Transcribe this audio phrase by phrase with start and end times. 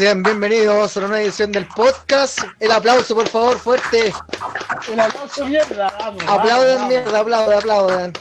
[0.00, 2.38] Sean bienvenidos a una nueva edición del podcast.
[2.58, 4.14] El aplauso, por favor, fuerte.
[4.90, 5.94] El aplauso mierda.
[5.98, 8.12] Vamos, Aplauden, vamos, mierda, aplauden, aplauden.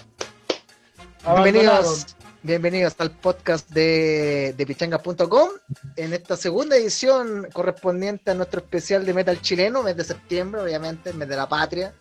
[1.24, 1.42] vamos.
[1.42, 5.52] Bienvenidos, bienvenidos al podcast de, de pichangas.com
[5.96, 11.14] en esta segunda edición correspondiente a nuestro especial de metal chileno, mes de septiembre, obviamente,
[11.14, 11.94] mes de la patria.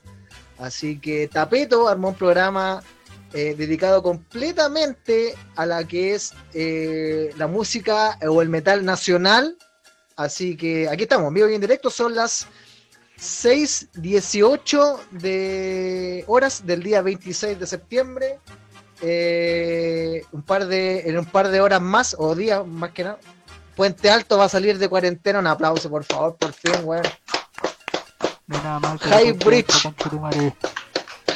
[0.58, 2.82] Así que Tapeto armó un programa
[3.32, 9.56] eh, dedicado completamente a la que es eh, la música o el metal nacional.
[10.18, 12.48] Así que aquí estamos, vivo y en directo, son las
[13.20, 18.40] 6.18 de horas del día 26 de septiembre.
[19.00, 23.20] Eh, un par de, en un par de horas más, o días más que nada,
[23.76, 25.38] Puente Alto va a salir de cuarentena.
[25.38, 27.04] Un aplauso, por favor, por fin, weón.
[29.00, 29.88] High Bridge.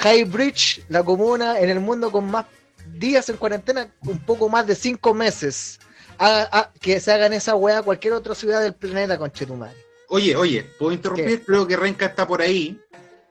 [0.00, 2.47] High Bridge, la comuna en el mundo con más
[2.94, 5.78] días en cuarentena, un poco más de cinco meses.
[6.25, 9.75] Haga- que se hagan esa weá a cualquier otra ciudad del planeta, conchetumare.
[10.09, 11.44] Oye, oye, ¿puedo interrumpir?
[11.44, 12.81] Creo que Renca está por ahí.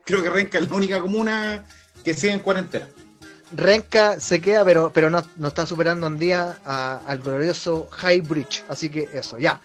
[0.03, 1.63] Creo que Renca es la única comuna
[2.03, 2.87] que sigue en cuarentena.
[3.53, 8.21] Renca se queda, pero, pero no, no está superando en día a- al glorioso High
[8.21, 8.63] Bridge.
[8.69, 9.59] Así que eso, ya.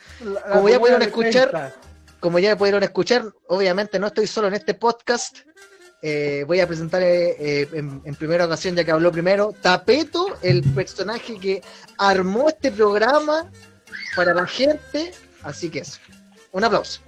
[0.53, 1.75] Como ya pudieron escuchar.
[2.21, 5.39] Como ya pudieron escuchar, obviamente no estoy solo en este podcast.
[6.09, 10.63] Eh, voy a presentar eh, en, en primera ocasión, ya que habló primero, Tapeto, el
[10.63, 11.61] personaje que
[11.99, 13.51] armó este programa
[14.15, 15.11] para la gente.
[15.43, 15.99] Así que eso.
[16.53, 17.01] Un aplauso.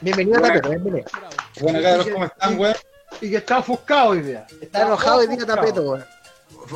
[0.00, 0.54] Bienvenido, Buena.
[0.54, 1.10] Tapeto, bienvenido.
[1.60, 2.76] Bueno, cabros, ¿cómo están, weón?
[3.20, 4.46] Y que está ofuscado hoy día.
[4.58, 5.44] Está enojado hoy día.
[5.44, 6.06] Tapeto, weón.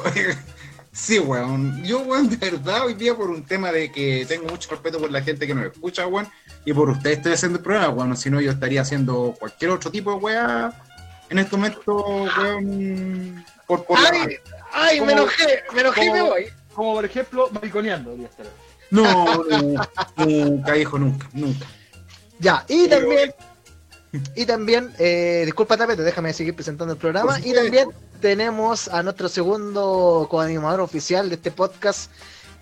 [0.94, 1.82] Sí, weón.
[1.82, 5.10] Yo, weón, de verdad, hoy día por un tema de que tengo mucho respeto por
[5.10, 6.28] la gente que nos escucha, weón,
[6.64, 8.16] y por ustedes estoy haciendo el programa, weón.
[8.16, 10.72] Si no, yo estaría haciendo cualquier otro tipo de weá
[11.30, 11.96] en este momento,
[12.38, 14.18] weón, por, por la ¡Ay!
[14.20, 14.38] radio.
[14.72, 15.62] ¡Ay, me ¿Cómo- enojé!
[15.74, 16.44] ¡Me enojé y me voy!
[16.74, 18.16] Como por ejemplo, mariconeando.
[18.90, 19.42] No,
[20.18, 21.66] nunca, hijo, nunca, nunca.
[22.38, 23.34] Ya, y también,
[24.36, 27.40] y también, eh, disculpa Tapeto, déjame seguir presentando el programa.
[27.40, 27.88] Y también
[28.24, 32.10] tenemos a nuestro segundo coanimador oficial de este podcast,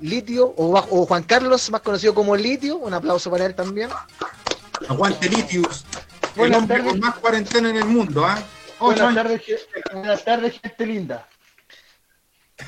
[0.00, 2.78] Litio, o, o Juan Carlos, más conocido como Litio.
[2.78, 3.89] Un aplauso para él también.
[4.89, 5.84] Aguante Litius.
[6.25, 6.91] El Buenas hombre tardes.
[6.91, 8.43] con más cuarentena en el mundo, ¿ah?
[8.81, 9.41] Buenas tardes,
[9.93, 11.28] buenas tardes, gente linda.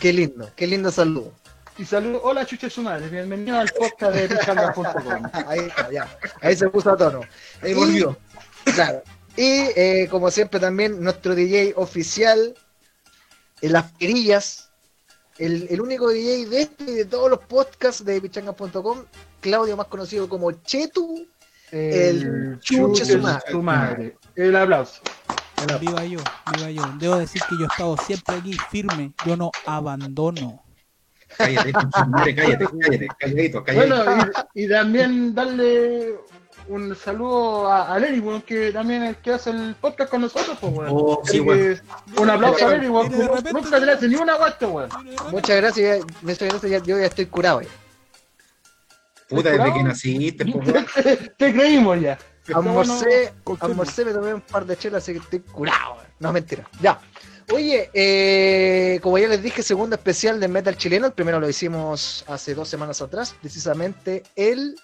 [0.01, 1.33] Qué lindo, qué lindo saludo.
[1.77, 2.21] Y saludos.
[2.23, 3.09] Hola, chuches su madre.
[3.09, 5.31] Bienvenido al podcast de pichanga.com.
[5.49, 6.19] Ahí está, ya.
[6.41, 7.23] Ahí se puso a tono.
[7.61, 8.17] Ahí volvió.
[8.73, 9.03] Claro.
[9.37, 12.55] Y eh, como siempre también nuestro DJ oficial,
[13.65, 14.71] en las perillas,
[15.39, 19.05] el, el único DJ de este y de todos los podcasts de pichanga.com,
[19.41, 21.27] Claudio más conocido como Chetu.
[21.71, 23.43] El chuche su madre.
[23.51, 24.17] su madre.
[24.37, 25.01] El aplauso.
[25.81, 26.21] Viva yo,
[26.55, 26.83] viva yo.
[26.99, 29.13] Debo decir que yo he estado siempre aquí firme.
[29.27, 30.63] Yo no abandono.
[31.37, 34.05] Cállate, cállate, cállate, calladito, calladito.
[34.05, 36.17] Bueno, y, y también darle
[36.69, 38.01] un saludo a, a
[38.47, 40.91] que también es el que hace el podcast con nosotros, pues, weón.
[40.93, 43.11] Oh, sí, un aplauso a weón.
[43.11, 44.89] Repente, Nunca te le hace ni una guasta, weón.
[45.31, 47.61] Muchas gracias, ya- muchas gracias, ya- yo ya estoy curado.
[47.63, 47.69] ya.
[49.29, 50.87] Puta, desde que naciste, po, weón.
[51.39, 52.19] Te creímos ya.
[52.55, 55.97] Almorcé, almorcé, me tomé un par de chelas, así que estoy curado.
[56.19, 56.69] No, mentira.
[56.81, 57.01] Ya.
[57.53, 61.07] Oye, eh, como ya les dije, segundo especial de Metal Chileno.
[61.07, 64.77] El primero lo hicimos hace dos semanas atrás, precisamente el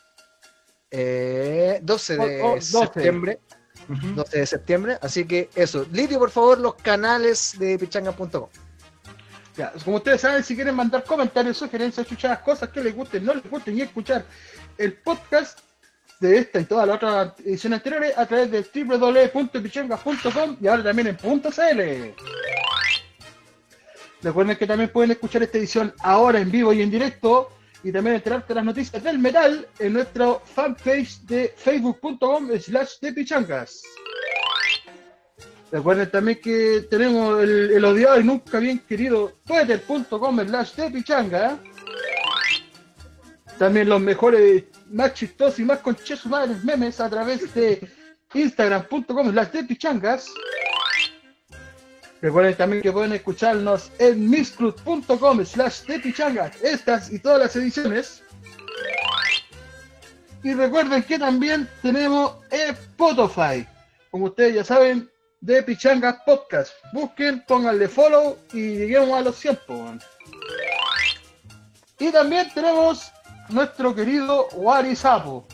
[0.90, 2.62] eh, 12 de Oh, oh, 12.
[2.62, 3.40] septiembre.
[3.88, 4.98] 12 de septiembre.
[5.00, 5.86] Así que eso.
[5.92, 8.48] Lidio, por favor, los canales de pichanga.com.
[9.56, 13.34] Ya, como ustedes saben, si quieren mandar comentarios, sugerencias, chuchadas, cosas que les gusten, no
[13.34, 14.24] les gusten y escuchar
[14.78, 15.58] el podcast
[16.20, 21.08] de esta y todas las otras ediciones anteriores a través de www.pichangas.com y ahora también
[21.08, 22.14] en .cl.
[24.22, 27.48] Recuerden que también pueden escuchar esta edición ahora en vivo y en directo
[27.82, 33.82] y también enterarte las noticias del metal en nuestra fanpage de facebook.com slash de pichangas.
[35.72, 41.58] Recuerden también que tenemos el, el odiado y nunca bien querido twitter.com slash de pichanga.
[43.56, 47.88] También los mejores, más chistosos y más conchesumadres memes a través de
[48.34, 50.26] instagram.com slash de pichangas.
[52.22, 58.22] Recuerden también que pueden escucharnos en mixclub.com slash de pichangas, estas y todas las ediciones.
[60.42, 63.66] Y recuerden que también tenemos Spotify.
[64.10, 66.72] Como ustedes ya saben, de Pichangas Podcast.
[66.92, 69.58] Busquen, pónganle follow y lleguemos a los 100.
[69.66, 70.00] po, weón.
[71.98, 73.10] Y también tenemos
[73.48, 75.46] nuestro querido Warisapo.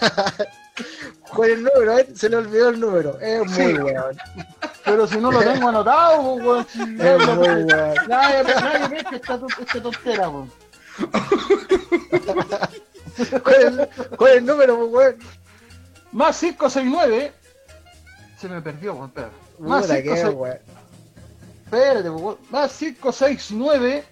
[1.34, 1.98] ¿Cuál es el número?
[1.98, 2.08] eh?
[2.14, 3.18] Se le olvidó el número.
[3.20, 3.72] Es muy Sí.
[3.74, 4.16] weón.
[4.84, 6.86] Pero si no lo tengo anotado, po, weón, si Es
[7.26, 7.66] muy weón.
[8.08, 10.50] Nadie, nadie ve que esta, esta tontera, weón.
[13.42, 15.16] ¿Cuál cuál es el número, pues, weón?
[16.12, 17.32] Más 569.
[18.38, 19.30] Se me perdió, weón, espera.
[19.58, 20.34] Más Puta, qué, 569.
[20.36, 20.58] weón.
[21.64, 22.38] Espérate, weón.
[22.50, 24.04] Más 569.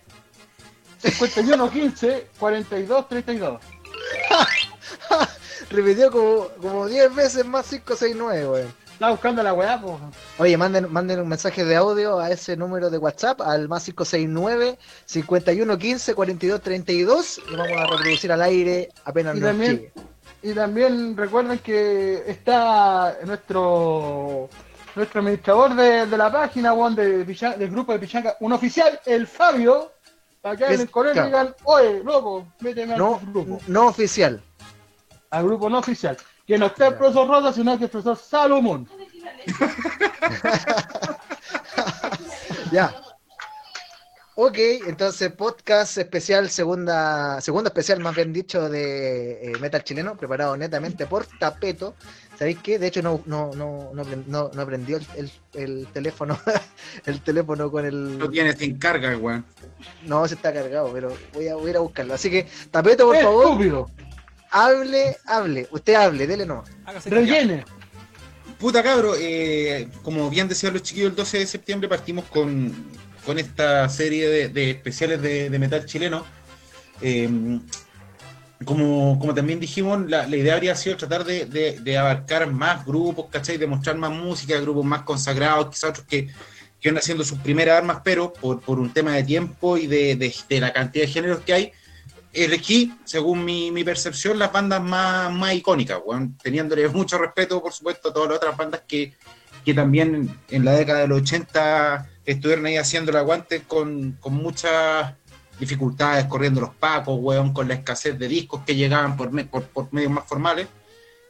[1.03, 3.61] 5115 4232.
[5.71, 8.75] Repitió como, como 10 veces más 569, weón.
[8.93, 9.97] Estaba buscando la weá, pues.
[10.39, 14.79] Oye, manden, manden un mensaje de audio a ese número de WhatsApp, al más 569
[15.07, 19.93] 5115 4232 y vamos a reproducir al aire apenas Y nos también- llegue.
[20.43, 24.49] Y también recuerden que está nuestro
[24.95, 29.27] nuestro administrador de, de la página, weón, de del grupo de Pichanga, un oficial, el
[29.27, 29.91] Fabio,
[30.41, 31.27] para que Es- con él y claro.
[31.29, 34.41] digan, oye, loco, méteme No, al grupo, no oficial.
[35.37, 36.17] Al grupo no oficial.
[36.47, 38.89] Que no está el profesor Rosa, sino que el profesor Salomón.
[42.73, 42.95] Ya.
[44.37, 44.57] Ok,
[44.89, 51.07] entonces podcast especial, segunda, segunda especial más bien dicho de eh, Metal Chileno, preparado netamente
[51.07, 51.95] por Tapeto.
[52.37, 52.81] ¿Sabéis qué?
[52.81, 56.37] De hecho no, no, no, no, no, no prendió el, el- el teléfono,
[57.07, 58.31] el teléfono con Lo el...
[58.33, 59.45] tienes sin carga, weón.
[60.03, 62.15] No, se está cargado, pero voy a, voy a ir a buscarlo.
[62.15, 63.91] Así que, Tapeto, por favor, Estúpido,
[64.55, 65.69] hable, hable.
[65.71, 66.65] Usted hable, dele no.
[66.87, 67.27] Hágase callar.
[67.27, 67.65] rellene.
[68.59, 72.73] Puta cabro, eh, como bien decían los chiquillos, el 12 de septiembre partimos con,
[73.27, 76.25] con esta serie de, de especiales de, de metal chileno.
[77.03, 77.29] Eh,
[78.65, 82.87] como, como también dijimos, la, la idea habría sido tratar de, de- de abarcar más
[82.87, 83.59] grupos, ¿cachai?
[83.59, 86.29] De mostrar más música, grupos más consagrados, quizás otros que,
[86.81, 90.17] que van haciendo sus primeras armas, pero por, por un tema de tiempo y de,
[90.17, 91.73] de- de la cantidad de géneros que hay,
[92.35, 97.73] elegí, según mi, mi percepción, las bandas más, más icónicas, weón, teniéndole mucho respeto, por
[97.73, 99.15] supuesto, a todas las otras bandas que,
[99.65, 104.35] que también en la década de los 80 estuvieron ahí haciendo el aguante con, con
[104.35, 105.15] muchas
[105.59, 109.63] dificultades, corriendo los pacos, weón, con la escasez de discos que llegaban por, me- por,
[109.65, 110.67] por medios más formales.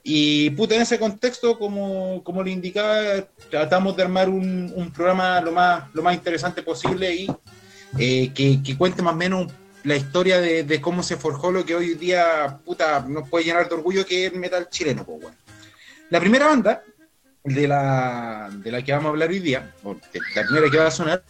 [0.02, 5.40] Y puta, en ese contexto, como, como le indicaba, tratamos de armar un, un programa
[5.40, 7.26] lo más, lo más interesante posible y
[7.98, 9.52] eh, que, que cuente más o menos
[9.84, 13.68] la historia de, de cómo se forjó lo que hoy día puta, nos puede llenar
[13.68, 15.04] de orgullo que es el metal chileno.
[15.04, 15.36] Pues, weón.
[16.10, 16.82] La primera banda
[17.44, 20.78] de la, de la que vamos a hablar hoy día, o de la primera que
[20.78, 21.22] va a sonar,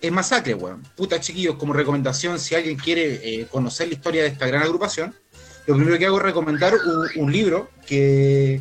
[0.00, 0.82] es Masacre, weón.
[0.94, 5.14] Puta, chiquillos, como recomendación, si alguien quiere eh, conocer la historia de esta gran agrupación,
[5.66, 8.60] lo primero que hago es recomendar un, un libro que,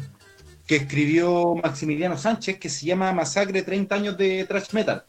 [0.65, 5.03] que escribió Maximiliano Sánchez que se llama Masacre 30 años de Trash Metal.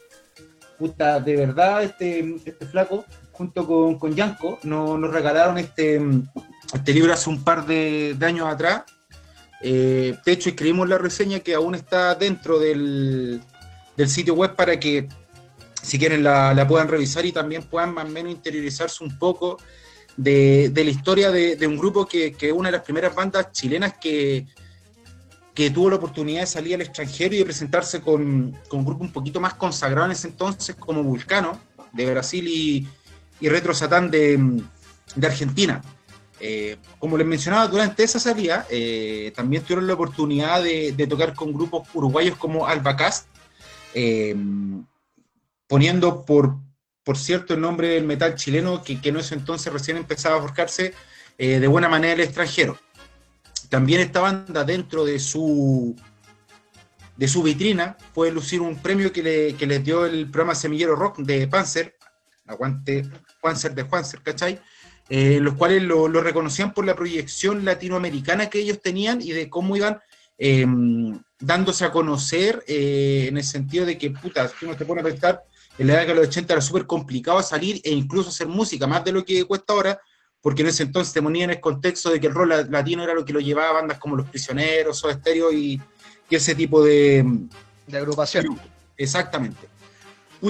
[0.79, 6.01] Puta, de verdad, este, este flaco, junto con, con Yanko, nos, regalaron este,
[6.73, 8.85] este libro hace un par de, años atrás.
[9.61, 13.43] Eh, de hecho, escribimos la reseña que aún está dentro del,
[13.97, 15.09] del sitio web para que,
[15.83, 19.59] si quieren, la, la puedan revisar y también puedan más o menos interiorizarse un poco
[20.17, 23.53] de, de la historia de, un grupo que, que es una de las primeras bandas
[23.53, 24.47] chilenas que,
[25.55, 29.05] que tuvo la oportunidad de salir al extranjero y de presentarse con, con un grupo
[29.05, 31.61] un poquito más consagrado en ese entonces, como Vulcano,
[31.93, 32.89] de Brasil, y,
[33.41, 34.63] y Retro Satán de,
[35.15, 35.83] de Argentina.
[36.39, 41.35] Eh, como les mencionaba, durante esa salida eh, también tuvieron la oportunidad de, de tocar
[41.35, 43.27] con grupos uruguayos como Albacast,
[43.95, 44.37] eh,
[45.67, 46.57] poniendo por,
[47.03, 50.43] por cierto el nombre del metal chileno que, que en ese entonces recién empezaba a
[50.43, 50.93] forjarse
[51.39, 52.79] eh, de buena manera el extranjero.
[53.71, 55.97] También esta banda dentro de su
[57.17, 60.95] de su vitrina puede lucir un premio que, le, que les dio el programa Semillero
[60.97, 61.97] Rock de Panzer,
[62.47, 63.09] aguante
[63.47, 64.59] Panzer de Panzer, ¿cachai?
[65.09, 69.49] Eh, los cuales lo, lo reconocían por la proyección latinoamericana que ellos tenían y de
[69.49, 70.01] cómo iban
[70.37, 70.67] eh,
[71.39, 75.05] dándose a conocer eh, en el sentido de que, puta, si uno te pone a
[75.05, 75.45] pensar,
[75.79, 79.05] en la década de los 80 era súper complicado salir e incluso hacer música, más
[79.05, 80.01] de lo que cuesta ahora,
[80.41, 83.05] porque en ese entonces te ponía en el contexto de que el rol la- latino
[83.05, 85.81] era lo que lo llevaba a bandas como Los Prisioneros, Soda Stereo y,
[86.29, 87.25] y ese tipo de,
[87.87, 88.45] De agrupación.
[88.97, 89.69] Exactamente.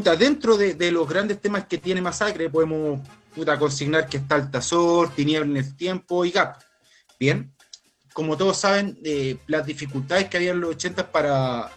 [0.00, 3.00] Dentro de, los grandes temas que tiene Masacre, podemos
[3.58, 6.56] consignar que está Altazor, Tiniebla en el Tiempo y Gap.
[7.18, 7.52] Bien,
[8.12, 11.70] como todos saben, eh, las dificultades que había en los 80 para,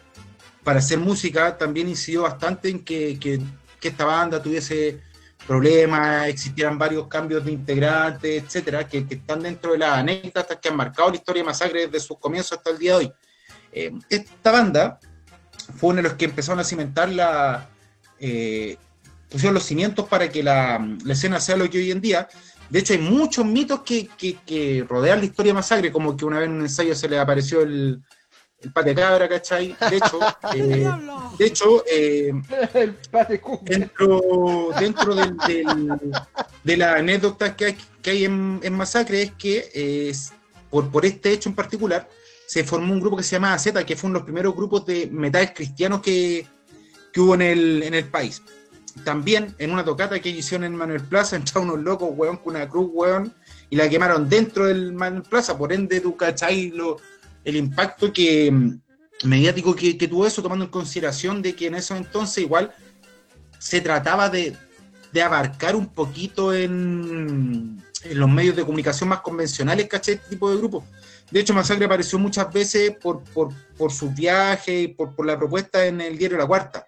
[0.64, 3.42] para hacer música también incidió bastante en que, que-
[3.82, 5.02] esta banda tuviese
[5.48, 10.68] problemas, existieran varios cambios de integrantes, etcétera, que, que están dentro de las anécdotas que
[10.70, 13.14] han marcado la historia de Masacre desde sus comienzos hasta el día de hoy.
[13.72, 15.00] Eh, esta banda
[15.78, 17.70] fue uno de los que empezaron a cimentar la.
[18.20, 18.78] Eh,
[19.30, 22.28] pusieron los cimientos para que la, la escena sea lo que hoy en día.
[22.70, 26.26] De hecho, hay muchos mitos que, que- que rodean la historia de Masacre, como que
[26.26, 28.00] una vez en un ensayo se le apareció el,
[28.62, 29.76] el pate cabra, ¿cachai?
[29.90, 30.20] De hecho,
[30.56, 30.86] eh,
[31.38, 32.32] de hecho eh,
[33.64, 36.00] dentro, dentro del, del-
[36.64, 40.12] de las anécdotas que hay, que hay en, en Masacre es que eh,
[40.70, 42.08] por, por este hecho en particular
[42.48, 44.86] se formó un grupo que se llamaba Z, que fue uno de los primeros grupos
[44.86, 46.46] de metal cristianos que,
[47.12, 48.42] que hubo en el, en el país.
[49.04, 52.68] También en una tocata que hicieron en Manuel Plaza, entraron unos locos, weón, con una
[52.68, 53.34] cruz, weón,
[53.70, 55.58] y la quemaron dentro del Manuel Plaza.
[55.58, 56.98] Por ende, tú cachai lo,
[57.44, 58.80] el impacto que mm,
[59.24, 62.74] mediático que, tuvo eso, tomando en consideración de que en ese entonces igual
[63.58, 64.56] se trataba de,
[65.12, 70.16] de abarcar un poquito en, en los medios de comunicación más convencionales, ¿cachai?
[70.16, 70.84] Este tipo de grupos.
[71.32, 75.38] De hecho, Masacre apareció muchas veces por, por, por sus viajes y por, por la
[75.38, 76.88] propuesta en el diario La Cuarta.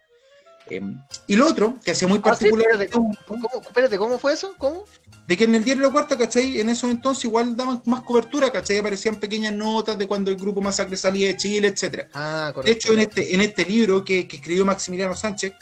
[0.74, 0.82] Eh,
[1.28, 4.34] y lo otro, que hacía muy Ah, sí, particular, espérate, ¿cómo, cómo- espérate, ¿cómo fue
[4.34, 4.56] eso?
[4.58, 4.86] ¿Cómo?
[5.28, 6.60] de que en el diario La Cuarta, ¿cachai?
[6.60, 8.80] En esos entonces igual daban más cobertura, ¿cachai?
[8.80, 12.10] Aparecían pequeñas notas de cuando el grupo Masacre salía de Chile, etcétera.
[12.14, 12.72] Ah, De correcto.
[12.78, 15.54] hecho, en este, en este libro que, que escribió Maximiliano Sánchez,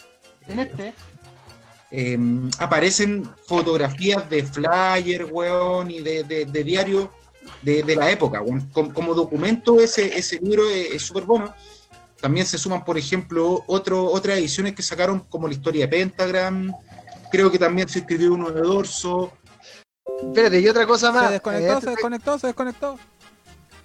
[0.47, 0.93] En este,
[1.91, 2.17] eh,
[2.57, 7.11] aparecen fotografías de flyer, weón, y de, de, de diario
[7.61, 8.69] de, de la época, weón.
[8.71, 11.53] Como, como documento ese, ese libro es es súper bueno.
[12.21, 16.73] También se suman, por ejemplo, otro, otras ediciones que sacaron como la historia de Pentagram.
[17.31, 19.31] Creo que también se escribió uno de Dorso.
[20.21, 21.27] Espérate, y otra cosa más.
[21.27, 22.99] Se desconectó, Eh, se desconectó, se desconectó.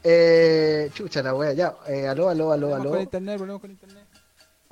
[0.03, 1.75] eh, chucha la wea, ya.
[1.87, 3.03] Eh, aló, aló, aló, Problemas con aló.
[3.03, 4.04] internet, problemas con internet.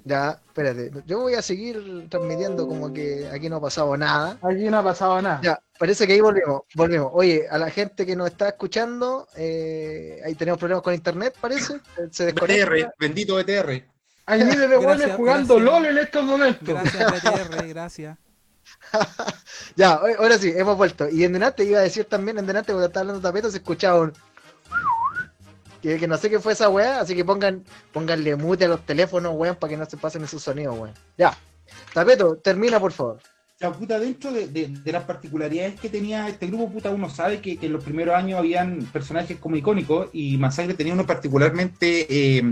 [0.04, 0.90] Ya, espérate.
[1.06, 4.38] Yo voy a seguir transmitiendo como que aquí no ha pasado nada.
[4.42, 5.40] aquí no ha pasado nada.
[5.42, 7.10] Ya, parece que ahí volvemos, volvemos.
[7.14, 11.80] Oye, a la gente que nos está escuchando, eh, ahí tenemos problemas con internet, parece.
[12.10, 12.66] Se desconecta.
[12.66, 13.84] BTR, bendito BTR.
[14.26, 15.74] Hay miles de Gracias, buenos jugando gracias.
[15.74, 16.68] LOL en estos momentos.
[16.68, 18.18] Gracias, BTR, gracias.
[19.76, 21.08] Ya, ahora sí, hemos vuelto.
[21.08, 23.58] Y en delante iba a decir también, en delante cuando estaba hablando de tapeto se
[23.58, 24.12] escuchaba un...
[25.82, 28.86] Que, que no sé qué fue esa weá, así que pongan, pónganle mute a los
[28.86, 30.94] teléfonos, weón, para que no se pasen esos sonidos, weón.
[31.18, 31.36] Ya.
[31.92, 33.18] Tapeto, termina, por favor.
[33.58, 37.40] La puta, dentro de, de- de las particularidades que tenía este grupo, puta, uno sabe
[37.40, 42.06] que, que en los primeros años habían personajes como icónicos y Masacre tenía uno particularmente
[42.38, 42.42] eh,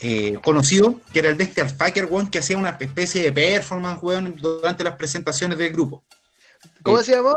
[0.00, 4.02] eh, conocido, que era el de este Alfaker, weón, que hacía una especie de performance,
[4.02, 6.02] weón, durante las presentaciones del grupo.
[6.82, 7.36] ¿Cómo Eh, se llamó?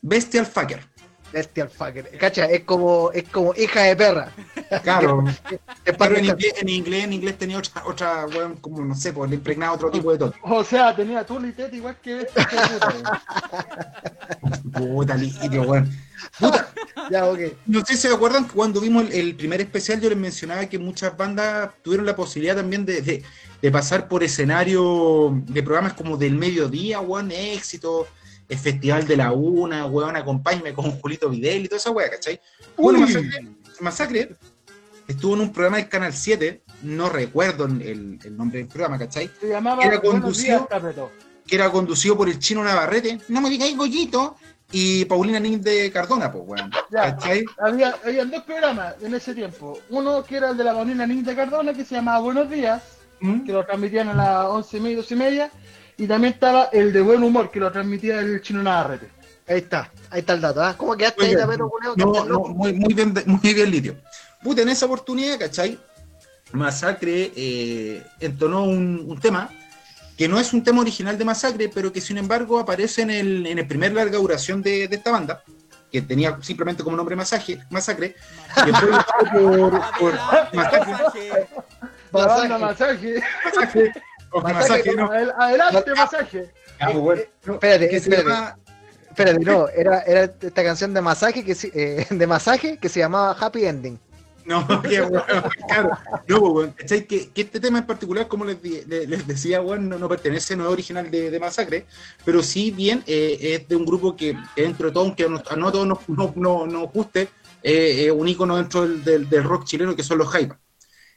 [0.00, 0.80] Bestial Fucker.
[1.32, 2.10] Bestial fucker.
[2.18, 4.32] Cacha, es como, es como hija de perra.
[4.82, 5.24] Claro,
[5.84, 9.12] Es pero en inglés, en inglés, en inglés tenía otra, otra, weón, como no sé,
[9.12, 10.38] pues le impregnaba otro tipo de toque.
[10.42, 12.42] O sea, tenía tu litet igual que este.
[14.72, 15.90] puta, lirio, weón.
[16.38, 16.68] Puta,
[17.10, 17.38] Ya, ok.
[17.66, 20.66] No sé si se acuerdan que cuando vimos el, el primer especial yo les mencionaba
[20.66, 23.22] que muchas bandas tuvieron la posibilidad también de, de-
[23.60, 28.08] de pasar por escenario de programas como del mediodía, weón, éxito,
[28.48, 32.40] el Festival de la Una, weón, acompáñame con Julito Videl y toda esa weá, ¿cachai?
[32.76, 33.00] Bueno.
[33.00, 33.48] Masacre,
[33.80, 34.36] Masacre
[35.08, 39.30] estuvo en un programa del Canal 7, no recuerdo el, el nombre del programa, ¿cachai?
[39.40, 40.68] Se llamaba Era conducido.
[40.70, 40.94] días.
[41.46, 44.36] Que era conducido por el chino Navarrete, no me digáis Goyito,
[44.74, 47.14] y Paulina Nin de Cardona, pues, weón, Ya.
[47.16, 47.44] ¿cachai?
[47.58, 49.78] Había, habían dos programas en ese tiempo.
[49.90, 52.82] Uno que era el de la Paulina Nin de Cardona, que se llamaba Buenos Días,
[53.20, 53.44] ¿Mm?
[53.44, 55.50] que lo transmitían a las once y media, doce y media.
[55.96, 59.08] Y también estaba el de Buen Humor, que lo transmitía el chino Navarrete.
[59.46, 60.74] Ahí está, ahí está el dato, ¿ah?
[60.76, 61.94] ¿Cómo quedaste ahí, culeo?
[61.96, 63.96] No, ¿Quedaste no, muy, muy bien, muy bien, Lidio.
[64.42, 65.78] Puta, en esa oportunidad, ¿cachai?
[66.52, 69.50] Masacre eh, entonó un, un tema
[70.16, 73.46] que no es un tema original de Masacre, pero que sin embargo aparece en el,
[73.46, 75.42] en el primer larga duración de, de esta banda,
[75.90, 78.14] que tenía simplemente como nombre Masaje, Masacre,
[78.64, 78.90] que fue
[79.32, 80.14] por, por
[80.52, 80.92] Masacre,
[82.12, 82.58] La Masaje.
[82.58, 83.22] masaje.
[83.44, 83.92] Masaje,
[84.32, 85.10] o Masaje, Masaje, ¿no?
[85.10, 86.50] Adel- Adelante, masaje.
[86.80, 87.22] Ah, bueno.
[87.46, 88.28] Espérate, Que se espérate.
[88.28, 88.58] llama-
[89.08, 93.00] Espérate, no, era, era esta canción de masaje que se- eh, de masaje que se
[93.00, 93.98] llamaba Happy Ending.
[94.44, 95.22] No, qué bueno,
[95.68, 95.90] claro.
[96.26, 97.04] No, pues, weón, ¿cachai?
[97.06, 98.58] Que, que este tema en particular, como les,
[99.26, 101.86] decía, weón, no, no pertenece, no es original de, de Masacre,
[102.24, 105.28] pero sí bien eh, es de un grupo que que dentro de todo, aunque a
[105.28, 107.28] no, a no todos nos, no, no- nos guste,
[107.62, 110.58] eh, es un ícono dentro del, del- del rock chileno que son los Jaivas.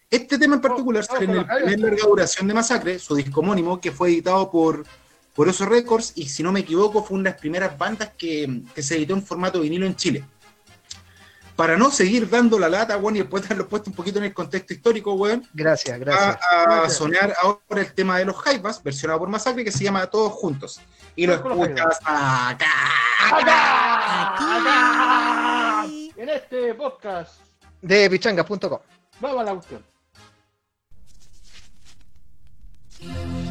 [0.10, 3.40] Este tema en particular Oh, sale en el primer larga duración de Masacre, su disco
[3.42, 4.86] homónimo, que fue editado por,
[5.34, 8.62] por Oso Records, y si no me equivoco, fue una de las primeras bandas que,
[8.74, 10.24] que se editó en formato vinilo en Chile
[11.56, 14.26] para no seguir dando la lata, weón, y después de haberlo puesto un poquito en
[14.26, 16.38] el contexto histórico, weón, Gracias, va gracias.
[16.52, 16.98] a Gracias.
[16.98, 20.82] sonar ahora el tema de los Jaivas, versionado por Masacre, que se llama Todos Juntos.
[21.16, 22.68] Y lo escuchas acá.
[23.32, 24.36] ¡Acá!
[24.36, 25.86] ¡Acá!
[26.18, 27.40] En este podcast,
[27.82, 28.80] De pichangas.com.
[29.22, 29.95] vamos a la cuestión.
[33.06, 33.45] Podcast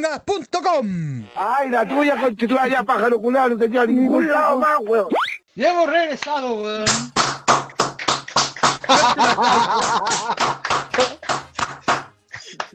[0.00, 1.24] pichanga.com.
[1.36, 5.08] Ay, la tuya constituida ya pájaro culado, no te lleva a ningún lado más, weón.
[5.54, 6.84] Y hemos regresado, weón.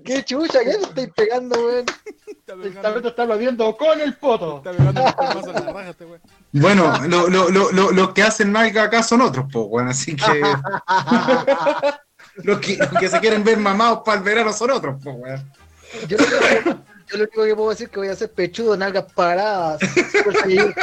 [0.03, 0.59] ¿Qué chucha?
[0.59, 1.85] ¿Qué me estáis pegando, weón?
[2.27, 2.53] Está
[2.89, 4.57] El está aplaudiendo con el poto.
[4.57, 6.21] está pegando la raja este weón.
[6.51, 10.15] Bueno, lo, lo, lo, lo- los que hacen nalga acá son otros, pues, weón, así
[10.15, 10.41] que.
[12.43, 15.51] los, que los que se quieren ver mamados para el verano son otros, pues, weón.
[16.07, 16.79] Yo único,
[17.17, 19.79] yo lo único que puedo decir es que voy a hacer pechudo, nalgas paradas,
[20.11, 20.73] Super Saiyajin,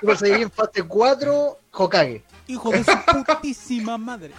[0.00, 2.24] Super Saiyajin fase 4, Hokage.
[2.48, 2.92] Hijo de su
[3.26, 4.32] putísima madre.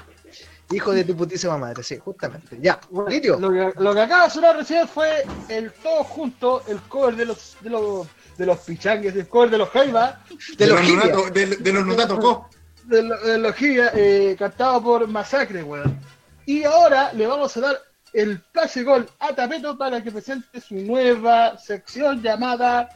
[0.72, 2.58] Hijo de tu putísima madre, sí, justamente.
[2.62, 3.40] Ya, Lirio.
[3.40, 7.26] Lo que, lo que acaba de sonar recién fue el todo junto, el cover de
[7.26, 10.20] los de los de los pichangues, el cover de los Jaiba,
[10.58, 12.50] De los Nunato- de, de los Nunato Co.
[12.86, 16.00] de, lo- de los eh, cantado por Masacre, weón.
[16.46, 17.78] Y ahora le vamos a dar
[18.14, 22.90] el pase gol a Tapeto para que presente su nueva sección llamada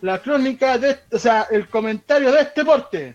[0.00, 3.14] La Crónica de, o sea, el comentario de este porte.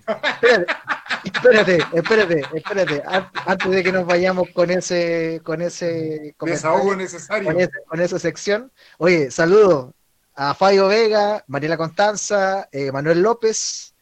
[1.24, 3.04] Espérate, espérate, espérate.
[3.06, 7.46] An- Antes de que nos vayamos con ese, con ese Desahogo comentario, necesario.
[7.52, 8.72] con, ese- con esa sección.
[8.98, 9.94] Oye, saludo
[10.36, 13.94] a Fabio Vega, Mariela Constanza, eh, Manuel López,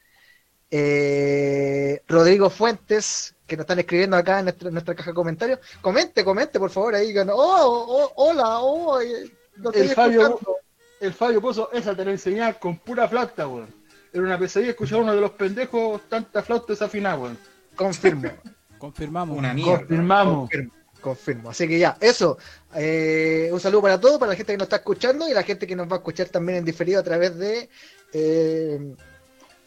[0.70, 5.58] eh, Rodrigo Fuentes, que nos están escribiendo acá en nuestra, en nuestra caja de comentarios.
[5.80, 7.08] Comente, comente, por favor, ahí.
[7.08, 10.56] digan, Oh, oh, hola, oh, eh, estoy El Fabio, escuchando".
[11.00, 13.74] el Fabio puso esa te la enseñaba con pura flauta, weón.
[14.12, 17.38] Era una pesadilla escuchar a uno de los pendejos tanta flauta desafinada, weón.
[17.76, 18.30] Confirmo.
[18.78, 19.38] Confirmamos.
[19.38, 19.78] Una mierda.
[19.78, 20.38] Confirmamos.
[20.50, 21.50] Confirmo, confirmo.
[21.50, 22.36] Así que ya, eso.
[22.74, 25.66] Eh, un saludo para todos, para la gente que nos está escuchando y la gente
[25.66, 27.70] que nos va a escuchar también en diferido a través de
[28.12, 28.94] eh,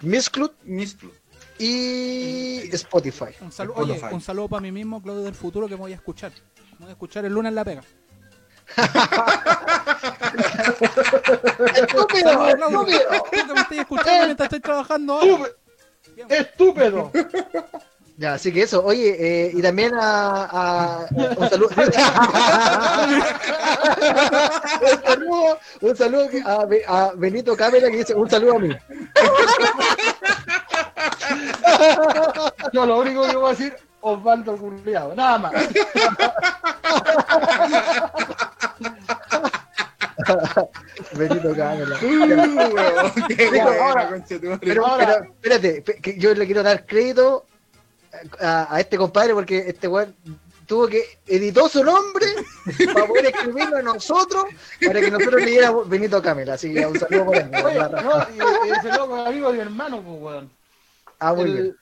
[0.01, 0.95] Miss Club Mis-
[1.59, 3.25] y Spotify.
[3.41, 4.05] Un saludo, Spotify.
[4.05, 6.31] oye, un saludo para mí mismo, Claudio del futuro, que me voy a escuchar.
[6.73, 7.83] Me voy a escuchar el lunes en la pega.
[11.75, 12.31] ¡Estúpido!
[12.55, 12.99] Claudio.
[13.11, 13.53] ¡Estúpido!
[13.53, 15.19] Me estás escuchando mientras estoy trabajando.
[16.29, 17.11] ¡Estúpido!
[18.19, 18.83] Ya, así que eso.
[18.83, 21.69] Oye, eh, y también a, a- un saludo.
[24.81, 26.27] un saludo, un saludo
[26.85, 28.75] a Benito Cámara que dice un saludo a mí.
[32.73, 35.53] Yo lo único que voy a decir, Osvaldo Curriado, nada más.
[41.13, 41.97] Benito Cámara.
[42.01, 43.27] Uh.
[44.59, 47.45] Pero, Ahora- pero, espérate, que yo le quiero dar crédito
[48.41, 50.15] a, a este compadre porque este weón
[50.65, 52.25] tuvo que editó su nombre
[52.93, 54.45] para poder escribirlo a nosotros
[54.85, 56.53] para que nosotros leyéramos Benito Camela.
[56.53, 57.35] Así que un saludo por.
[57.37, 60.58] Oye, no, y, y ese loco amigo de mi hermano, pues, weón.
[61.19, 61.75] Ah, muy bien.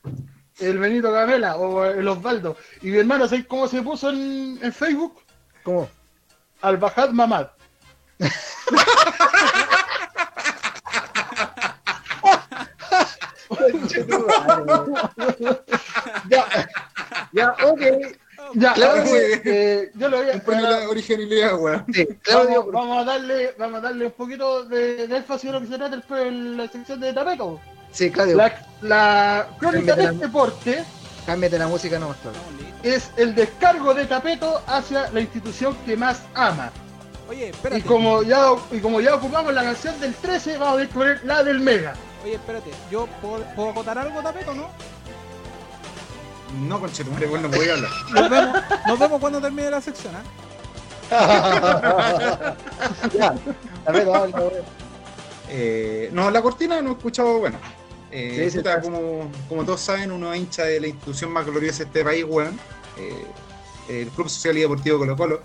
[0.59, 2.57] El, el Benito Camela o el Osvaldo.
[2.81, 5.19] Y mi hermano, ¿sabes cómo se puso en, en Facebook?
[5.63, 5.89] ¿Cómo?
[6.61, 7.47] Al Bajad Mamad.
[16.29, 16.45] ya,
[17.33, 17.81] ya, ok.
[18.53, 19.11] Ya, Claro, sí.
[19.15, 20.33] eh, yo lo voy a.
[20.33, 21.85] Comprende la originalidad, weón.
[21.93, 25.53] Sí, Vamos, Claudio, vamos a darle, vamos a darle un poquito de, de énfasis a
[25.53, 27.59] lo que se trata el- en la sección de Tapeto.
[27.97, 30.85] Sí, Claudio, La, la crónica de Cámbiate la- este deporte
[31.25, 32.41] cámbiate la música, no, Claudio.
[32.83, 36.71] Es el descargo de Tapeto hacia la institución que más ama.
[37.29, 37.81] Oye, Y espérate.
[37.83, 41.59] como ya y como ya ocupamos la canción del 13, vamos a poner la del
[41.59, 41.93] Mega.
[42.23, 42.71] Oye, espérate.
[42.89, 44.69] ¿Yo puedo, puedo acotar algo, Tapeto, no?
[46.65, 47.91] No, concha de tu madre, weón, no voy a hablar.
[48.11, 48.57] Nos vemos,
[48.87, 50.23] nos vemos cuando termine la sección, ¿ah?
[53.13, 53.33] ya,
[53.85, 54.53] a ver, vamos, vamos.
[55.49, 57.57] Eh, no, la cortina no he escuchado, bueno.
[58.11, 61.45] Eh, Sí, sí, puta, como, como todos saben, uno es hincha de la institución más
[61.45, 62.59] gloriosa de este país, weón.
[62.97, 63.25] Eh,
[63.89, 65.41] el Club Social y Deportivo Colo Colo.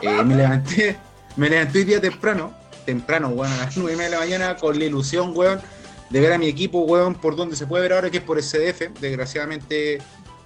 [0.00, 0.96] Eh, me levanté,
[1.36, 4.56] me levanté hoy día temprano, temprano, weón, a las 9 y media de la mañana,
[4.56, 5.60] con la ilusión, weón,
[6.10, 8.38] de ver a mi equipo, weón, por donde se puede ver ahora, que es por
[8.38, 9.00] el CDF.
[9.00, 9.98] Desgraciadamente,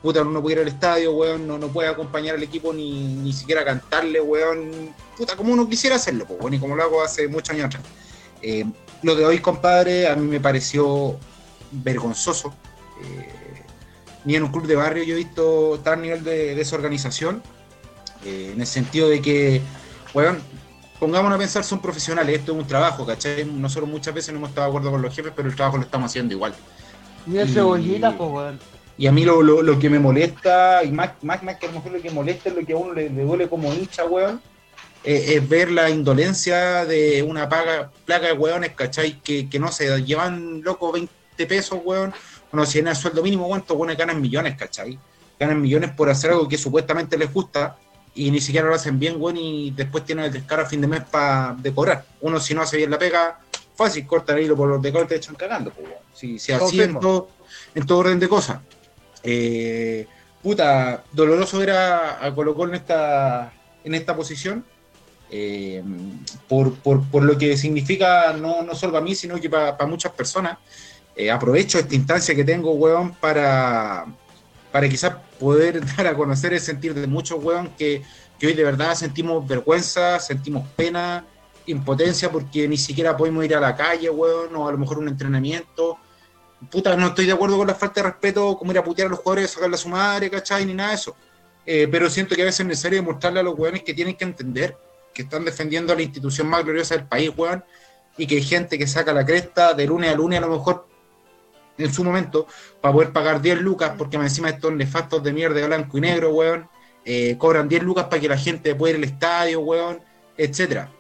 [0.03, 3.17] puta, uno no puede ir al estadio, weón, no, no puede acompañar al equipo ni,
[3.17, 4.95] ni siquiera cantarle, weón.
[5.17, 7.83] Puta, como uno quisiera hacerlo, pues, weón, y como lo hago hace muchos años atrás.
[9.03, 11.19] Lo de hoy, compadre, a mí me pareció
[11.71, 12.55] vergonzoso.
[13.03, 13.63] Eh,
[14.25, 17.43] ni en un club de barrio yo he visto tal nivel de desorganización,
[18.25, 19.61] eh, en el sentido de que,
[20.15, 20.39] weón,
[20.99, 23.45] pongámonos a pensar, son profesionales, esto es un trabajo, ¿cachai?
[23.45, 25.85] Nosotros muchas veces no hemos estado de acuerdo con los jefes, pero el trabajo lo
[25.85, 26.55] estamos haciendo igual.
[27.33, 28.55] El Y- cebollita, pues.
[28.99, 31.69] Y a mí lo, lo, lo que me molesta, y más, más, más que a
[31.69, 34.07] lo mejor lo que molesta es lo que a uno le, le duele como hincha,
[34.07, 34.41] weón,
[35.05, 39.21] eh, es ver la indolencia de una paga, placa de weones, ¿cachai?
[39.21, 41.13] Que, que no se llevan, loco, 20
[41.45, 42.15] pesos, weón.
[42.51, 44.99] Bueno, si en el sueldo mínimo, estos weones ganan millones, ¿cachai?
[45.39, 47.77] Ganan millones por hacer algo que supuestamente les gusta,
[48.15, 50.87] y ni siquiera lo hacen bien, weón, y después tienen el descaro a fin de
[50.87, 52.07] mes para decorar.
[52.23, 53.41] Uno, si no hace bien la pega,
[53.75, 56.01] fácil, corta el hilo por los decoros y te echan cagando, pues, weón.
[56.15, 57.29] Si, si así en todo,
[57.75, 58.61] en todo orden de cosas.
[59.23, 60.07] Eh,
[60.43, 63.53] puta, doloroso era a Colo Colo en esta,
[63.85, 64.65] en esta posición.
[65.29, 65.83] eh,
[66.49, 69.91] por, por- por lo que significa no, no solo para mí, sino que para, para
[69.91, 70.57] muchas personas.
[71.17, 74.05] Eh, aprovecho esta instancia que tengo, weón, para,
[74.71, 78.03] para quizás poder dar a conocer el sentir de muchos, weón, que,
[78.43, 81.25] hoy de verdad sentimos vergüenza, sentimos pena,
[81.65, 85.09] impotencia, porque ni siquiera podemos ir a la calle, weón, o a lo mejor un
[85.09, 85.97] entrenamiento.
[86.71, 89.11] Puta, no estoy de acuerdo con la falta de respeto, como ir a putear a
[89.11, 90.67] los jugadores, sacarle a su madre, ¿cachai?
[90.67, 91.17] Ni nada de eso.
[91.65, 94.25] Eh, pero siento que a veces es necesario demostrarle a los weones que tienen que
[94.25, 94.77] entender
[95.15, 97.65] que están defendiendo a la institución más gloriosa del país, weón,
[98.19, 100.87] y que hay gente que saca la cresta de lunes a lunes, a lo mejor
[101.79, 102.47] en su momento,
[102.81, 106.69] para poder pagar 10 lucas, porque encima estos nefastos de mierda blanco y negro, weón,
[107.05, 110.01] eh, cobran 10 lucas para que la gente pueda ir al estadio, weón,
[110.37, 110.91] etcétera.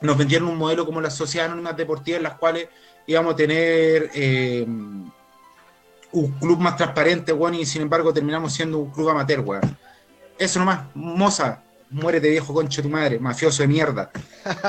[0.00, 2.68] Nos vendieron un modelo como las sociedades anónimas deportivas, en las cuales
[3.06, 4.64] íbamos a tener eh,
[6.12, 9.76] un club más transparente, weón, y sin embargo terminamos siendo un club amateur, weón.
[10.38, 14.10] Eso nomás, moza, muérete viejo concha de tu madre, mafioso de mierda.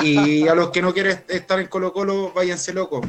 [0.03, 3.05] Y a los que no quieren estar en Colo Colo, váyanse locos.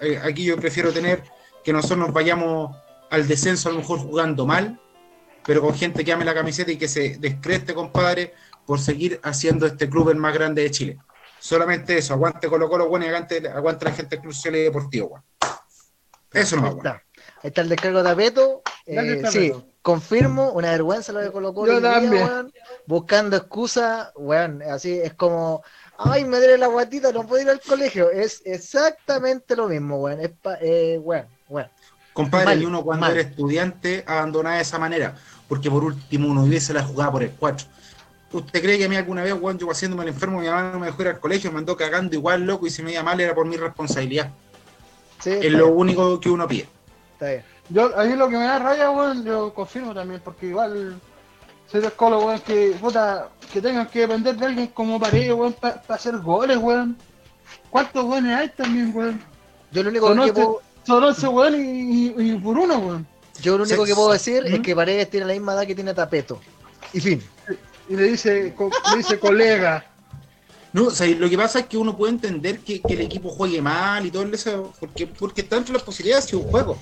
[0.00, 1.22] Eh, aquí yo prefiero tener
[1.66, 2.76] que nosotros nos vayamos
[3.10, 4.80] al descenso a lo mejor jugando mal,
[5.44, 9.66] pero con gente que ame la camiseta y que se descreste, compadre, por seguir haciendo
[9.66, 10.98] este club el más grande de Chile.
[11.40, 14.62] Solamente eso, aguante Colo Colo, bueno, y aguante, aguante la gente del Club Social y
[14.62, 15.24] Deportivo, weón.
[16.32, 17.02] Eso no está.
[17.42, 18.62] Ahí está el descargo de Tapeto.
[18.86, 19.52] Dale, Eh, sí,
[19.82, 21.80] confirmo, una vergüenza lo de Colo Colo.
[21.80, 22.46] Día,
[22.86, 25.62] buscando excusa, weón, así es como,
[25.98, 28.08] ay, me duele la guatita, no puedo ir al colegio.
[28.10, 30.20] Es exactamente lo mismo, weón.
[30.20, 31.26] Es pa- eh, weón,
[32.12, 33.12] Compadre, Mal, y uno cuando mal.
[33.12, 35.14] era estudiante abandonaba de esa manera,
[35.48, 37.66] porque por último uno hubiese la jugada por el 4.
[38.32, 40.80] ¿Usted cree que a mí alguna vez, weón, yo haciéndome el enfermo, mi mamá no
[40.80, 43.20] me dejó ir al colegio, me mandó cagando igual, loco, y si me iba mal
[43.20, 44.30] era por mi responsabilidad?
[45.20, 46.68] Sí, Es lo bien, único que uno pide.
[47.12, 47.44] está bien.
[47.68, 51.00] Yo, ahí lo que me da raya, weón, yo confirmo también, porque igual
[51.70, 55.82] soy de weón, que puta, que tengan que depender de alguien como pared, weón, para
[55.88, 56.96] hacer goles, weón.
[57.70, 59.22] ¿Cuántos goles hay también, weón?
[59.72, 63.06] Yo lo único que puedo, son 11 weón y, y, y por uno, weón.
[63.40, 64.62] yo lo único que puedo decir es ¿Mm?
[64.62, 66.40] que Paredes tiene la misma edad que tiene Tapeto.
[66.92, 67.22] Y fin.
[67.88, 69.84] Y le dice, co- le dice colega.
[70.72, 73.30] No, o sea, lo que pasa es que uno puede entender que, que el equipo
[73.30, 76.76] juegue mal y todo eso, porque, porque está dentro de las posibilidades de un juego.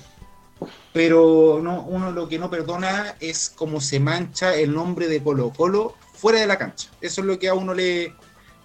[0.93, 5.51] Pero no, uno lo que no perdona es cómo se mancha el nombre de Colo
[5.55, 6.89] Colo fuera de la cancha.
[7.01, 8.13] Eso es lo que a uno le,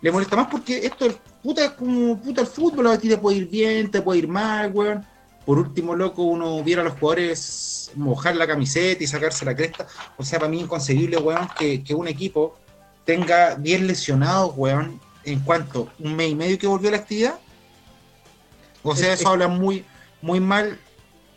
[0.00, 3.18] le molesta más porque esto es puta es como puta el fútbol, a ti te
[3.18, 5.04] puede ir bien, te puede ir mal, weón.
[5.46, 9.86] Por último, loco, uno viera a los jugadores mojar la camiseta y sacarse la cresta.
[10.16, 12.56] O sea, para mí inconcebible, weón, que, que un equipo
[13.04, 17.38] tenga 10 lesionados, weón, en cuanto un mes y medio que volvió a la actividad.
[18.82, 19.84] O sea, Es- eso habla muy,
[20.22, 20.78] muy mal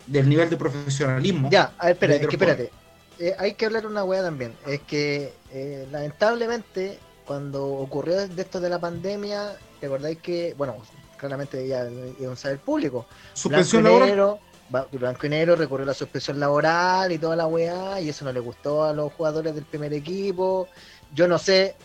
[0.07, 1.49] del nivel de profesionalismo.
[1.49, 2.71] Ya, a ver, espera, de es que espérate.
[3.19, 4.53] Eh, hay que hablar una weá también.
[4.67, 10.75] Es que eh, lamentablemente, cuando ocurrió de esto de la pandemia, ¿te acordáis que, bueno,
[11.23, 11.87] claramente ya
[12.19, 13.05] iba a saber público?
[13.33, 14.09] Suspensión Blanco laboral.
[14.09, 18.09] Negro, Ba- Blanco y Negro recurrió a la suspensión laboral y toda la weá, y
[18.09, 20.67] eso no le gustó a los jugadores del primer equipo.
[21.13, 21.75] Yo no sé,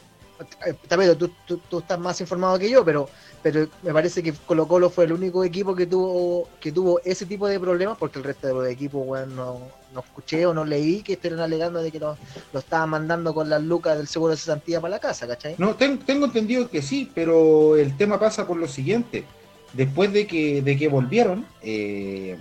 [0.67, 3.09] eh, Tapeto, tú, tú, tú estás más informado que yo, pero
[3.53, 7.25] pero me parece que Colo Colo fue el único equipo que tuvo que tuvo ese
[7.27, 9.61] tipo de problemas, porque el resto de los equipos, no,
[9.95, 12.17] no escuché o no leí que estén alegando de que lo,
[12.53, 15.55] lo estaban mandando con las lucas del seguro de cesantía para la casa, ¿cachai?
[15.59, 19.25] No, ten- tengo entendido que sí, pero el tema pasa por lo siguiente.
[19.73, 22.37] Después de que, de que volvieron, eh,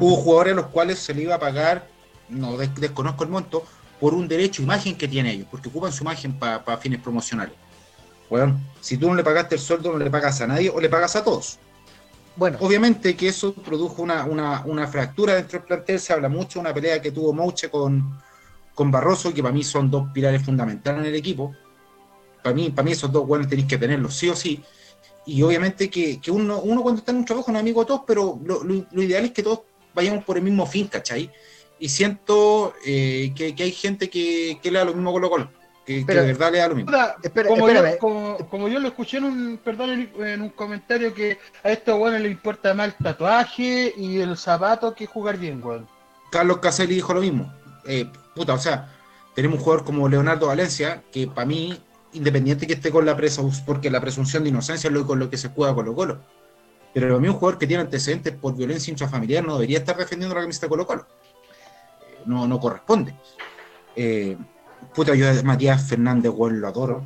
[0.00, 1.86] hubo jugadores a los cuales se le iba a pagar,
[2.28, 3.64] no des- desconozco el monto,
[4.00, 7.54] por un derecho, imagen que tienen ellos, porque ocupan su imagen para fines promocionales.
[8.30, 10.88] Bueno, si tú no le pagaste el sueldo, no le pagas a nadie o le
[10.88, 11.58] pagas a todos.
[12.36, 16.60] Bueno, Obviamente que eso produjo una, una, una fractura dentro del plantel, se habla mucho,
[16.60, 18.18] una pelea que tuvo Mouche con,
[18.74, 21.54] con Barroso, que para mí son dos pilares fundamentales en el equipo.
[22.42, 24.62] Para mí, para mí esos dos buenos tenéis que tenerlos sí o sí.
[25.26, 27.86] Y obviamente que, que uno, uno cuando está en un trabajo no es amigo de
[27.88, 29.60] todos, pero lo, lo- lo ideal es que todos
[29.94, 31.30] vayamos por el mismo fin, ¿cachai?
[31.78, 35.30] Y siento eh, que, que hay gente que, que le da lo mismo con lo
[35.30, 35.50] Colo,
[35.90, 36.92] que, que Pero- de verdad le da lo mismo.
[37.22, 41.38] Espera, como, yo, como, como yo lo escuché en un, perdón, en, un comentario que
[41.64, 45.88] a estos weones les importa más el tatuaje y el zapato que jugar bien, weón.
[46.30, 47.52] Carlos Caselli dijo lo mismo.
[47.86, 48.88] Eh, puta, o sea,
[49.34, 51.76] tenemos un jugador como Leonardo Valencia, que para mí,
[52.12, 55.28] independiente que esté con la presa, porque la presunción de inocencia es lo con lo
[55.28, 56.18] que se juega Colo Colo.
[56.94, 60.34] Pero para mí un jugador que tiene antecedentes por violencia intrafamiliar no debería estar defendiendo
[60.36, 61.06] la camiseta de Colo Colo.
[62.02, 63.12] Eh, No, no corresponde.
[63.96, 64.36] Eh,
[64.94, 67.04] puta, yo a Matías Fernández, weón, lo adoro.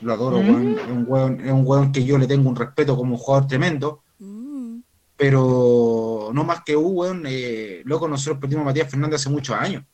[0.00, 0.48] Lo adoro, Mm.
[0.48, 0.78] weón.
[0.78, 3.46] Es un weón, es un weón que yo le tengo un respeto como un jugador
[3.48, 4.02] tremendo.
[4.18, 4.78] Mm.
[5.16, 9.56] Pero no más que un weón, eh, loco, nosotros perdimos a Matías Fernández hace muchos
[9.56, 9.84] años.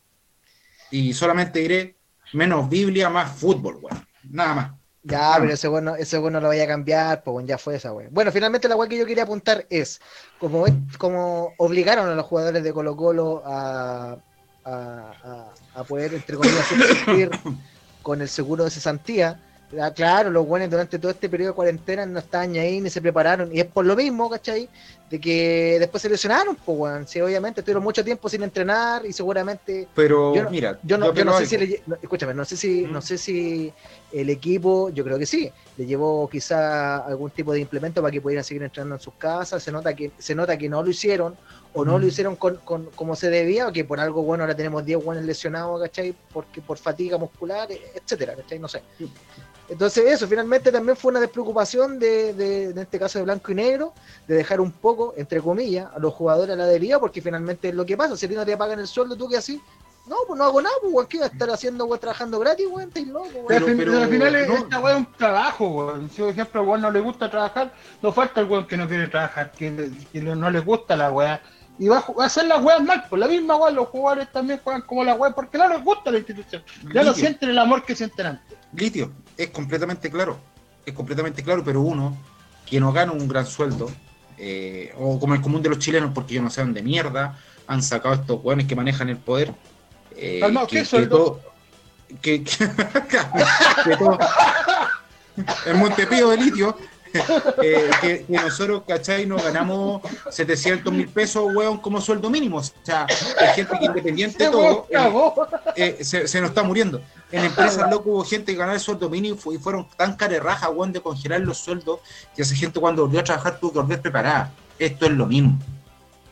[0.90, 1.96] Y solamente diré
[2.32, 4.04] menos Biblia, más fútbol, weón.
[4.30, 4.70] Nada más.
[5.02, 7.90] Ya, pero ese bueno, ese bueno lo vaya a cambiar, pues bueno, ya fue esa.
[8.10, 9.98] Bueno, finalmente la wey que yo quería apuntar es,
[10.38, 10.66] como,
[10.98, 14.18] como obligaron a los jugadores de Colo Colo a,
[14.64, 17.30] a, a- a poder, entre comillas, subsistir
[18.02, 19.40] con el seguro de cesantía,
[19.80, 23.00] ah, claro, los buenos durante todo este periodo de cuarentena no estaban ahí ni se
[23.00, 24.68] prepararon, y es por lo mismo, ¿cachai?
[25.10, 29.12] De que después se lesionaron, pues weón, sí, obviamente estuvieron mucho tiempo sin entrenar y
[29.12, 32.44] seguramente Pero Yo no- mira, yo no, yo no sé si le, no, escúchame, no
[32.44, 32.92] sé si, ¿Mm?
[32.92, 33.72] no sé si
[34.12, 38.20] el equipo, yo creo que sí, le llevó quizá algún tipo de implemento para que
[38.20, 41.36] pudieran seguir entrenando en sus casas, se nota que, se nota que no lo hicieron,
[41.72, 42.00] o no Mm.
[42.02, 45.02] lo hicieron con, con- como se debía, o que por algo bueno ahora tenemos 10
[45.04, 46.14] buenos lesionados, ¿cachai?
[46.32, 48.60] Porque por fatiga muscular, etcétera, ¿cachai?
[48.60, 48.80] No sé.
[49.70, 53.54] Entonces eso, finalmente también fue una despreocupación de, de, en este caso de blanco y
[53.54, 53.94] negro,
[54.26, 57.74] de dejar un poco, entre comillas, a los jugadores a la deriva, porque finalmente es
[57.74, 59.60] lo que pasa, si a ti no te pagan el sueldo, tú que así,
[60.08, 62.66] no, pues no hago nada, pues weón, ¿qué voy a estar haciendo, weón, trabajando gratis,
[62.68, 62.88] weón?
[62.88, 63.46] Estáis locos, weón.
[63.46, 64.54] Pero, Pero- pero- al final es- no.
[64.56, 66.10] esta weá es un trabajo, weón.
[66.10, 69.06] Si por ejemplo weón no le gusta trabajar, no falta el weón que no quiere
[69.06, 71.40] trabajar, que, que no le gusta la weá.
[71.78, 74.82] Y va a, hacer las weas mal, por la misma weá, los jugadores también juegan
[74.82, 76.62] como la weá, porque no les gusta la institución.
[76.92, 77.14] Ya no Litio.
[77.14, 78.58] sienten el amor que sienten antes.
[78.72, 80.38] Litio, es completamente claro,
[80.86, 82.16] es completamente claro, pero uno
[82.66, 83.90] que no gana un gran sueldo,
[84.38, 87.82] eh, o como el común de los chilenos, porque yo no sé dónde mierda han
[87.82, 89.52] sacado estos hueones que manejan el poder.
[90.16, 91.40] eh, Calmao, ¿qué sueldo?
[92.22, 92.68] que, que-
[93.84, 94.18] que todo-
[95.66, 96.76] el Montepío de litio,
[97.62, 99.26] eh, que, que nosotros, ¿cachai?
[99.26, 102.58] Nos ganamos 700 mil pesos, weón, como sueldo mínimo.
[102.58, 103.06] O sea,
[103.38, 104.86] hay gente que independiente de todo,
[105.76, 107.00] eh, eh, se nos está muriendo.
[107.32, 110.16] En empresas, loco, hubo gente que ganaba el sueldo mínimo y fu- y fueron tan
[110.16, 112.00] carerrajas, weón, de congelar los sueldos,
[112.34, 114.52] que esa gente cuando volvió a trabajar tuvo que volver preparada.
[114.78, 115.58] Esto es lo mismo.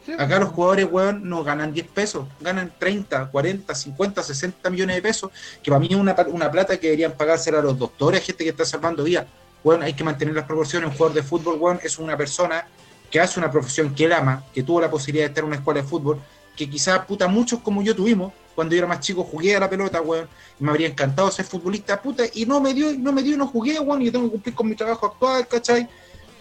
[0.05, 4.97] Sí, Acá los jugadores, weón, no ganan 10 pesos, ganan 30, 40, 50, 60 millones
[4.97, 5.31] de pesos,
[5.63, 8.51] que para mí es una, una plata que deberían pagársela a los doctores, gente que
[8.51, 9.27] está salvando vidas.
[9.63, 10.89] Weón, hay que mantener las proporciones.
[10.91, 12.67] Un jugador de fútbol, weón, es una persona
[13.11, 15.57] que hace una profesión que él ama, que tuvo la posibilidad de estar en una
[15.57, 16.21] escuela de fútbol,
[16.57, 19.71] que quizás, puta, muchos como yo tuvimos, cuando yo era más chico jugué a la
[19.71, 23.23] pelota, weón, y me habría encantado ser futbolista, puta, y no me dio, no me
[23.23, 25.87] dio, no jugué, weón, y yo tengo que cumplir con mi trabajo actual, ¿cachai?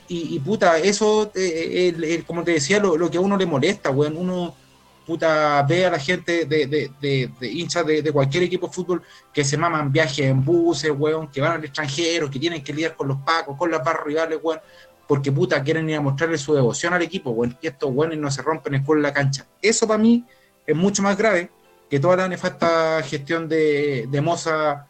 [0.07, 3.37] Y, y, puta, eso, eh, el- el- como te decía, lo, lo que a uno
[3.37, 4.55] le molesta, weón, uno,
[5.05, 8.73] puta, ve a la gente de, de, de, de hinchas de, de cualquier equipo de
[8.73, 12.73] fútbol que se maman viajes en buses, weón, que van al extranjero, que tienen que
[12.73, 14.59] lidiar con los pacos, con las barras rivales, weón,
[15.07, 18.31] porque puta, quieren ir a mostrarle su devoción al equipo, weón, y estos weones no
[18.31, 19.45] se rompen el en la cancha.
[19.61, 20.25] Eso para mí
[20.65, 21.51] es mucho más grave
[21.89, 24.87] que toda la nefasta gestión de, de Moza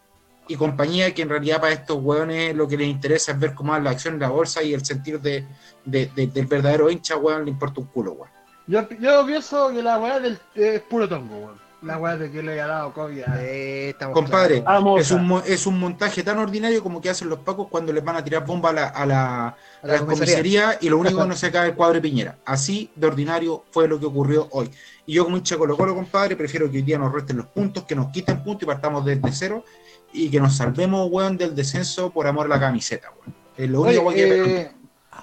[0.47, 3.73] y compañía, que en realidad para estos hueones lo que les interesa es ver cómo
[3.73, 5.45] va la acción en la bolsa y el sentir de,
[5.85, 8.29] de- de- del verdadero hincha, weón, le importa un culo, weón.
[8.65, 11.67] Yo, yo pienso que la weá del, es puro tongo, weón.
[11.83, 14.63] La weá de que le haya dado COVID a- Eh, Compadre,
[14.99, 18.15] es un, es un montaje tan ordinario como que hacen los pacos cuando les van
[18.15, 20.77] a tirar bomba a la, a la, A la comisaría.
[20.81, 22.37] y lo único que no se cae es el cuadro de Piñera.
[22.45, 24.69] Así de ordinario fue lo que ocurrió hoy.
[25.05, 27.83] Y yo como hincha Colo Colo, compadre, prefiero que hoy día nos resten los puntos,
[27.85, 29.63] que nos quiten puntos y partamos desde cero
[30.11, 33.35] y que nos salvemos, weón, del descenso por amor a la camiseta, weón.
[33.57, 34.61] Es lo Oye, único que...
[34.61, 34.71] eh,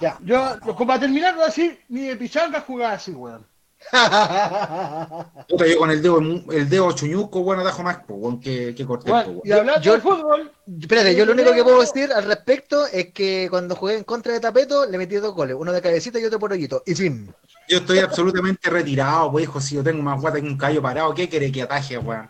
[0.01, 3.45] ya, yo, como para terminar, voy a decir, ni de pichanga jugaba así, weón.
[5.47, 8.85] Puta, yo con el dedo, el dedo chuñuco, weón, atajo más, pues, weón, que, que
[8.85, 10.51] corté, pues, y hablando Yo- de fútbol,
[10.81, 14.33] Espérate, yo lo único que puedo decir al respecto es que cuando jugué en contra
[14.33, 16.81] de Tapeto le metí dos goles, uno de cabecita y otro por hoyito.
[16.87, 17.31] Y fin.
[17.69, 21.13] Yo estoy absolutamente retirado, pues, hijo, si yo tengo más guata que un callo parado,
[21.13, 22.27] ¿qué quiere que ataje, weón?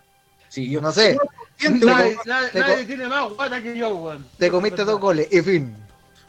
[0.49, 1.17] Sí, yo No sé,
[1.69, 4.25] nadie, nadie- nadie tiene más guata que yo, weón.
[4.37, 5.27] te comiste dos goles.
[5.31, 5.75] Y fin.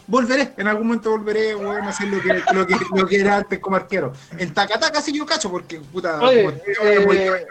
[0.08, 3.38] Volveré, en algún momento volveré, weón, a hacer lo que, lo que, lo que era
[3.38, 4.12] antes como arquero.
[4.38, 7.46] En Tacataca sí yo cacho, porque, puta, Oye, como eh,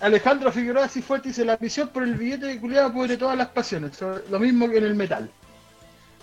[0.00, 3.48] Alejandro Figueroa si fuerte dice la misión por el billete de culiado pudre todas las
[3.48, 3.98] pasiones.
[4.30, 5.30] Lo mismo que en el metal.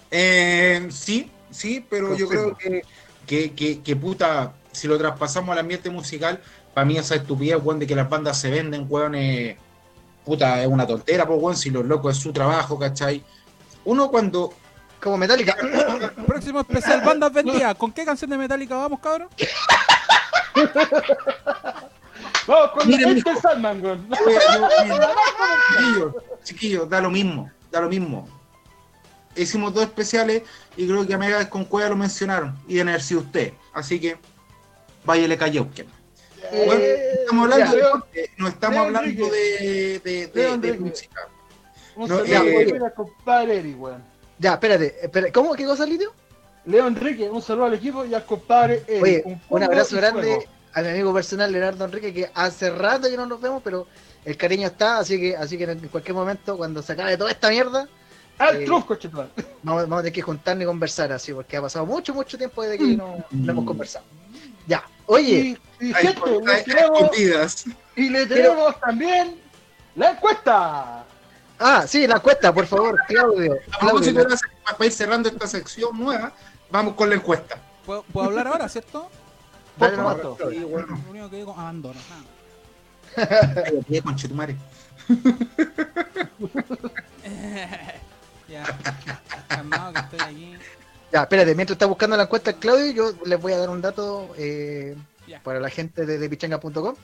[0.10, 2.84] Eh, sí, sí, pero yo creo que,
[3.28, 6.42] que, que, que, puta, si lo traspasamos al ambiente musical,
[6.74, 9.58] para mí esa estupidez, weón, de que las bandas se venden, weón, eh,
[10.24, 13.24] puta, es una tontera, pues, weón, si los locos es su trabajo, ¿cachai?
[13.84, 14.54] Uno cuando
[15.02, 15.56] Como Metallica.
[16.28, 17.76] Próximo especial Bandas Vendidas.
[17.76, 19.30] ¿Con qué canción de Metallica vamos, cabrón?
[22.48, 23.36] Vamos con Miren, el mijo.
[23.40, 24.08] Sandman, weón.
[26.44, 28.28] Chiquillos, da lo mismo, da lo mismo.
[29.36, 30.44] Hicimos dos especiales
[30.76, 33.54] y creo que a Mega con Cueva lo mencionaron y deben haber sido usted.
[33.74, 34.18] Así que
[35.06, 35.88] váyale Cayeuquen.
[36.52, 37.84] Bueno, Eh, estamos hablando ya.
[38.14, 41.28] de no estamos hablando de, de, de- de música.
[41.96, 44.04] Un No, saludo eh, compadre Eric, weón.
[44.42, 45.32] Ya, espérate, espérate.
[45.32, 45.54] ¿Cómo?
[45.54, 46.12] ¿Qué cosa, Lidio?
[46.66, 49.04] Leo Enrique, un saludo al equipo y al compadre Eric.
[49.04, 50.44] Oye, Un abrazo grande fuego.
[50.74, 53.86] a mi amigo personal Leonardo Enrique, que hace rato que no nos vemos, pero
[54.26, 57.50] el cariño está, así que, así que en cualquier momento, cuando se acabe toda esta
[57.50, 57.88] mierda,
[58.40, 58.68] Al eh,
[59.00, 59.32] chetumal.
[59.64, 62.64] vamos, vamos a tener que juntarnos y conversar así, porque ha pasado mucho, mucho tiempo
[62.64, 64.06] desde que no, no hemos conversado.
[64.66, 66.22] Ya, oye, Y, y Hay gente,
[66.66, 67.66] tenemos,
[67.96, 69.40] y le tenemos también
[69.96, 71.06] la encuesta.
[71.62, 73.58] Ah, sí, la encuesta, por favor, Claudio.
[73.80, 74.38] Claudio la-
[74.74, 76.34] para ir cerrando esta sección nueva,
[76.70, 77.58] vamos con la encuesta.
[77.86, 79.10] ¿Puedo, puedo hablar ahora, cierto?
[79.78, 80.36] dale supuesto.
[80.36, 80.60] Claudio.
[80.60, 81.00] Sí, bueno.
[81.06, 82.00] Lo único que digo, abandono.
[82.10, 83.28] nada.
[83.54, 84.56] Cállate, conchetumare.
[88.48, 88.64] Ya.
[89.48, 90.54] Calmado que estoy aquí.
[91.12, 94.30] Ya, espérate, mientras está buscando la encuesta Claudio, yo les voy a dar un dato
[94.38, 94.96] eh,
[95.44, 96.96] para la gente de, de pichanga.com.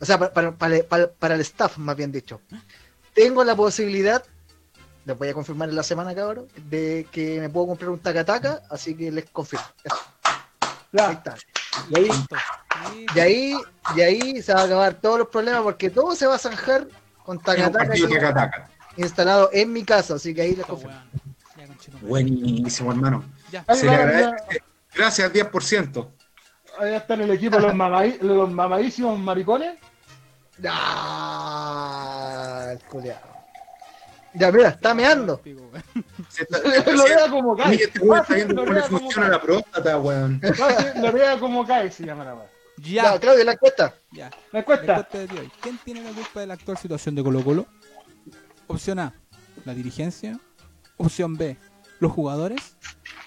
[0.00, 2.40] O sea, para, para- para- para- para el staff, más bien dicho.
[3.16, 4.22] Tengo la posibilidad,
[5.06, 8.62] les voy a confirmar en la semana, cabrón, de que me puedo comprar un tacataca,
[8.70, 9.64] así que les confirmo.
[9.82, 9.96] Eso,
[10.98, 11.34] ahí está.
[11.90, 12.10] Y ahí,
[13.14, 13.56] y ahí,
[13.96, 16.86] y ahí se va a acabar todos los problemas porque todo se va a zanjar
[17.24, 17.94] con tacataca
[18.96, 20.96] instalado en mi casa, así que ahí les Listo, confirmo.
[22.02, 23.24] Buenísimo, hermano.
[23.50, 23.64] Ya.
[23.74, 24.62] Se le agradece.
[24.94, 26.08] Gracias, 10%.
[26.78, 29.78] ahí están el equipo de los, mamai- los mamadísimos maricones.
[30.64, 32.74] Ah.
[34.34, 35.40] Ya, mira, está meando.
[35.40, 35.84] Pico, weón.
[36.28, 36.58] Se está-
[36.92, 37.74] lo vea como cae.
[37.76, 40.40] este weón está viendo Lo cómo le funciona la próstata, weón.
[41.02, 42.46] Lo vea como cae, se llama la weá.
[42.78, 43.18] Ya, Ya.
[43.18, 43.94] Claudio, la encuesta.
[44.12, 44.30] Ya.
[44.52, 44.96] La encuesta.
[44.98, 45.50] Respuesta de hoy.
[45.62, 47.66] ¿Quién tiene la culpa de la actual situación de Colo Colo?
[48.66, 49.14] Opción A,
[49.64, 50.38] la dirigencia.
[50.98, 51.56] Opción B,
[52.00, 52.76] los jugadores.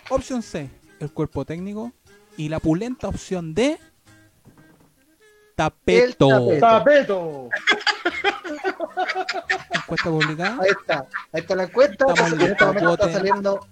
[0.10, 0.70] Opción C,
[1.00, 1.92] el cuerpo técnico.
[2.38, 3.80] Y la pulenta opción D,
[5.60, 6.54] Tapeto.
[6.54, 7.50] El Tapeto.
[9.74, 10.58] Encuesta publicada.
[10.62, 11.06] Ahí está.
[11.34, 12.06] Ahí está la encuesta.
[12.08, 13.68] Estamos listos, está saliendo.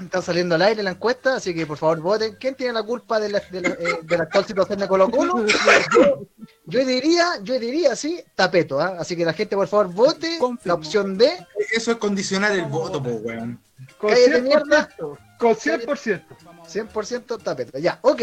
[0.00, 2.34] Está saliendo al aire la encuesta, así que por favor voten.
[2.40, 5.08] ¿Quién tiene la culpa de la, de la, eh, de la actual situación de Colo
[5.12, 5.46] Colo?
[5.94, 6.26] Yo,
[6.66, 8.80] yo diría, yo diría, sí, tapeto.
[8.80, 8.96] ¿ah?
[8.98, 10.60] Así que la gente por favor vote Confirmo.
[10.64, 11.46] la opción D.
[11.72, 13.60] Eso es condicionar el voto, po, weón.
[13.96, 14.88] Con Cállate, mierda.
[14.98, 15.18] 100%.
[15.38, 16.22] Con 100%.
[16.66, 17.78] 100% tapeto.
[17.78, 18.22] Ya, ok.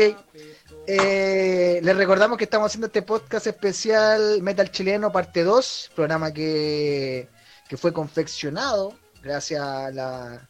[0.90, 7.28] Eh, les recordamos que estamos haciendo este podcast especial Metal Chileno parte 2, programa que,
[7.68, 10.48] que fue confeccionado gracias a la,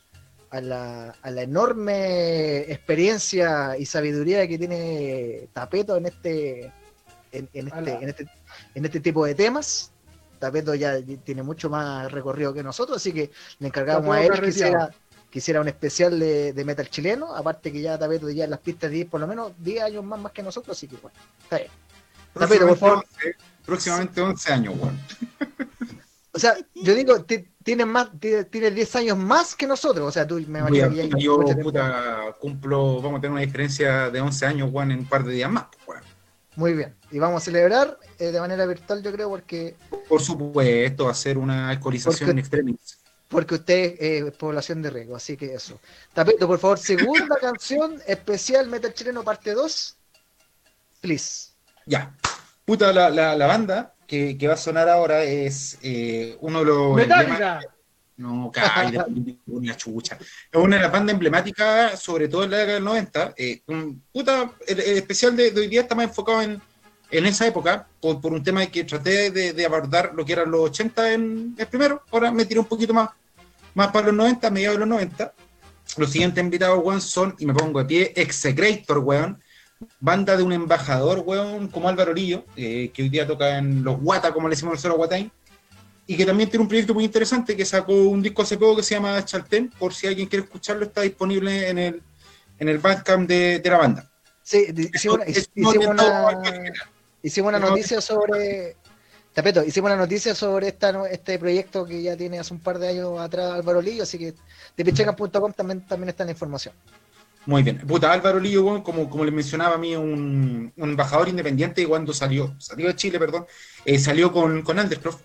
[0.52, 6.72] a, la, a la enorme experiencia y sabiduría que tiene Tapeto en este
[7.32, 8.28] en, en este, en, este,
[8.76, 9.92] en este tipo de temas.
[10.38, 14.36] Tapeto ya tiene mucho más recorrido que nosotros, así que le encargamos a él que
[14.36, 14.92] carreteado.
[15.30, 18.60] Que hiciera un especial de, de metal chileno, aparte que ya Tapeto ya en las
[18.60, 21.58] pistas 10, por lo menos 10 años más, más que nosotros, así que bueno, está
[21.58, 21.70] bien.
[22.34, 23.06] Tapeto, por favor.
[23.66, 25.00] Próximamente 11, próximamente 11 años, weón.
[26.34, 30.12] O sea, yo digo, ti- tienes más, ti- tienes 10 años más que nosotros, o
[30.12, 34.46] sea, tú me imagino que yo, puta, cumplo, vamos a tener una diferencia de 11
[34.46, 36.04] años, weón, en un par de días más, weón.
[36.56, 39.76] Muy bien, y vamos a celebrar eh, de manera virtual, yo creo, porque
[40.08, 43.00] Por supuesto, va a ser una alcoholización Porque- en extremis.
[43.28, 45.80] Porque usted eh, es población de riesgo, así que eso.
[46.14, 49.98] Tapeto, por favor, segunda canción especial Metal Chileno parte 2.
[51.02, 51.50] Please.
[51.86, 52.16] Ya.
[52.66, 56.66] Puta, la, la, la banda que, que va a sonar ahora es eh, uno de
[56.66, 56.96] los.
[56.96, 57.60] Metallica.
[57.60, 57.68] emblemas-
[58.18, 59.12] No, cállate,
[59.48, 60.18] una chucha.
[60.20, 63.34] Es una de las bandas emblemáticas, sobre todo en la década del 90.
[63.38, 66.62] Eh, un- puta, el, el especial de, de hoy día está más enfocado en,
[67.12, 70.52] en esa época, por, por un tema que traté de, de abordar lo que eran
[70.52, 72.04] los 80 en el primero.
[72.12, 73.10] Ahora me tiré un poquito más,
[73.74, 75.34] más para los 90, mediados de los 90.
[75.98, 79.42] Los siguientes invitados, weón, son, y me pongo de pie, Execrator, weón.
[80.00, 84.00] Banda de un embajador, weón, como Álvaro Lillo, eh, que hoy día toca en los
[84.02, 85.32] Guata, como le decimos nosotros a Guataín
[86.10, 88.84] y que también tiene un proyecto muy interesante que sacó un disco hace poco que
[88.84, 92.02] se llama Chaltén, por si alguien quiere escucharlo, está disponible en el,
[92.60, 94.10] en el Bandcamp de, de la banda.
[94.42, 95.20] Sí, hicimos,
[95.90, 96.06] una-
[97.28, 98.76] hicimos una, noticia sobre.
[99.34, 102.88] Tapeto, hicimos una noticia sobre esta, este proyecto que ya tiene hace un par de
[102.90, 104.34] años atrás Álvaro Lillo, así que
[104.76, 106.74] de picheca.com también, también está la información.
[107.46, 107.78] Muy bien.
[107.86, 112.56] Puta, Álvaro Lillo, como, como les mencionaba a mí, un, un embajador independiente cuando salió,
[112.60, 113.46] salió de Chile, perdón,
[113.86, 115.22] eh, salió con, con Andercroft.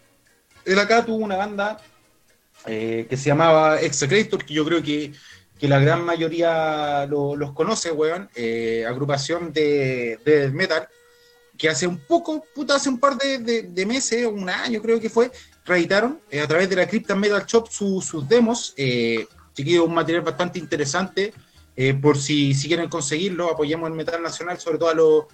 [0.67, 1.81] Él acá tuvo una banda
[2.67, 5.13] eh, que se llamaba Execrator, que yo creo que,
[5.59, 8.29] que la gran mayoría lo- los conoce, weón.
[8.37, 10.87] eh, agrupación de, de metal,
[11.63, 14.99] que hace un poco, puta, hace un par de, de- de meses, un año creo
[15.01, 15.31] que fue,
[15.65, 18.75] reeditaron eh, a través de la Crypta Metal Shop su- sus demos.
[18.77, 19.29] Eh,
[19.87, 21.33] un material bastante interesante.
[21.77, 25.25] eh, por si, si quieren conseguirlo, apoyemos el metal nacional, sobre todo a los,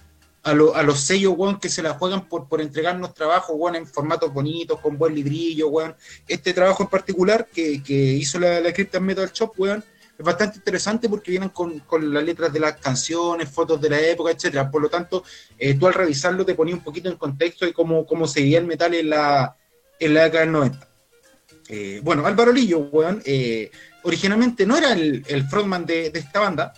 [0.43, 3.75] a, lo- a los sellos, weón, que se la juegan por, por entregarnos trabajo, weón,
[3.75, 5.95] en formatos bonitos, con buen librillo, weón.
[6.27, 9.83] Este trabajo en particular que, que hizo la, la Crypto Metal Shop, weón,
[10.19, 14.01] es bastante interesante porque vienen con, con las letras de las canciones, fotos de la
[14.01, 14.69] época, etcétera.
[14.69, 15.23] Por lo tanto,
[15.57, 18.65] eh, tú al revisarlo te ponías un poquito en contexto de cómo, cómo se el
[18.67, 19.55] metal en la,
[19.97, 20.89] en la década del 90.
[21.69, 23.71] Eh, bueno, Álvaro Lillo, weón, eh,
[24.03, 26.73] originalmente no era el, el frontman de, esta banda,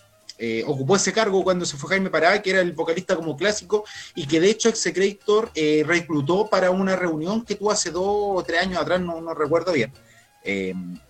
[0.67, 3.85] ocupó ese cargo cuando se fue Jaime Pará, que era el vocalista como clásico,
[4.15, 8.43] y que de hecho Execrator eh, reclutó para una reunión que tuvo hace dos o
[8.45, 9.91] tres años atrás, no, no recuerdo bien.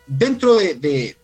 [0.08, 1.21] Dentro de, de-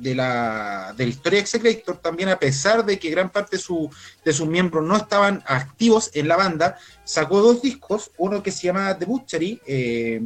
[0.00, 3.62] de la, de la historia de Execrator, también a pesar de que gran parte de,
[3.62, 3.90] su-
[4.24, 8.62] de sus miembros no estaban activos en la banda, sacó dos discos, uno que se
[8.68, 10.20] llama The Butchery, eh,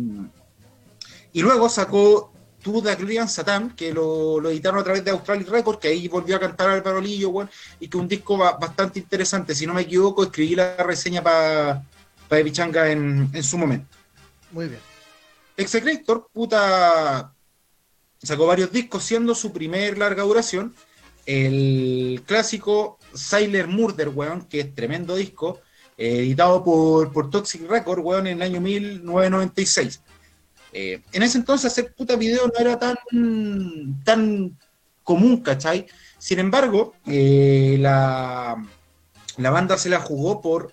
[1.32, 5.46] y luego sacó To The Clean Satan, que lo, lo editaron a través de Australia
[5.50, 7.50] Records, que ahí volvió a cantar Álvaro Lillo, weón,
[7.80, 9.54] y que un disco ba- bastante interesante.
[9.54, 11.84] Si no me equivoco, escribí la reseña para
[12.28, 13.88] pa Epichanga en, en su momento.
[14.52, 14.80] Muy bien.
[15.56, 17.33] Execrator, puta,
[18.26, 20.74] sacó varios discos, siendo su primer larga duración
[21.26, 25.60] el clásico Sailor Murder, weón, que es tremendo disco,
[25.96, 30.02] eh, editado por, por Toxic Record, weón, en el año 1996.
[30.72, 32.96] Eh, en ese entonces hacer puta video no era tan,
[34.04, 34.58] tan
[35.02, 35.86] común, ¿cachai?
[36.18, 38.56] Sin embargo, eh, la,
[39.36, 40.72] la banda se la jugó por,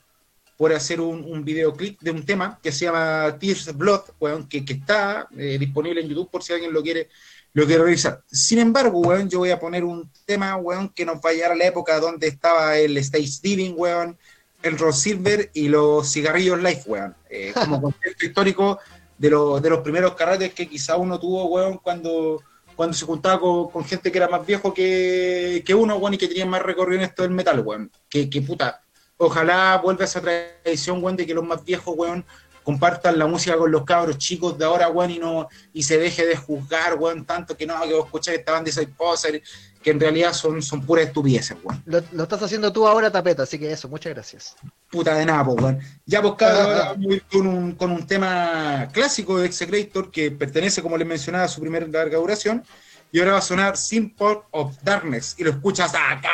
[0.57, 4.73] por hacer un, videoclip de un tema que se llama Tears Blood, weón, que, que
[4.73, 7.09] está eh, disponible en YouTube por si alguien lo quiere,
[7.53, 8.21] lo quiere revisar.
[8.31, 11.51] Sin embargo, weón, yo voy a poner un tema, weón, que nos va a llevar
[11.51, 14.17] a la época donde estaba el Stage Diving, weón,
[14.63, 17.15] el Ross Silver y los cigarrillos Life, weón.
[17.29, 18.79] Eh, como contexto histórico
[19.17, 22.41] de, los de los primeros carretes que quizá uno tuvo, weón, cuando,
[22.75, 26.17] cuando se juntaba con, con gente que era más viejo que, que uno, weón, y
[26.17, 27.91] que tenía más recorrido en esto del metal, weón.
[28.09, 28.81] Que, que puta,
[29.17, 32.23] ojalá vuelva esa tradición, weón, de que los más viejos, weón,
[32.71, 36.25] compartan la música con los cabros chicos de ahora, weón, y no y se deje
[36.25, 39.43] de juzgar, weón, tanto que no, que vos escucháis esta banda y soy poser,
[39.83, 41.81] que en realidad son, son puras estupideces, weón.
[41.85, 44.55] Lo, lo estás haciendo tú ahora, Tapeta, así que eso, muchas gracias.
[44.89, 45.79] Puta de nada, weón.
[46.05, 50.09] Ya, pues, cabrón, ahora vamos a ir con un, con un tema clásico de Execrator
[50.09, 52.63] que pertenece, como les mencionaba, a su primera larga duración.
[53.11, 55.35] Y ahora va a sonar Symbol of Darkness.
[55.37, 56.29] Y lo escuchas acá.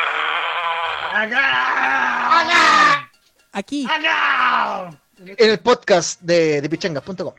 [3.52, 3.88] Aquí.
[5.18, 7.34] En el podcast de, de pichangas.com.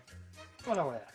[0.68, 1.09] Hola,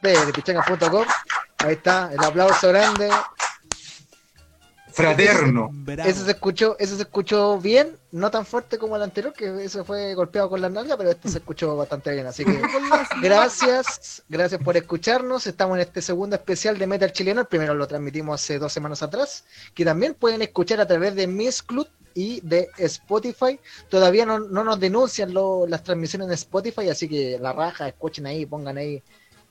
[0.00, 1.04] podcast de, de pichanga.com.
[1.58, 3.08] Ahí está, el aplauso grande.
[4.92, 5.68] Fraterno.
[5.72, 6.08] Bravo.
[6.08, 9.84] Eso se escuchó, eso se escuchó bien, no tan fuerte como el anterior, que eso
[9.84, 12.26] fue golpeado con la nalga, pero este se escuchó bastante bien.
[12.26, 12.58] Así que
[13.20, 15.46] gracias, gracias por escucharnos.
[15.46, 17.42] Estamos en este segundo especial de Metal Chileno.
[17.42, 19.44] El primero lo transmitimos hace dos semanas atrás,
[19.74, 23.60] que también pueden escuchar a través de Miss Club y de Spotify.
[23.90, 28.24] Todavía no, no nos denuncian lo- las transmisiones en Spotify, así que la raja, escuchen
[28.26, 29.02] ahí, pongan ahí.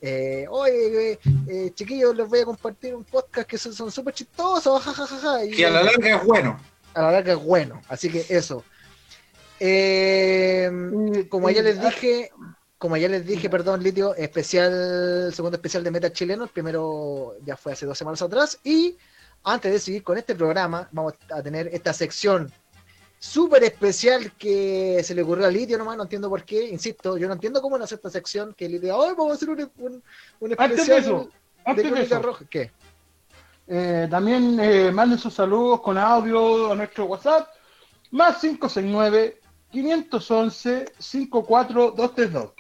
[0.01, 4.83] Eh, oye, eh, eh, chiquillos, les voy a compartir un podcast que son súper chistosos,
[4.83, 5.45] jajajaja.
[5.45, 6.59] y- Que a la larga es bueno.
[6.93, 7.81] a la larga es bueno.
[7.87, 8.63] Así que eso.
[9.59, 10.69] Eh,
[11.29, 12.31] como ya les dije,
[12.77, 17.55] como ya les dije, perdón, Litio, especial, segundo especial de Meta Chileno, el primero ya
[17.57, 18.59] fue hace dos semanas atrás.
[18.63, 18.97] Y
[19.43, 22.51] antes de seguir con este programa, vamos a tener esta sección
[23.20, 27.28] súper especial que se le ocurrió a Litio nomás, no entiendo por qué, insisto, yo
[27.28, 30.03] no entiendo cómo nace esta sección que Litio, hoy vamos a hacer un, un,
[30.39, 31.32] un Antes de especial eso, de
[31.72, 32.45] antes de Crónica eso, Roja.
[32.49, 32.72] ¿Qué?
[33.68, 37.47] eh, también eh, manden sus saludos con audio a nuestro WhatsApp,
[38.11, 39.39] más 569
[39.72, 42.53] 511 54232.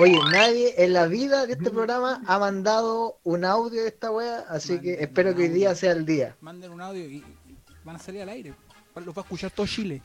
[0.00, 4.46] Oye, nadie en la vida de este programa ha mandado un audio de esta wea,
[4.48, 6.34] así que espero que hoy día sea el día.
[6.40, 7.22] Manden un audio y
[7.84, 8.54] van a salir al aire.
[8.94, 10.02] Los va a escuchar todo Chile.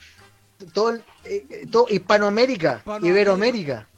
[0.72, 3.06] Todo, el- eh, todo Hispanoamérica, Hispanoamérica.
[3.06, 3.88] Y Iberoamérica.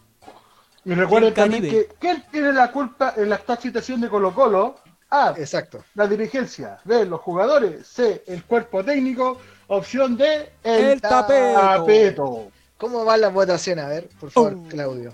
[0.84, 4.80] recuerden El también que ¿quién tiene la culpa en la actual situación de Colo Colo?
[5.10, 5.34] A.
[5.36, 5.84] Exacto.
[5.94, 6.78] La dirigencia.
[6.84, 7.04] B.
[7.06, 7.86] Los jugadores.
[7.86, 8.22] C.
[8.26, 9.40] El cuerpo técnico.
[9.68, 10.52] Opción D.
[10.62, 11.60] El, El tapeto.
[11.60, 12.52] tapeto.
[12.76, 13.84] ¿Cómo van las votaciones?
[13.84, 14.68] A ver, por favor, Oh.
[14.68, 15.12] Claudio.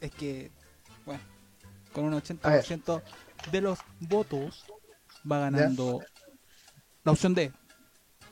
[0.00, 0.50] Es que,
[1.04, 1.20] bueno,
[1.92, 3.02] con un A 80%
[3.50, 4.64] de los votos
[5.30, 6.00] va ganando
[7.04, 7.52] la opción D.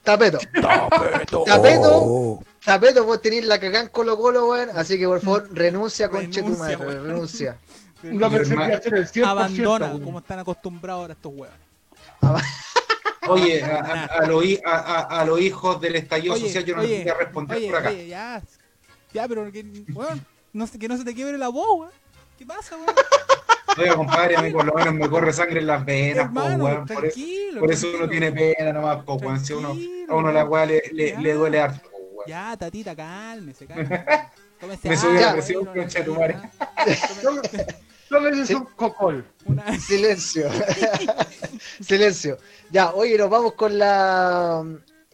[0.04, 0.38] Tapeto.
[0.60, 1.44] Tapeto.
[1.44, 2.40] Tapeto.
[2.64, 4.68] Tapeto, vos tenés la cagán Colo Colo, weón.
[4.76, 7.06] Así que por favor, renuncia, conche tu madre, weón.
[7.06, 7.56] renuncia.
[8.04, 9.24] 100%.
[9.26, 10.02] Abandona, weón.
[10.02, 11.56] como están acostumbrados ahora estos huevos.
[13.28, 14.26] Oye, a, a- a
[14.66, 17.14] a- a- a los hijos del estallido Oye, social yo no oye, les voy a
[17.16, 17.88] responder oye, por acá.
[17.88, 18.42] oye, ya.
[19.14, 21.92] Ya, pero que, weón, no que no se te quiebre la voz, weón.
[22.38, 22.94] ¿Qué pasa, weón?
[23.76, 26.86] Oiga, compadre, a mí por lo menos me corre sangre en las venas, po, weón.
[26.86, 27.60] Por eso, tranquilo.
[27.60, 29.44] por eso uno tiene pena nomás, po, weón.
[29.44, 29.76] Si uno,
[30.08, 31.20] a uno la weá le, le, ya.
[31.20, 32.28] le duele harto, po, weón.
[32.28, 34.04] Ya, tatita, cálmese, cálmese.
[34.60, 36.50] Tómese Me subió la agua, presión, concha de tu tranquila.
[38.08, 39.26] Tómese un cocol.
[39.46, 39.78] Una...
[39.80, 40.48] Silencio.
[41.80, 42.38] Silencio.
[42.70, 44.64] Ya, oye, nos vamos con la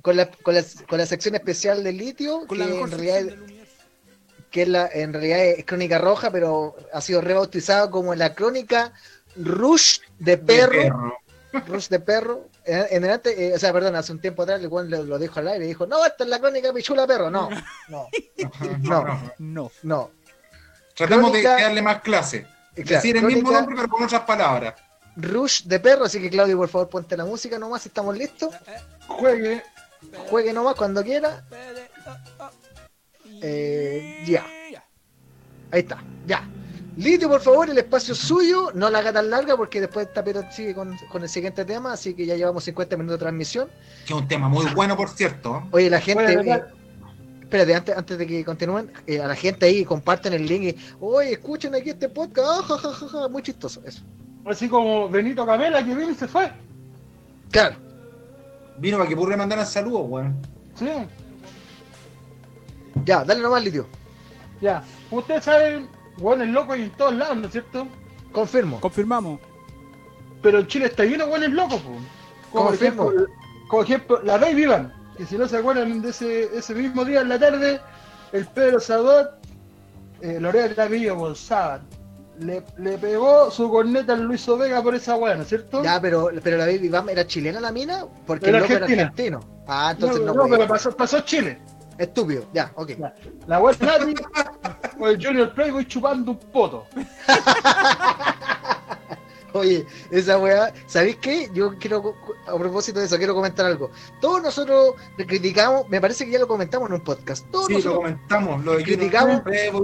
[0.02, 2.98] con la, con la, con la sección especial de litio, Con que la mejor en
[2.98, 3.36] realidad.
[4.51, 8.92] Que es la, en realidad es crónica roja, pero ha sido rebautizada como la crónica
[9.36, 11.14] Rush de De perro.
[11.66, 12.48] Rush de perro.
[12.64, 15.18] En, en adelante, eh, o sea, perdón, hace un tiempo atrás el weón lo, lo
[15.18, 17.30] dijo al aire y dijo, no, esta es la crónica Pichula Perro.
[17.30, 17.48] No,
[17.88, 18.09] no,
[18.80, 19.05] No, No.
[19.05, 19.32] no.
[19.38, 19.70] No.
[19.82, 20.11] no.
[20.94, 22.46] Tratemos Crónica- de darle más clase.
[22.76, 24.74] Eh, claro, Decir el mismo nombre, pero con otras palabras.
[25.16, 28.55] Rush de perro, así que Claudio, por favor, ponte la música nomás, estamos listos.
[29.09, 29.62] Juegue.
[30.28, 31.42] Juegue nomás cuando quiera.
[33.43, 34.47] Eh, ya.
[35.72, 36.49] Ahí está, ya.
[36.97, 40.43] Litio, por favor, el espacio es suyo, no la haga tan larga porque después Tapero
[40.51, 43.68] sigue con, con el siguiente tema, así que ya llevamos 50 minutos de transmisión.
[44.07, 45.66] Que es un tema muy bueno, por cierto.
[45.70, 46.64] Oye, la gente, eh,
[47.41, 50.76] espérate, antes, antes de que continúen, eh, a la gente ahí comparten el link y,
[51.01, 54.03] oye, escuchen aquí este podcast, ah, ja, ja, ja, ja", muy chistoso, eso.
[54.45, 56.51] Así como Benito Camela que vino y se fue.
[57.51, 57.76] Claro,
[58.80, 60.36] Vino para que purre mandaran saludos, weón.
[60.74, 60.86] Sí.
[63.05, 63.86] Ya, dale nomás, Litio,
[64.61, 64.82] Ya.
[65.11, 65.88] Ustedes saben,
[66.18, 67.86] hueones locos y en todos lados, ¿no es cierto?
[68.32, 68.80] confirmo.
[68.80, 69.41] Confirmamos.
[70.43, 71.91] Pero en Chile está lleno de hueones locos, po.
[72.53, 73.11] Como Confirmo.
[73.11, 73.26] ejemplo,
[73.68, 74.93] como ejemplo, la Rey Vivan.
[75.16, 77.80] Que si no se acuerdan de ese, ese mismo día en la tarde,
[78.32, 79.30] el Pedro Sadot,
[80.20, 81.82] eh, Lorena Villo González,
[82.38, 85.82] le, le pegó su corneta al Luis Vega por esa hueá, ¿no es cierto?
[85.84, 89.03] Ya, pero, pero la Baby Bam era chilena la mina, porque Era el loco argentina.
[89.03, 89.41] era argentino.
[89.66, 91.59] Ah, entonces no, no, no, pero pasó, pasó Chile.
[92.01, 92.90] Estúpido, ya, ok.
[92.98, 93.14] Ya.
[93.46, 94.14] La hueá Nati
[94.98, 96.86] o el Junior Playboy chupando un poto.
[99.53, 101.51] Oye, esa weá, ¿sabéis qué?
[101.53, 102.14] Yo quiero,
[102.46, 103.90] a propósito de eso, quiero comentar algo.
[104.20, 104.94] Todos nosotros
[105.26, 107.44] criticamos, me parece que ya lo comentamos en un podcast.
[107.51, 108.64] Todos Sí, lo nosotros comentamos.
[108.64, 109.82] Lo de Criticamos- Criticamos.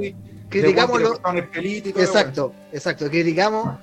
[0.48, 2.02] criticamos lo, el pelito y todo.
[2.04, 3.76] exacto, exacto, criticamos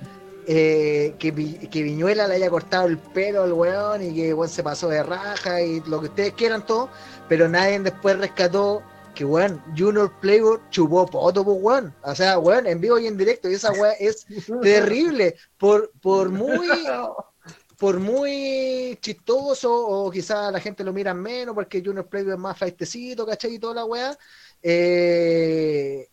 [0.46, 4.62] eh, que, que Viñuela le haya cortado el pelo al weón y que weón se
[4.62, 6.90] pasó de raja y lo que ustedes quieran todo,
[7.28, 8.82] pero nadie después rescató
[9.14, 11.96] que weón, Junior Playboy chupó poto, pues weón.
[12.02, 14.26] O sea, weón, en vivo y en directo, y esa weá es
[14.62, 15.36] terrible.
[15.56, 16.68] Por, por muy
[17.78, 22.58] por muy chistoso, o quizás la gente lo mira menos porque Junior Playboy es más
[22.58, 23.54] faitecito, ¿cachai?
[23.54, 24.16] Y toda la weá.
[24.62, 26.08] eh,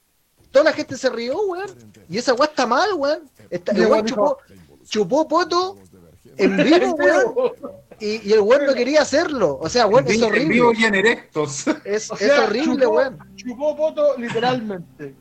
[0.52, 1.70] toda la gente se rió, weón.
[2.10, 3.22] Y esa weá está mal, weón.
[3.50, 4.38] Está- el weón el chupó,
[4.86, 5.78] chupó poto
[6.38, 7.34] en vivo, weón.
[8.00, 9.60] Y, y el weón no quería hacerlo.
[9.62, 10.54] O sea, weón, es En horrible.
[10.54, 11.66] vivo y en erectos.
[11.86, 13.20] Es, O es sea, horrible, chupó- weón.
[13.36, 15.16] Chupó poto literalmente.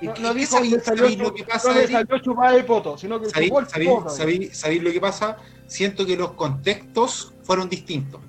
[0.00, 1.92] ¿Y No, dijo salió, sabéis lo que pasa, no le Eric?
[1.92, 4.82] salió chupada de poto, sino que ¿Sabéis, chupó el poto.
[4.82, 5.36] lo que pasa?
[5.66, 8.20] Siento que los contextos fueron distintos.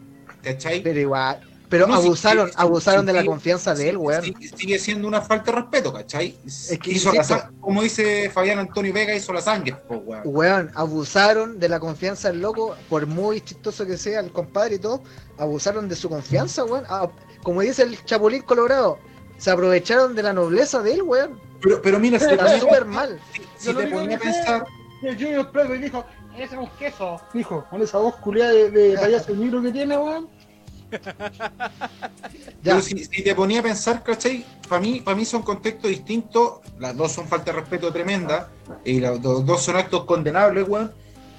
[0.41, 0.81] ¿Cachai?
[0.83, 1.41] Pero igual.
[1.69, 4.23] Pero No, sí, abusaron, sí, sí, abusaron de la sí, confianza de él, weón.
[4.23, 6.37] Sigue, sigue siendo una falta de respeto, ¿cachai?
[6.81, 10.21] que Hizo la como dice Fabián Antonio Vega, hizo la sangre, po, weón.
[10.25, 14.79] Weón, abusaron de la confianza del loco, por muy chistoso que sea el compadre y
[14.79, 15.01] todo,
[15.37, 16.83] abusaron de su confianza, weón.
[16.87, 17.09] Ah,
[17.43, 18.99] como dice el Chapulín Colorado,
[19.37, 21.39] se aprovecharon de la nobleza de él, weón.
[21.61, 23.19] Pero, pero mira, si Está súper mal.
[23.57, 24.65] si te ponía a pensar,
[25.01, 26.05] el Junior Playboy dijo,
[26.35, 27.19] ese es un queso.
[27.33, 30.29] Dijo, con esa voz culiada de, de payaso negro que tiene, weón.
[32.63, 32.71] Ya.
[32.71, 34.43] pero si, si te ponía a pensar, ¿cachai?
[34.67, 38.49] Para mí, para mí son contextos distintos, las dos son falta de respeto tremenda,
[38.83, 40.91] y los do- dos son actos condenables, weón.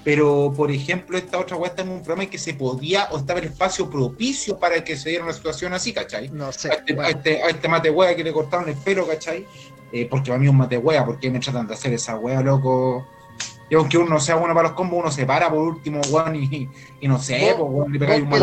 [0.05, 3.17] Pero, por ejemplo, esta otra weá está en un programa en que se podía o
[3.17, 6.29] estaba el espacio propicio para que se diera una situación así, ¿cachai?
[6.29, 6.69] No sé.
[6.71, 7.09] a este, a weón.
[7.17, 9.45] este, a este mate hueá que le cortaron el pelo, ¿cachai?
[9.91, 12.41] Eh, porque para mí es un mate hueá, porque me tratan de hacer esa hueá,
[12.41, 13.05] loco.
[13.69, 16.69] Y aunque uno sea bueno para los combos, uno se para por último, weón, y,
[17.01, 18.39] y no sé, pues, weón, le pegáis un vos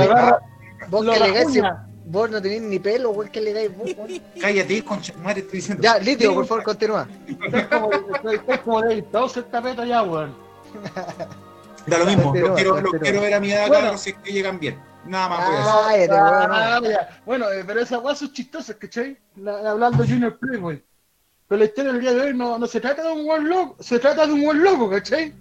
[0.88, 1.62] Vos Lo que le dais,
[2.06, 3.90] vos no tenés ni pelo, weón, que le dais vos?
[4.40, 5.82] Cállate, concha, madre, estoy diciendo.
[5.82, 7.08] Ya, Litio, por favor, continúa.
[7.26, 7.90] Estás como,
[8.30, 10.34] estás como David ya, weón.
[11.86, 13.98] Da lo mismo, los quiero, los quiero ver a mi edad, Bueno.
[13.98, 14.80] si es que llegan bien.
[15.06, 16.08] Nada más voy a decir.
[16.08, 16.50] Cállate, weón.
[16.50, 17.22] Ah, ya.
[17.26, 19.18] Bueno, eh, pero esas weas son chistosas, ¿cachai?
[19.36, 20.82] La- hablando de Junior Playboy.
[21.46, 23.76] Pero la historia del día de hoy no, no se trata de un buen loco,
[23.80, 25.34] se trata de un buen loco, ¿cachai?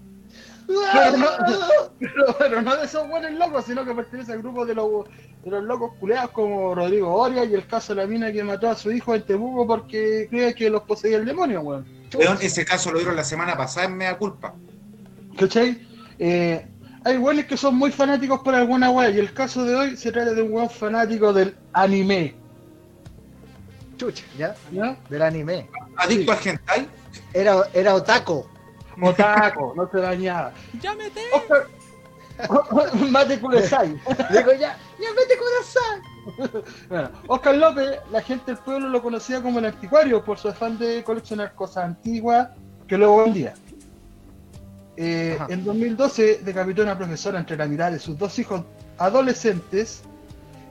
[0.68, 1.28] Pero no,
[2.00, 5.06] pero, pero no de esos buenos locos, sino que pertenece al grupo de los,
[5.44, 8.70] de los locos culeados como Rodrigo Oria y el caso de la mina que mató
[8.70, 11.86] a su hijo en Temuco porque cree que los poseía el demonio, weón.
[12.16, 14.54] Weón, ese caso lo dieron la semana pasada en Mea Culpa.
[15.38, 15.86] ¿Cachai?
[16.20, 16.66] Eh,
[17.04, 20.12] hay weones que son muy fanáticos por alguna wea y el caso de hoy se
[20.12, 22.36] trata de un weón fanático del anime,
[23.98, 24.98] Chucha, ya, ¿ya?
[25.10, 25.70] del anime.
[25.98, 26.88] Adicto al hentai.
[27.34, 28.50] Era, era otaco.
[29.02, 30.52] Otaco, no se dañaba.
[30.80, 31.22] ¡Llámete!
[31.34, 31.68] Oscar...
[33.12, 33.90] Mate Kudesai.
[34.32, 35.10] Digo, ya, ya
[35.40, 36.64] corazón.
[36.90, 40.78] Bueno, Oscar López, la gente del pueblo lo conocía como el anticuario por su afán
[40.78, 42.50] de coleccionar cosas antiguas
[42.88, 43.54] que luego vendía.
[44.96, 48.64] Eh, en 2012 decapitó a una profesora entre la mirada de sus dos hijos
[49.00, 50.04] adolescentes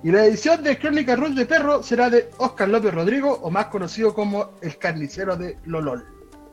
[0.04, 3.66] y la edición de Crónica Ruth de Perro será de Oscar López Rodrigo o más
[3.66, 6.04] conocido como el carnicero de Lolol.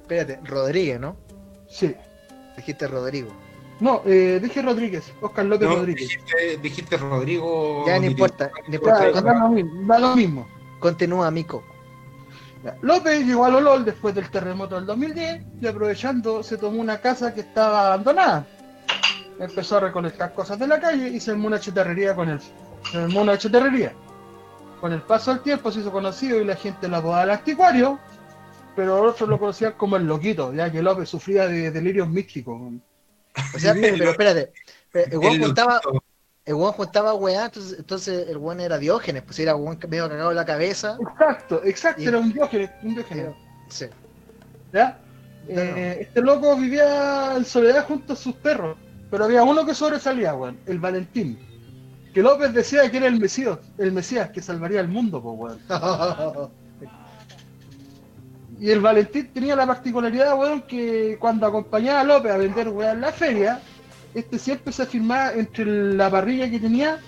[0.02, 1.16] Espérate, Rodríguez, ¿no?
[1.68, 1.96] Sí.
[2.56, 3.30] Dijiste Rodrigo.
[3.80, 6.10] No, eh, dije Rodríguez, Oscar López No, Rodríguez.
[6.10, 7.86] dijiste, dijiste Rodrigo.
[7.88, 9.22] Ya, no importa, no Ya, importa.
[9.22, 10.48] da lo mismo, da lo mismo.
[10.80, 11.64] Continúa, Mico.
[12.64, 12.76] Ya.
[12.82, 17.34] López llegó a Lolol después del terremoto del 2010 y aprovechando se tomó una casa
[17.34, 18.46] que estaba abandonada.
[19.40, 22.98] Empezó a recolectar cosas de la calle y se armó una chatarrería con el se
[22.98, 23.94] armó una chatarrería.
[24.82, 27.98] Con el paso del tiempo se hizo conocido y la gente lo apodaba el anticuario,
[28.76, 32.60] pero otros lo conocían como el loquito, ya que López sufría de delirios místicos.
[33.56, 34.52] O sea, pero espérate.
[34.94, 35.82] El weón juntaba,
[36.46, 40.32] el weón juntaba weá, entonces, entonces el weón era Diógenes, pues era weón medio cagado
[40.32, 40.98] en la cabeza.
[41.00, 43.36] Exacto, exacto, Y- era un diógenes, un diógenes.
[43.70, 43.86] Sí.
[44.74, 45.00] ¿ya?
[45.48, 45.62] No, no.
[45.62, 48.78] Eh, este loco vivía en soledad junto a sus perros,
[49.12, 51.40] pero había uno que sobresalía, weón, el Valentín.
[52.14, 56.50] Que López decía que era el Mesías, el Mesías que salvaría el mundo, pues, weón.
[58.60, 62.96] Y el Valentín tenía la particularidad, weón, que cuando acompañaba a López a vender weón
[62.96, 63.62] en la feria,
[64.14, 67.00] este siempre se afirmaba entre la parrilla que tenía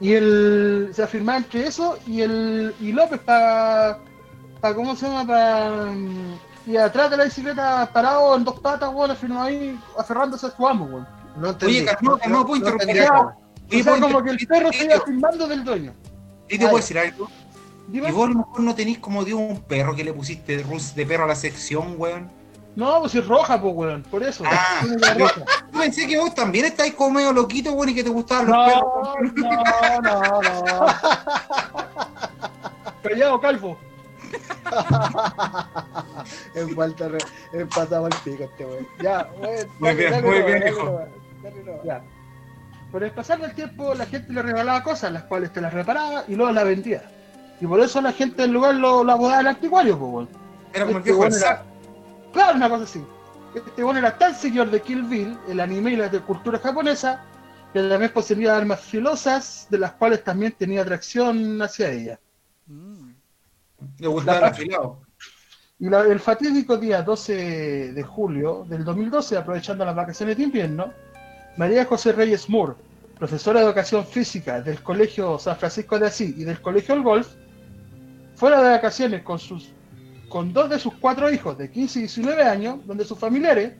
[0.00, 0.90] y el.
[0.92, 2.74] se afirmaba entre eso y el.
[2.80, 3.98] y López para.
[4.60, 5.26] para ¿cómo se llama?
[5.26, 5.94] para.
[6.66, 10.66] y atrás de la bicicleta parado en dos patas, weón, afirmaba ahí, aferrándose a su
[10.66, 11.06] amo, weón.
[11.36, 11.78] No entendí.
[11.78, 12.90] Oye, Carlos, no puedo interrumpir.
[12.90, 15.94] Oye, o sea, ¿puedo como que el perro se iba afirmando del dueño.
[16.48, 17.28] Lidio, ¿puedo decir algo?
[17.92, 20.94] Y vos a lo mejor no tenés como de un perro que le pusiste rus
[20.94, 22.30] de perro a la sección, weón.
[22.76, 24.42] No, pues es roja, pues, weón, por eso.
[24.46, 24.82] Ah.
[25.18, 25.28] Yo
[25.78, 28.84] pensé que vos también estáis como medio loquito, weón, y que te gustaban los perros.
[29.34, 30.86] No, no, no, no.
[33.02, 33.78] Callado, calvo.
[36.54, 37.18] En falta re-
[37.52, 38.86] en pasado el pico este weón.
[39.02, 39.68] Ya, weón.
[39.78, 41.00] Muy bien, muy bien, hijo.
[41.84, 42.02] Ya.
[42.90, 46.24] Por el pasar del tiempo, la gente le regalaba cosas, las cuales te las reparaba
[46.28, 47.02] y luego las vendía.
[47.60, 50.28] Y por eso la gente del lugar lo, lo apodaba el anticuario, pues, weón.
[50.72, 51.62] Era como el Este viejo weón del era-.
[52.32, 53.04] Claro, una cosa así.
[53.54, 57.22] este bueno era tan seguidor de Kill Bill, el anime y la de cultura japonesa,
[57.72, 62.18] que también poseía armas filosas, de las cuales también tenía atracción hacia ella.
[62.66, 63.10] Mm.
[63.98, 65.00] Le gustaba el La- afilado.
[65.78, 70.92] Y la- el fatídico día 12 de julio del 2012, aprovechando las vacaciones de invierno,
[71.56, 72.74] María José Reyes Moore,
[73.18, 77.28] profesora de educación física del Colegio San Francisco de Asís y del Colegio El Golf,
[78.44, 79.70] fuera de vacaciones con, sus,
[80.28, 83.72] con dos de sus cuatro hijos de 15 y 19 años, donde sus familiares,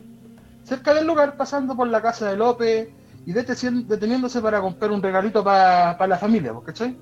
[0.63, 2.89] cerca del lugar, pasando por la casa de López
[3.27, 6.97] y deteniéndose para comprar un regalito para la familia, ¿cachai?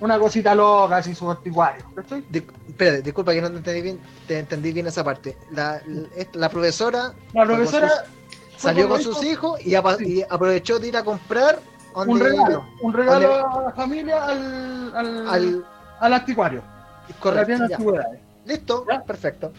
[0.00, 2.24] Una cosita loca, así su anticuario, ¿cachai?
[2.28, 5.38] Di- espérate, disculpa que no te entendí bien, te entendí bien esa parte.
[5.52, 7.92] La, la, la profesora La profesora
[8.56, 10.18] salió con sus hijos, hijos y, apa- Sí.
[10.18, 11.60] y aprovechó de ir a comprar
[11.94, 15.66] un regalo, un regalo a la familia al, al, al
[16.00, 16.64] al anticuario,
[17.18, 17.64] correcto.
[18.44, 19.02] Listo, Ya.
[19.02, 19.52] perfecto.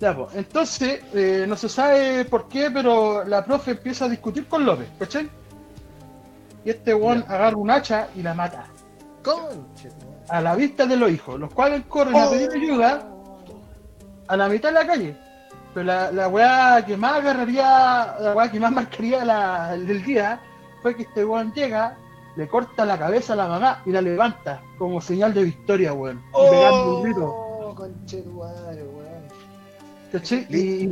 [0.00, 4.46] Ya, pues, entonces, eh, no se sabe por qué, pero la profe empieza a discutir
[4.46, 5.28] con López, ¿cachai?
[6.64, 8.66] Y este weón agarra un hacha y la mata,
[9.22, 9.90] Conche,
[10.28, 13.06] a la vista de los hijos, los cuales corren a pedir ayuda
[14.28, 15.16] a la mitad de la calle.
[15.74, 20.02] Pero la, la weá que más agarraría, la weá que más marcaría la, el del
[20.02, 20.40] día,
[20.82, 21.96] fue que este weón llega,
[22.40, 26.22] le corta la cabeza a la mamá y la levanta, como señal de victoria, weón.
[26.30, 29.22] Y pegando un grito, Oh, conche tu madre, weón.
[30.10, 30.46] ¿cachai?
[30.48, 30.84] Y,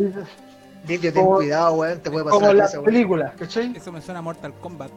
[0.94, 2.84] y- ten Como- cuidado, weón, te puede pasar como las cosa, weón.
[2.84, 3.72] películas, ¿cachai?
[3.76, 4.90] Eso me suena a Mortal Kombat.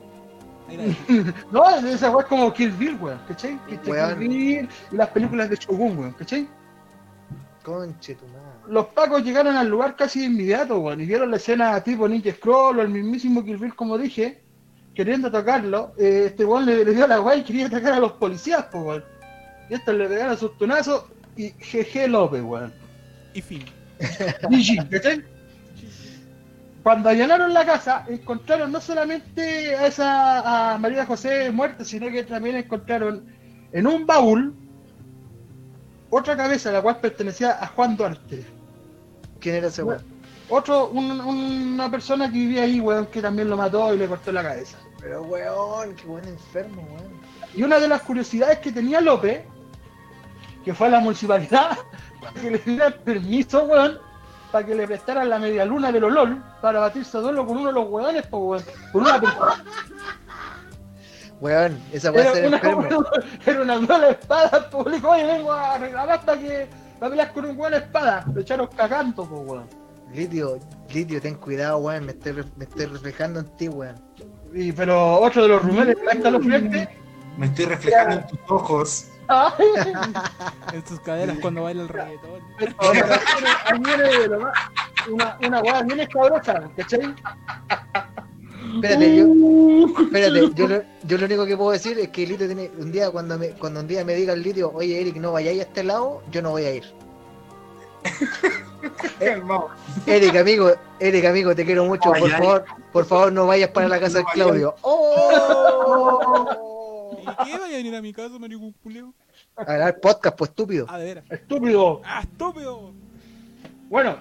[1.51, 3.57] No, esa weá es como Kill Bill, weón, ¿cachai?
[3.69, 3.91] ¿Cachai?
[3.91, 4.19] Weón.
[4.19, 6.47] Kill Bill y las películas de Shogun, weón, ¿cachai?
[7.63, 8.39] Conche tu madre.
[8.67, 12.31] Los pacos llegaron al lugar casi de inmediato, weón, y vieron la escena tipo Ninja
[12.33, 14.41] Scroll o el mismísimo Kill Bill, como dije,
[14.95, 15.93] queriendo tocarlo.
[15.97, 18.83] Eh, este weón le, le dio la weá y quería atacar a los policías, pues,
[18.83, 19.03] weón.
[19.69, 22.73] Y estos le pegaron sus tunazos y GG López, weón.
[23.33, 23.63] Y fin.
[23.99, 25.23] GG, ¿cachai?
[26.83, 32.23] Cuando allanaron la casa, encontraron no solamente a esa a María José muerta, sino que
[32.23, 33.23] también encontraron
[33.71, 34.55] en un baúl
[36.09, 38.43] otra cabeza, la cual pertenecía a Juan Duarte.
[39.39, 40.11] ¿Quién era ese weón?
[40.51, 44.31] Otro, un- una persona que vivía ahí, weón, que también lo mató y le cortó
[44.33, 44.77] la cabeza.
[44.99, 47.21] Pero weón, qué buen enfermo, weón.
[47.55, 49.43] Y una de las curiosidades que tenía López,
[50.65, 51.77] que fue a la municipalidad,
[52.21, 53.97] para que le dieran permiso, weón,
[54.51, 57.57] para que le prestaran la media luna de los LOL para batirse a duelo con
[57.57, 58.63] uno de los weones, pues, weón.
[58.91, 59.63] Con una persona.
[61.39, 63.05] Weón, esa puede ser enfermo.
[63.45, 66.67] era una duela de espadas, público, oye, vengo a reclamar para que
[66.99, 68.23] para pelear con un weón de espada.
[68.31, 69.80] Lo echaron cagando, pues, weón.
[70.14, 70.59] Lidio,
[70.93, 73.95] Lidio, ten cuidado, weón, me estoy, re- me estoy reflejando en ti, weón.
[74.53, 76.89] Y, pero otro de los rumores que está los frentes.
[77.38, 79.07] Me estoy reflejando en tus ojos.
[79.30, 79.53] Ay,
[80.74, 82.41] En sus caderas cuando baila el reggaetón.
[82.57, 82.76] pero
[85.12, 87.16] una, una weá bien escabrosa, ¿cachai?
[88.76, 89.26] Espérate, yo,
[90.03, 93.09] espérate, yo lo, yo lo único que puedo decir es que Lidio tiene, un día
[93.09, 95.84] cuando me, cuando un día me diga el Lidio, oye Eric, no vayáis a este
[95.84, 96.84] lado, yo no voy a ir.
[99.19, 99.69] Calmado.
[100.05, 103.99] Eric, amigo, Eric, amigo, te quiero mucho, por favor, por favor no vayas para la
[103.99, 104.75] casa de Claudio.
[104.82, 106.27] ¡Oh!
[107.21, 109.13] ¿Y qué vaya a venir a mi casa, maricón culeo?
[109.55, 110.86] A grabar podcast, pues estúpido.
[110.89, 111.25] Ah, de veras.
[111.29, 112.01] Estúpido.
[112.03, 112.93] ¡Ah, estúpido!
[113.89, 114.17] Bueno,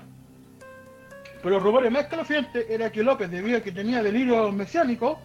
[1.42, 5.18] pero los rumores más escalofriantes era que López, debido a que tenía delirio mesiánico,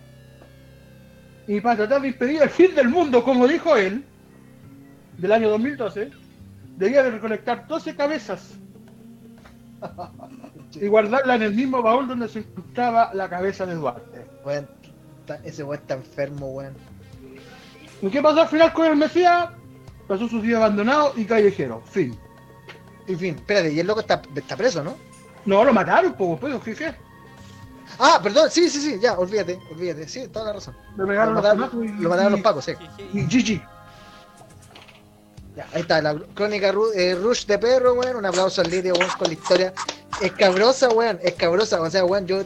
[1.47, 4.03] y para tratar de impedir el fin del mundo, como dijo él,
[5.17, 6.11] del año 2012,
[6.77, 8.53] debía de recolectar 12 cabezas
[10.73, 14.25] y guardarla en el mismo baúl donde se encontraba la cabeza de Duarte.
[15.21, 16.73] Está- ese weón está enfermo, weón.
[18.01, 19.49] ¿Y qué pasó al final con el Mesías?
[20.07, 21.81] Pasó su día abandonado y callejero.
[21.85, 22.17] Fin.
[23.07, 24.95] En fin, espérate, y el loco está, está preso, ¿no?
[25.45, 26.95] No, lo mataron, pues, pues, jefe.
[27.99, 30.75] Ah, perdón, sí, sí, sí, ya, olvídate, olvídate, sí, toda la razón.
[30.97, 32.73] Lo los mataron, y- lo mataron los y- pacos, sí.
[33.13, 33.61] Y GG.
[35.55, 38.17] Ya, ahí está, la crónica Ru- eh, Rush de perro, weón.
[38.17, 39.73] Un aplauso al Lidio, weón, con la historia
[40.21, 41.81] escabrosa, weón, escabrosa.
[41.81, 42.43] O sea, weón, yo.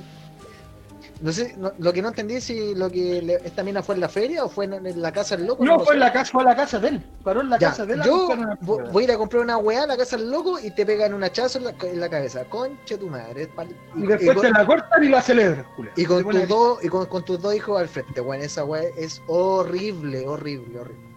[1.22, 3.96] No sé, no- lo que no entendí es si lo que le- esta mina fue
[3.96, 5.66] en la feria o fue en, en la casa del loco.
[5.66, 7.04] No, fue en la casa, fue a la casa de él.
[7.26, 8.02] Paró en la Ya, casa de él.
[8.06, 8.30] yo
[8.62, 11.14] voy a ir a comprar una weá a la casa del loco y te pegan
[11.14, 12.46] un hachazo en la, en la cabeza.
[12.46, 13.50] Concha tu madre.
[13.54, 15.66] pal- Y y, después te la cortan y la celebran,
[15.98, 18.42] y con tus dos, y con, con tus dos hijos al frente, weón.
[18.42, 21.09] Esa weá es horrible, horrible, horrible.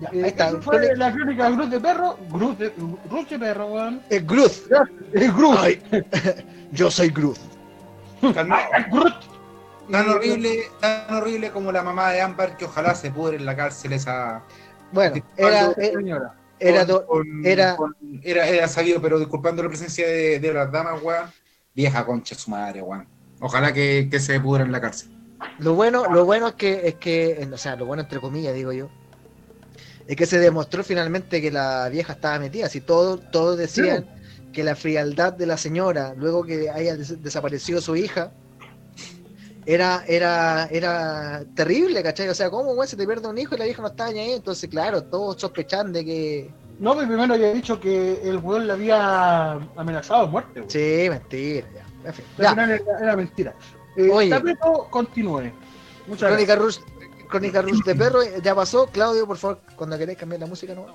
[0.00, 0.48] Ya, ahí está.
[0.48, 2.16] Eso fue la crónica Cruz de Perro.
[2.30, 2.72] Cruz de,
[3.08, 4.00] Cruz de Perro, weón.
[4.08, 4.52] Es Groot.
[5.12, 5.56] Es Cruz.
[5.60, 5.82] Ay,
[6.72, 7.10] yo soy.
[7.10, 7.38] Cruz.
[9.90, 13.56] Tan horrible, tan horrible como la mamá de Ámbar que ojalá se pudre en la
[13.56, 14.42] cárcel esa.
[14.92, 16.34] Bueno, era, eh, Señora.
[16.58, 16.86] Era
[17.44, 17.76] era-
[18.22, 21.26] era, era sabido, pero disculpando la presencia de, de las damas, weón.
[21.74, 23.06] Vieja concha su madre, weón.
[23.40, 25.10] Ojalá que, que se pudra en la cárcel.
[25.58, 28.72] Lo bueno, lo bueno es que, es que, o sea, lo bueno entre comillas, digo
[28.72, 28.90] yo,
[30.10, 32.68] es que se demostró finalmente que la vieja estaba metida.
[32.68, 34.06] Si todos todos decían
[34.52, 38.32] que la frialdad de la señora, luego que haya des- desaparecido su hija,
[39.66, 42.28] era, era, era terrible, ¿cachai?
[42.28, 44.18] O sea, ¿cómo, güey, se te pierde un hijo y la vieja no estaba ni
[44.20, 44.32] ahí?
[44.32, 46.50] Entonces, claro, todos sospechan de que...
[46.78, 50.64] No, pero primero había dicho que el weón le había amenazado de muerte.
[50.66, 52.08] Sí, mentira, ya.
[52.08, 52.52] En fin, ya.
[52.52, 53.54] era, era mentira.
[53.96, 54.30] Eh, Oye.
[54.88, 55.52] Continúe.
[56.06, 56.58] Muchas Crónica gracias.
[56.58, 56.89] Rush,
[57.30, 58.86] Crónica Rush de Perro, ya pasó.
[58.86, 60.86] Claudio, por favor, cuando queréis cambiar la música, ¿no?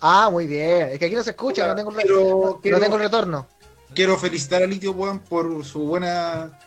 [0.00, 0.88] Ah, muy bien.
[0.90, 2.20] Es que aquí no se escucha, no tengo, Quiero,
[2.54, 3.46] no quiero- tengo retorno.
[3.94, 6.58] quiero felicitar a Litio, weón, por su buena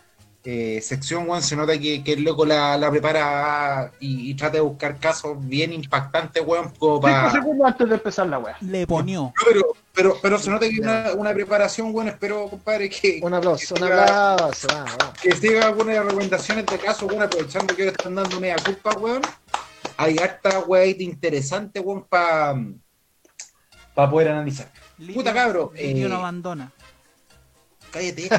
[0.46, 1.42] eh, sección, weón.
[1.42, 5.38] Se nota que, que el loco la, la prepara y, y trata de buscar casos
[5.40, 7.32] bien impactantes, weón, como Cinco para...
[7.32, 8.58] segundos antes de empezar la weá.
[8.62, 9.22] Le ponió.
[9.24, 9.62] No, pero,
[9.94, 13.76] pero, pero se nota que hay una, una preparación, bueno, espero, compadre, que, Un aplauso,
[13.76, 14.68] un que siga- aplauso.
[15.22, 19.22] Que siga algunas recomendaciones de caso, bueno, aprovechando que ahora están dando media culpa, weón.
[19.96, 22.56] Hay harta weá interesante, weón, para
[23.94, 24.72] pa poder analizar.
[25.14, 26.72] Puta cabro, eh, no abandona.
[27.94, 28.30] Cállate.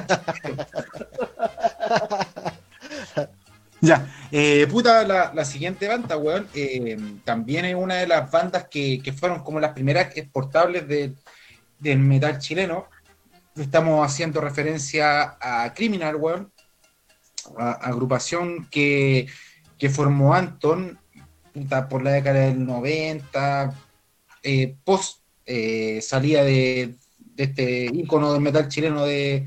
[3.81, 8.67] ya, eh, puta, la, la siguiente banda, weón, eh, también es una de las bandas
[8.69, 11.15] que, que fueron como las primeras exportables de-
[11.79, 12.89] del metal chileno.
[13.57, 16.51] Estamos haciendo referencia a Criminal, weón,
[17.57, 19.29] agrupación que,
[19.79, 20.99] que formó Anton
[21.53, 23.75] puta, por la década del 90,
[24.43, 25.21] eh, post
[26.01, 26.95] salida de,
[27.35, 29.47] de este ícono del metal chileno de,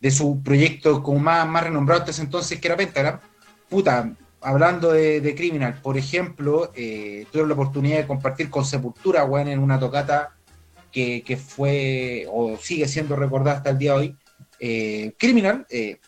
[0.00, 3.20] de su proyecto como más, más renombrado hasta ese entonces, que era Pentagram.
[3.68, 9.48] Puta, hablando de, Criminal, por ejemplo, eh, tuve la oportunidad de compartir con Sepultura, weón,
[9.48, 10.36] en una tocata
[10.90, 14.16] que, que fue o sigue siendo recordada hasta el día de hoy.
[14.60, 16.00] Eh, Criminal, eh,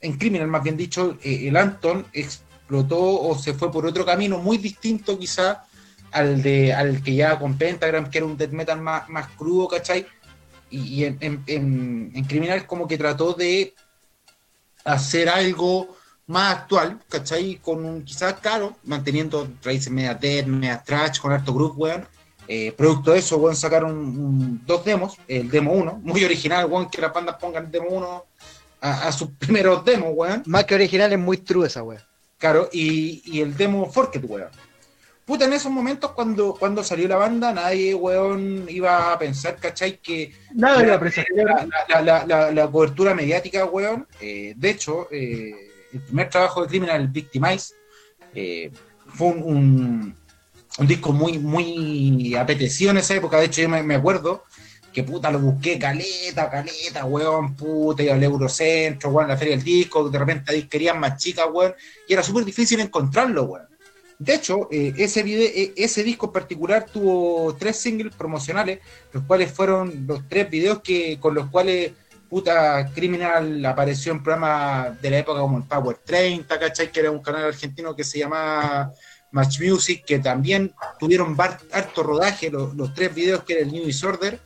[0.00, 4.38] en Criminal más bien dicho, eh, el Anton explotó o se fue por otro camino
[4.38, 5.64] muy distinto quizá
[6.10, 9.68] al de al que ya con Pentagram, que era un death metal más, más crudo,
[9.68, 10.06] ¿cachai?
[10.72, 13.74] Y, y en, en- en- en Criminal como que trató de
[14.84, 15.96] hacer algo
[16.26, 17.56] más actual, ¿cachai?
[17.62, 22.06] Con un, quizás, claro, manteniendo raíces media death, media trash, con harto group, weón.
[22.48, 26.88] Eh, producto de eso, weón, sacaron un- dos demos, el demo 1, muy original, weón,
[26.90, 28.24] que las bandas pongan el demo 1
[28.80, 30.42] a, a sus primeros demos, weón.
[30.46, 32.04] Más que original, es muy true esa wea.
[32.38, 34.48] Claro, y, y el demo Forket, weón.
[35.24, 39.98] Puta, en esos momentos cuando, cuando salió la banda, nadie, weón, iba a pensar, ¿cachai?
[39.98, 40.82] Que Nada
[41.88, 45.54] la, la la, la- cobertura mediática, weón, eh, de hecho, eh,
[45.92, 47.74] el primer trabajo de Criminal Victimize
[48.34, 48.70] eh,
[49.14, 50.16] fue un, un-
[50.78, 53.38] un disco muy, muy apetecido en esa época.
[53.38, 54.44] De hecho, yo me, me acuerdo
[54.92, 59.64] que puta lo busqué caleta, caleta, weón, puta, iba al Eurocentro, weón, la feria del
[59.64, 61.74] disco, de repente querían más chicas, weón,
[62.08, 63.68] y era súper difícil encontrarlo, weón.
[64.24, 68.78] De hecho, eh, eh, ese disco en particular tuvo tres singles promocionales,
[69.12, 71.92] los cuales fueron los tres videos que, con los cuales
[72.28, 76.90] puta Criminal apareció en programas de la época como el Power 30, ¿cachai?
[76.92, 78.92] Que era un canal argentino que se llamaba
[79.32, 83.72] Match Music, que también tuvieron bar- harto rodaje, los, los tres videos que era el
[83.72, 84.38] New Disorder,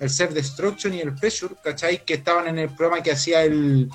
[0.00, 2.04] el Self Destruction y el Pressure, ¿cachai?
[2.04, 3.88] Que estaban en el programa que hacía el,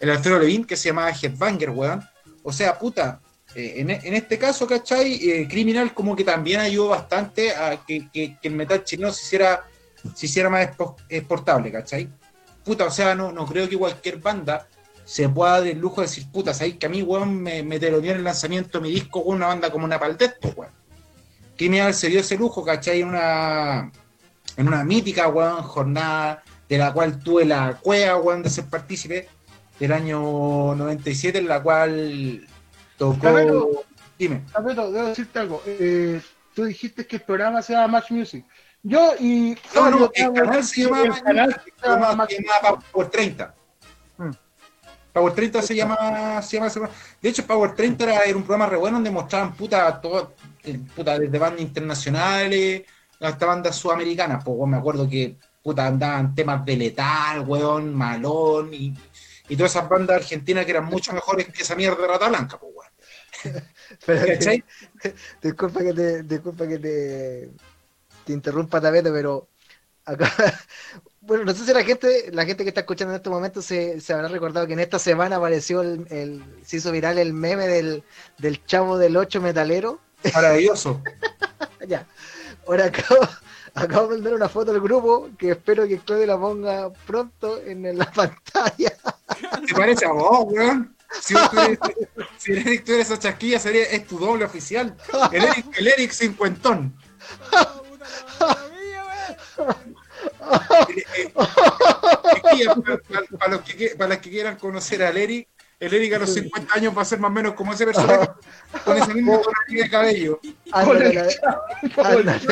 [0.00, 2.02] el Alfredo Levin, que se llamaba Headbanger, weón.
[2.42, 3.20] O sea, puta,
[3.60, 5.14] eh, en, este caso, ¿cachai?
[5.14, 9.64] Eh, Criminal como que también ayudó bastante a que, el metal chileno se hiciera,
[10.14, 12.08] se hiciera más expo- exportable, ¿cachai?
[12.64, 14.68] Puta, o sea, no, no creo que cualquier banda
[15.04, 17.80] se pueda dar el lujo de decir, puta, ¿sabes que a mí, weón, me, me
[17.80, 20.72] teloneó el lanzamiento de mi disco con una banda como una Paldesto, weón?
[21.56, 23.00] Criminal se dio ese lujo, ¿cachai?
[23.00, 23.90] En una,
[24.56, 29.28] en una mítica, weón, jornada de la cual tuve la cueva, weón, de ser partícipe
[29.80, 32.46] del año 97, en la cual
[32.98, 33.84] tocó...
[34.18, 34.42] Dime.
[34.52, 35.62] Tapeto, debo decirte algo.
[35.64, 36.20] Eh,
[36.52, 38.44] tú dijiste que el programa se llama Match Music.
[38.82, 39.56] Yo y.
[39.74, 42.80] No, no, el canal se llamaba, el canal se se llama llama, Match se llama
[42.92, 43.54] Power 30.
[44.18, 44.30] Mm.
[45.12, 46.90] Power 30 se llama, se llama.
[47.22, 50.34] De hecho, Power 30 era, era un programa re bueno donde mostraban puta, todo,
[50.64, 52.82] eh, puta desde bandas internacionales
[53.20, 54.42] hasta bandas sudamericanas.
[54.44, 58.94] Pues weón, me acuerdo que puta andaban temas de letal, weón, malón y,
[59.48, 62.58] y todas esas bandas argentinas que eran mucho mejores que esa mierda de Rata Blanca,
[62.58, 62.77] pues.
[64.06, 64.26] Pero,
[65.42, 67.50] disculpa que te, disculpa que te,
[68.24, 69.48] te interrumpa Tapeto, pero
[70.04, 70.30] acá,
[71.20, 74.00] bueno, no sé si la gente, la gente que está escuchando en este momento se,
[74.00, 77.66] se habrá recordado que en esta semana apareció el, el- se hizo viral el meme
[77.66, 78.02] del,
[78.38, 80.00] del chavo del 8 metalero.
[80.34, 81.02] Maravilloso.
[81.86, 82.06] ya.
[82.66, 83.20] Ahora acabo,
[83.74, 87.96] acabo de mandar una foto al grupo que espero que Claudio la ponga pronto en
[87.96, 88.92] la pantalla.
[89.66, 90.94] ¿Te parece a vos, weón?
[91.20, 91.34] Si,
[92.36, 94.96] si el Eric tuviera esa chasquilla, sería, es tu doble oficial.
[95.32, 96.94] El Eric, el Eric cincuentón.
[97.52, 98.56] Ah.
[100.88, 102.66] Eh, eh,
[103.38, 105.48] para, los que quieran conocer al Eric,
[105.80, 108.28] el Eric a los 50 años va a ser más o menos como ese personaje
[108.84, 110.40] con esa misma tonalidad de cabello.
[110.72, 111.28] Ándate la,
[112.04, 112.46] ándate,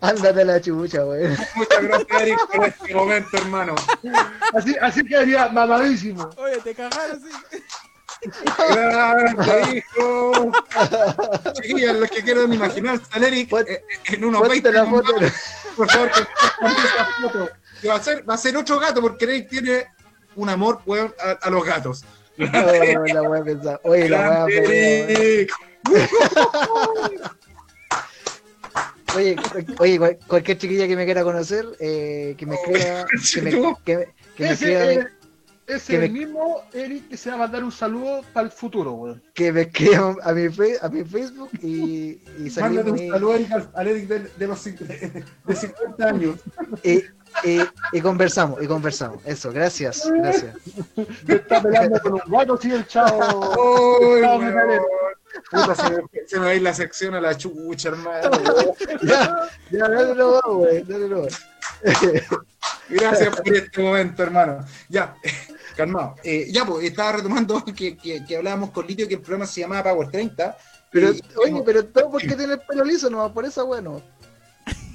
[0.00, 1.28] ándate la chucha, güey.
[1.54, 3.74] Muchas gracias, Eric, por este momento, hermano.
[4.52, 6.28] Así, así quedaría mamadísimo.
[6.36, 7.62] Oye, te cagaron así.
[8.68, 10.52] Gracias, hijo.
[11.52, 15.20] Chiquillas, los que quieran imaginarse al Eric eh, en unos Ponte 20 la años foto.
[15.20, 15.32] más,
[15.76, 17.50] por favor, que esa foto.
[17.80, 19.86] Que va a ser, va a ser otro gato, porque Eric tiene
[20.36, 22.04] un amor weón, a, a los gatos.
[22.38, 23.80] Oh, la wea pesada.
[23.84, 24.66] Oye, la pesada, güey.
[24.66, 25.52] Eric.
[29.16, 29.36] Oye,
[29.78, 33.50] oye, cual- cualquier chiquilla que me quiera conocer, eh, que me escriba, que me,
[33.84, 34.06] que me-
[34.36, 35.06] que me escriba, eh,
[35.66, 38.46] ese que es el me- mismo Eric que se va a mandar un saludo para
[38.46, 39.22] el futuro, weón.
[39.32, 43.70] que me escriba a mi, fe- a mi Facebook y, y Mándale un saludo al,
[43.74, 46.34] al Eric de, de los de 50 años.
[46.84, 47.02] y,
[47.44, 47.60] y-
[47.92, 49.18] y conversamos, y conversamos.
[49.24, 50.54] Eso, gracias, gracias.
[51.26, 53.54] Me está peleando con un gato, sí, el chavo.
[54.00, 54.84] Uy, metalero.
[55.50, 58.30] Puta, se, me, se me va a ir la sección a la chucha, hermano.
[59.02, 61.22] Ya, ya, dale no, güey, dale no.
[62.88, 64.64] Gracias por este momento, hermano.
[64.88, 65.14] Ya,
[65.76, 66.14] calmado.
[66.22, 69.60] Eh, ya, pues, estaba retomando que, que, que hablábamos con Litio que el programa se
[69.60, 70.56] llamaba Power 30.
[70.90, 74.00] Pero, Y- oye, pero todo porque tiene el pelo liso, no por eso, bueno.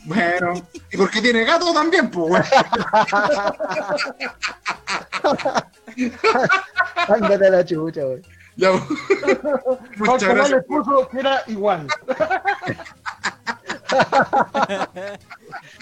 [0.06, 0.54] Bueno,
[0.92, 2.44] y porque tiene gato también, pues.
[7.08, 8.22] Ándate a la chucha, güey.
[8.56, 8.84] Ya, pues.
[9.98, 10.50] Muchas no gracias.
[10.50, 11.88] le puso que era igual.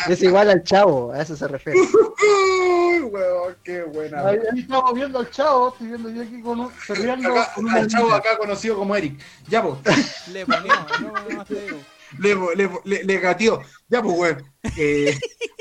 [0.08, 1.80] Es igual al chavo, a eso se refiere.
[1.80, 4.28] Uy, weón, qué buena.
[4.28, 7.66] Ahí, ahí estamos viendo al chavo, estoy viendo yo aquí con un, perreando Acá, con
[7.66, 9.20] una al chavo acá conocido como Eric.
[9.48, 10.28] Ya, pues.
[10.30, 11.78] Le ponemos, no, no te digo.
[12.18, 13.62] Le, le, le, le gateó.
[13.88, 14.44] Ya, pues, weón.
[14.78, 15.18] Eh,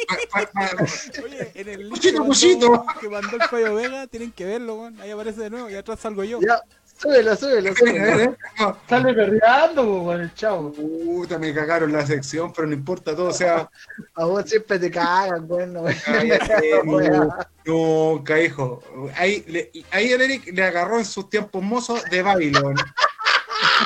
[1.25, 2.85] Oye, en el link que mandó- cuchito.
[3.01, 5.01] que mandó el Payo Vega, tienen que verlo, weón.
[5.01, 6.41] Ahí aparece de nuevo y atrás salgo yo.
[6.41, 6.61] Ya,
[7.01, 8.21] súbelo, súbelo, súbelo.
[8.21, 8.37] eh.
[8.59, 10.73] No, Sale perreando con el chavo.
[10.73, 13.69] Puta, me cagaron la sección, pero no importa todo, o sea,
[14.15, 15.89] A vos siempre te cagan, bueno, no,
[17.65, 18.83] nunca, hijo.
[19.17, 22.75] Ahí, le- ahí el Eric le agarró en sus tiempos mozos de Babylon.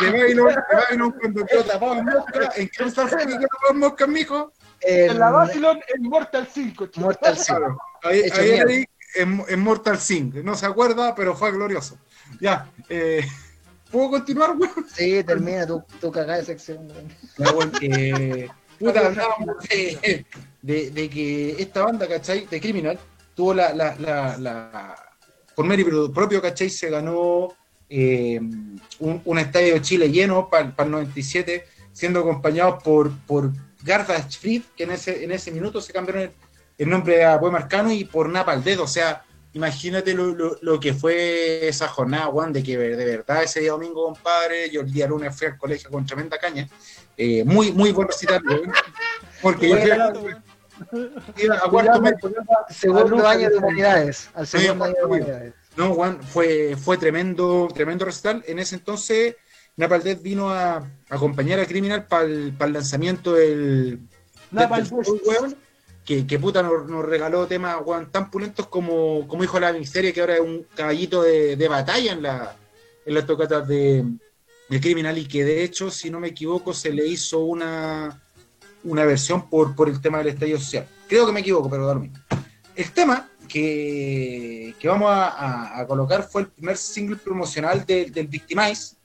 [0.00, 3.72] De Babylon, de Babylon cuando quedó tapado en mosca, ¿en qué fue que quedó tapado
[3.72, 4.52] en mosca, mijo?
[4.80, 6.86] En la Babylon, en Mortal 5.
[6.86, 7.00] chico.
[7.00, 7.46] Mortal Kombat.
[7.46, 8.50] Claro, ahí, Hecho ahí.
[8.50, 11.98] Eric en, en Mortal Sync, no se acuerda, pero fue glorioso.
[12.40, 13.22] Ya, eh,
[13.90, 14.86] ¿puedo continuar, weón?
[14.92, 17.06] Sí, termina tu, tu cagada de sección, güey.
[17.36, 18.48] Ya, bueno, eh,
[18.78, 20.24] puta, hablábamos de,
[20.62, 22.46] de- de que esta banda, ¿cachai?
[22.46, 22.98] De Criminal,
[23.34, 24.96] tuvo la, la, la, la-
[25.54, 26.70] por mérito propio, ¿cachai?
[26.70, 27.54] Se ganó
[27.94, 28.40] eh,
[29.00, 33.50] un, un estadio de Chile lleno para el 97, siendo acompañados por, por
[33.82, 36.30] Garbage que en ese, en ese minuto se cambiaron el,
[36.78, 40.56] el nombre a Poema Arcano y por Napa al dedo, o sea, imagínate lo, lo-
[40.62, 44.80] lo que fue esa jornada, Juan, de que de verdad ese día domingo, compadre, yo
[44.80, 46.66] el día lunes fui al colegio con tremenda caña,
[47.18, 48.42] eh, muy, muy buen recital,
[49.42, 50.12] porque yo fui a,
[51.70, 52.00] cuarto
[52.70, 54.30] Segundo año de humanidades.
[54.34, 55.54] Al segundo año de humanidades.
[55.76, 58.44] No, Juan, fue, fue tremendo, tremendo recital.
[58.46, 59.36] En ese entonces,
[59.76, 64.00] Napaldet vino a, a acompañar a Criminal para el, lanzamiento del,
[64.50, 64.86] Napalm
[66.04, 69.72] que, que puta nos, nos regaló temas weón, tan pulentos como, como Hijo de la
[69.72, 72.56] Miseria, que ahora es un caballito de, de batalla en, la,
[73.06, 74.04] en las tocatas de,
[74.68, 78.20] de Criminal y que de hecho, si no me equivoco, se le hizo una,
[78.84, 80.86] una versión por, por el tema del estallido social.
[81.08, 82.18] Creo que me equivoco, pero da lo mismo.
[82.74, 88.10] El tema que, que vamos a, a- a colocar fue el primer single promocional de-
[88.10, 88.96] del Victimize.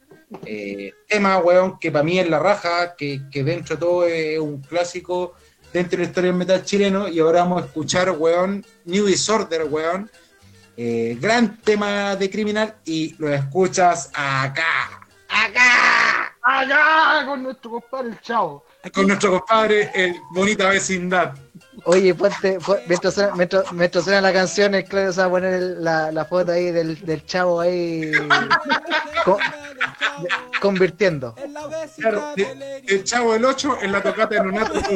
[0.46, 4.40] Eh, tema, weón, que para mí es la raja, que, que dentro de todo es
[4.40, 5.34] un clásico
[5.72, 7.08] dentro de la historia del metal chileno.
[7.08, 10.10] Y ahora vamos a escuchar, weón, New Disorder, weón.
[10.76, 18.22] Eh, gran tema de criminal y lo escuchas acá, acá, Allá con nuestro compadre el
[18.22, 18.64] chavo.
[18.94, 21.34] con nuestro compadre, el Bonita Vecindad.
[21.90, 25.30] Oye, ponte, pon- mientras, suena, mientras, mientras suena la canción, el Claudio se va a
[25.30, 28.12] poner el- la, la foto ahí del, del chavo ahí
[29.24, 29.38] Co-
[30.60, 31.34] convirtiendo.
[31.38, 32.92] En la vecindad Claro, Eric.
[32.92, 34.74] el chavo del 8 en la tocata de Nonato.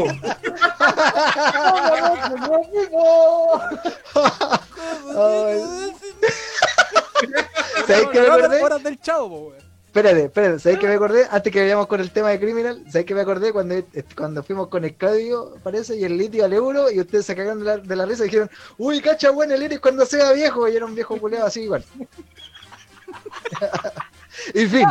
[7.88, 8.80] ¿Sabes qué me acordé?
[8.84, 9.54] Del chavo.
[9.92, 11.28] Espérate, espérate, ¿sabes que me acordé?
[11.30, 13.76] Antes que vayamos con el tema de Criminal, ¿sabes que me acordé cuando,
[14.16, 17.60] cuando fuimos con el Claudio, parece, y el litio al euro, y ustedes se cagaron
[17.60, 20.66] de la, de la risa y dijeron, uy, cacha, bueno, el Iris cuando sea viejo,
[20.70, 21.84] y era un viejo culeado así igual.
[24.54, 24.88] en fin,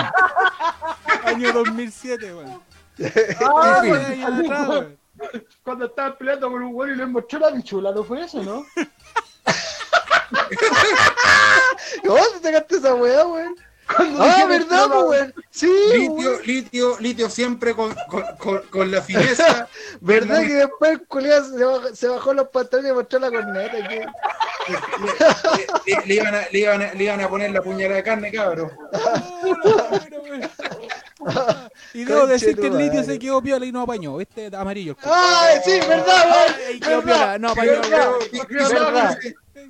[1.25, 2.61] Año 2007, weón.
[3.41, 4.99] Ah, weón.
[5.63, 8.67] Cuando estaban peleando con un güey y le mostró la bichula, ¿no fue eso, no?
[12.07, 13.57] ¿cómo te sacaste esa weá, weón?
[13.97, 15.35] Cuando Ah, ¿verdad, weón?
[15.51, 16.43] Sí, Litio, weón.
[16.47, 19.69] litio, litio siempre con, con, con, con la fineza.
[20.01, 23.89] ¿Verdad que después el culiado se bajó, se bajó los pantalones y mostró la corneta?
[23.89, 24.07] que-
[24.69, 28.03] le, le- le iban a, le, iban a, le iban a poner la puñalada de
[28.03, 28.71] carne, cabrón.
[31.93, 33.13] Y debo decir que el litio madre.
[33.15, 34.21] se quedó piola y no apañó.
[34.21, 34.97] Este es amarillo.
[35.03, 36.55] ¡Ay, sí, verdad, weón!
[36.69, 37.73] Ay, quedó piola, no apañó.
[37.73, 38.11] verdad.
[38.49, 39.19] verdad.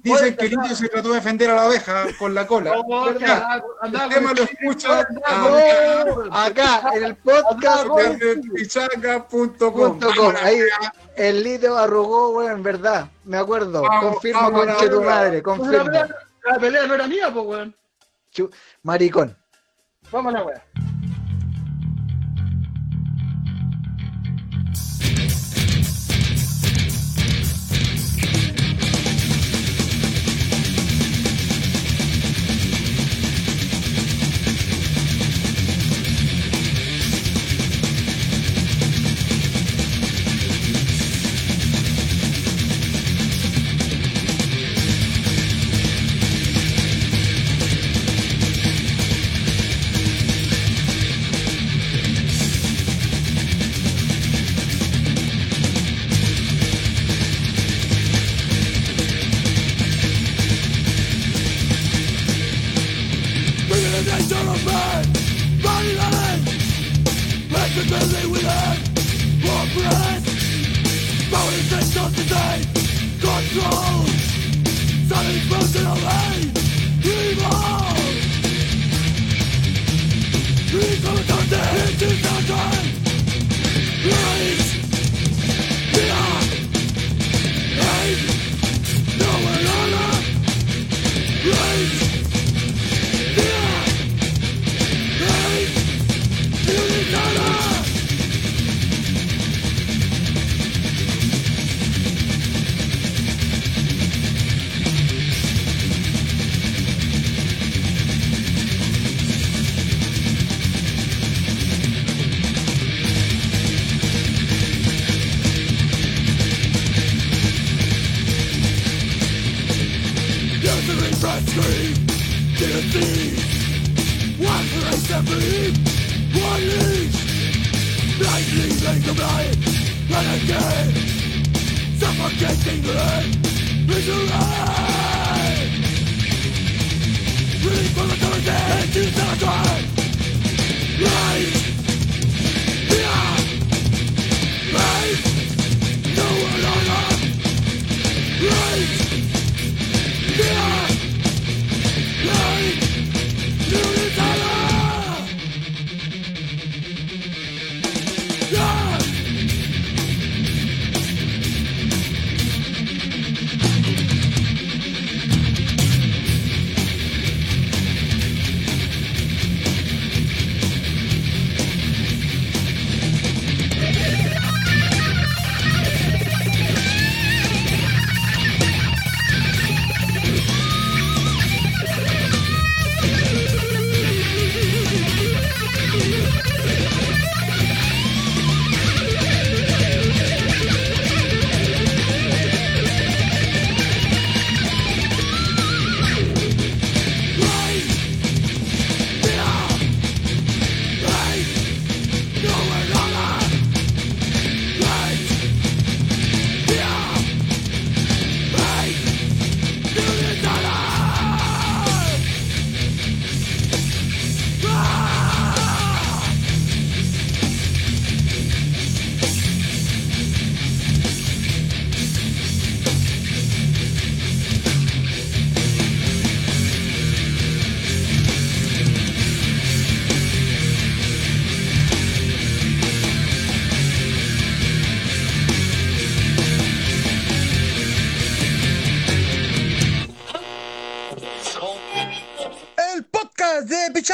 [0.02, 2.72] Dicen que Litio se trató de defender a la abeja con la cola.
[3.80, 5.06] Andaba El tema lo el- escucha
[6.32, 9.28] acá, en el podcast desde pichanga.com.
[9.28, 9.72] punto
[10.16, 10.34] com.
[10.42, 10.60] Ahí
[11.16, 13.08] el litio arrugó, weón, verdad.
[13.24, 13.82] Me acuerdo.
[13.82, 15.84] Vamos, Confirmo vamos, con tu madre, La confirmo.
[15.84, 16.08] pelea,
[16.44, 17.76] la pelea no era mía, pues, weón.
[18.82, 19.36] Maricón.
[20.10, 20.64] Vamos a la weá.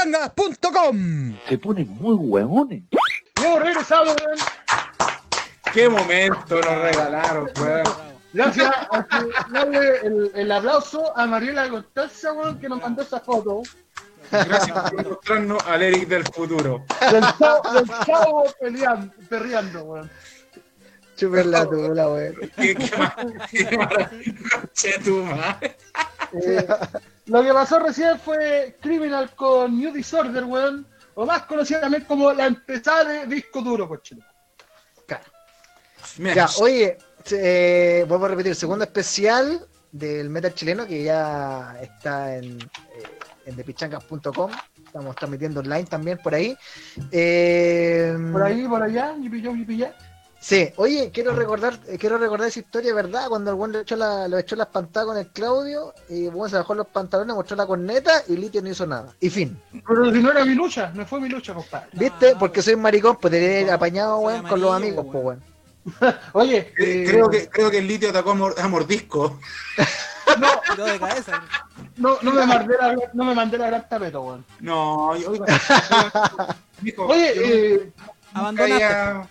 [0.07, 1.37] Pichangas.com.
[1.49, 2.83] Se ponen muy huevones.
[3.41, 4.39] Y hemos regresado, weón.
[5.73, 7.85] Qué momento nos regalaron, weón.
[8.33, 13.21] Gracias a que darle el, el aplauso a Mariela Constanza, weón, que nos mandó esa
[13.21, 13.63] foto
[14.31, 16.85] Gracias por mostrarnos al Eric del futuro.
[17.11, 20.11] del chavo, del chavo peleando, perreando, weón.
[21.17, 22.35] Chupen la tula, weón.
[22.57, 22.91] Qué, qué,
[23.51, 24.35] qué maravilla.
[24.73, 25.77] Che, tu madre.
[26.33, 26.67] Eh,
[27.27, 30.87] lo que pasó recién fue Criminal con New Disorder, weón.
[31.15, 34.25] O más conocida también como la empezada de disco duro, cochino.
[36.19, 36.99] Ya, oye,
[37.33, 43.57] eh, vamos a repetir, segundo especial del metal chileno que ya está en, eh, en
[43.57, 44.51] thepichangas.com.
[44.85, 46.57] Estamos transmitiendo online también por ahí.
[47.11, 49.89] Eh, Por ahí, por allá, y pilló, y pilló.
[50.39, 53.29] Sí, oye, quiero recordar, eh, quiero recordar esa historia, ¿verdad?
[53.29, 56.31] Cuando el buen le echó la, lo echó las pantadas con el Claudio, y el
[56.31, 59.13] buen se bajó los pantalones, mostró la corneta y Litio no hizo nada.
[59.19, 59.61] Y fin.
[59.87, 61.89] Pero si no era mi lucha, no fue mi lucha, compadre.
[61.95, 62.33] ¿Viste?
[62.35, 65.43] Ah, Porque soy un maricón, pues te haber apañado, weón, con los amigos, pues, weón.
[66.33, 69.41] Oye, eh, creo, que, creo que el litio atacó a, mor- a mordisco.
[70.39, 71.43] no, Tiró de cabeza.
[71.97, 74.45] no, no, me mandé la, no me mandé la gran tapeto, weón.
[74.61, 75.33] No, yo,
[76.99, 77.93] Oye, eh,
[78.35, 79.29] Abandonaste.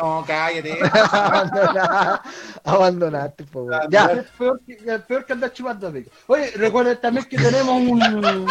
[0.00, 0.78] No, cállate.
[1.12, 2.28] Abandonaste,
[2.64, 3.90] abandonaste, weón.
[3.90, 6.10] Ya, es peor que, es peor que andar chupando pico.
[6.28, 8.48] Oye, recuerden también que tenemos un.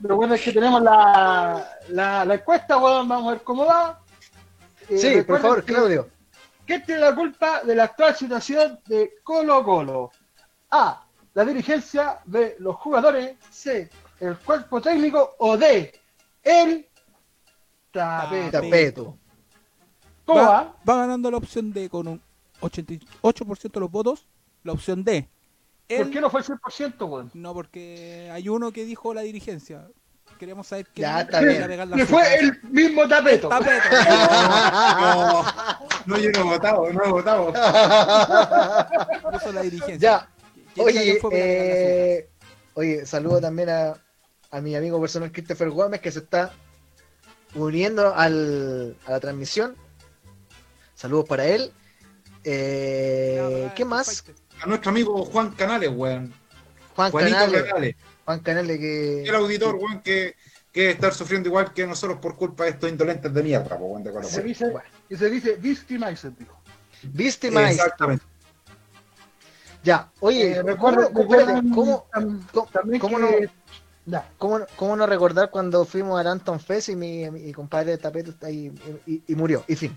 [0.00, 4.00] recuerden que tenemos la, la, la encuesta, weón, vamos a ver cómo va.
[4.88, 6.08] Eh, sí, por favor, que- Claudio.
[6.66, 10.10] ¿Quién tiene la culpa de la actual situación de Colo Colo?
[10.70, 11.04] A.
[11.34, 12.18] La dirigencia.
[12.24, 12.56] B.
[12.60, 13.36] Los jugadores.
[13.50, 13.90] C.
[14.20, 15.34] El cuerpo técnico.
[15.38, 15.92] O D.
[16.42, 16.88] El
[17.90, 18.50] tapeto.
[18.60, 19.18] Tapeto.
[20.24, 20.76] ¿Cómo Va, va?
[20.88, 22.22] va ganando la opción D con un
[22.60, 24.26] 88% de los votos.
[24.64, 25.28] La opción D.
[25.88, 27.30] ¿Por El- qué no fue el 100%, weón?
[27.34, 29.88] No, porque hay uno que dijo la dirigencia.
[30.38, 31.90] Queremos saber quién Ya, está bien.
[31.94, 33.48] Que fue el mismo tapeto.
[33.48, 33.88] Tapeto.
[35.00, 35.44] No,
[36.06, 37.52] no, yo no he votado, no he votado.
[39.32, 39.98] Puso la dirigencia.
[39.98, 40.28] Ya,
[40.74, 42.28] ¿Quién diga Oye, eh,
[42.74, 43.94] oye, saludo también a,
[44.50, 46.52] a mi amigo personal Christopher Gómez que se está
[47.54, 49.76] uniendo al, a la transmisión.
[51.02, 51.72] Saludos para él.
[52.44, 54.22] Eh, ¿Qué más?
[54.62, 56.32] A nuestro amigo Juan Canales, weón.
[56.94, 57.62] Juan Juanito Canales.
[57.64, 57.96] Canales.
[58.24, 59.22] Juan Canales que...
[59.24, 60.36] El auditor, weón, que,
[60.70, 64.22] que estar sufriendo igual que nosotros por culpa de estos indolentes de mierda, weón, de
[64.22, 64.72] Se dice,
[65.08, 66.56] y se dice Victimizer, dijo.
[67.02, 67.72] ¿Viste más?
[67.72, 68.24] Exactamente.
[69.82, 73.52] Ya, oye, Eh, ¿cómo, recuerden- cómo- cómo- tam- cómo- también cómo que- no-
[74.06, 74.30] Ya.
[74.38, 77.98] cómo no- cómo no recordar cuando fuimos al Anton Fest y mi, mi compadre de
[77.98, 78.72] tapete está ahí
[79.06, 79.64] y, y- y murió?
[79.66, 79.96] Y fin.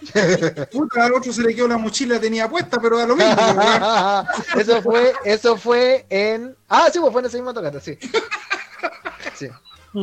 [0.72, 3.34] Puta, al otro se le quedó la mochila, tenía puesta, pero da lo mismo,
[4.60, 6.56] eso fue, eso fue en.
[6.68, 7.98] Ah, sí, pues fue en ese mismo tocata, sí.
[9.34, 9.48] Sí.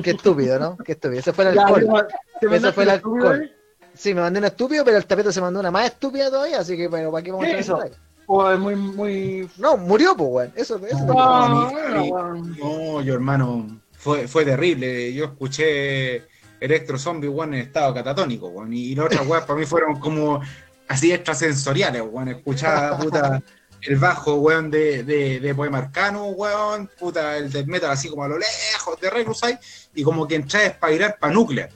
[0.03, 0.77] Qué estúpido, ¿no?
[0.77, 1.19] Qué estúpido.
[1.19, 2.07] Ese fue el alcohol.
[2.41, 3.43] ya, mandaste fue el alcohol.
[3.43, 3.55] ¿eh?
[3.93, 6.75] Sí, me mandé un estúpido, pero el tapete se mandó una más estúpida todavía, así
[6.75, 7.79] que, pero ¿para qué vamos a eso?
[8.27, 9.49] O es muy, muy.
[9.57, 10.53] No, murió, pues, weón.
[10.55, 12.55] Eso, eso Ah, no, bueno, bueno.
[12.59, 15.13] No, yo hermano, fue, fue terrible.
[15.13, 16.23] Yo escuché
[16.59, 18.73] Electro Zombie, weón, en estado catatónico, weón.
[18.73, 20.41] Y las otras weas para mí fueron como
[20.87, 22.29] así extrasensoriales, weón.
[22.29, 23.41] Escuchaba, puta,
[23.81, 26.89] el bajo, weón, de, de, de Poema Arcano, weón.
[26.99, 29.59] Puta, el death metal así como a lo lejos de Reclusite.
[29.93, 31.69] Y como que entré a espairar para Nuclear.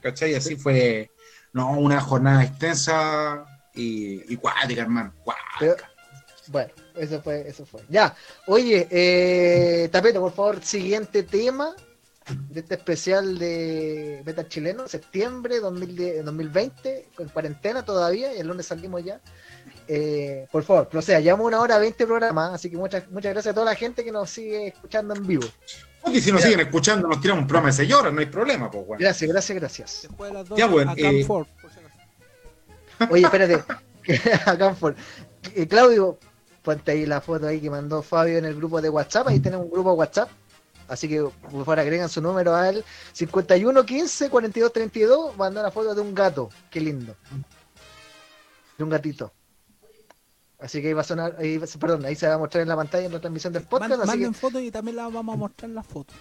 [0.00, 0.34] ¿Cachai?
[0.34, 1.10] Así fue,
[1.52, 3.44] no, una jornada extensa
[3.74, 5.12] y, y cuática, hermano.
[5.24, 5.90] Cuática.
[6.48, 7.82] Bueno, eso fue, eso fue.
[7.88, 8.14] Ya,
[8.46, 11.74] oye, eh, Tapete, por favor, siguiente tema
[12.50, 18.66] de este especial de Metal Chileno, septiembre 2010 2020, con cuarentena todavía, y el lunes
[18.66, 19.20] salimos ya.
[19.86, 23.52] Eh, por favor, o sea, llevamos una hora 20 programas, así que muchas, muchas gracias
[23.52, 25.46] a toda la gente que nos sigue escuchando en vivo.
[26.12, 28.70] Y si nos siguen escuchando, nos tiramos un programa de seis horas, no hay problema,
[28.70, 29.00] pues, weón.
[29.00, 29.98] Gracias, gracias, gracias.
[30.02, 33.12] Después de las dos, Ya, bueno, a eh, Ford, por si acaso.
[33.12, 33.64] Oye, espérate,
[34.46, 34.94] acá por
[35.54, 36.18] eh, Claudio,
[36.62, 39.66] ponte ahí la foto ahí que mandó Fabio en el grupo de WhatsApp, ahí tenemos
[39.66, 40.28] un grupo de WhatsApp.
[40.88, 46.14] Así que por favor agregan su número al 5115 4232, mandó la foto de un
[46.14, 47.14] gato, qué lindo.
[48.76, 49.32] De un gatito.
[50.60, 52.76] Así que ahí va a sonar, ahí, perdón, ahí se va a mostrar en la
[52.76, 53.90] pantalla en la transmisión del podcast.
[53.90, 56.16] Man- así manden que, fotos y también las vamos a mostrar las fotos.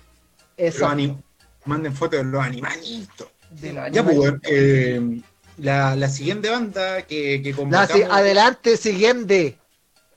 [0.58, 1.22] Anim-
[1.66, 3.28] manden fotos de los animalitos.
[3.50, 5.22] De los Ya, pues, eh,
[5.58, 9.58] la, la siguiente banda que, que La convocamos, si- adelante, siguiente.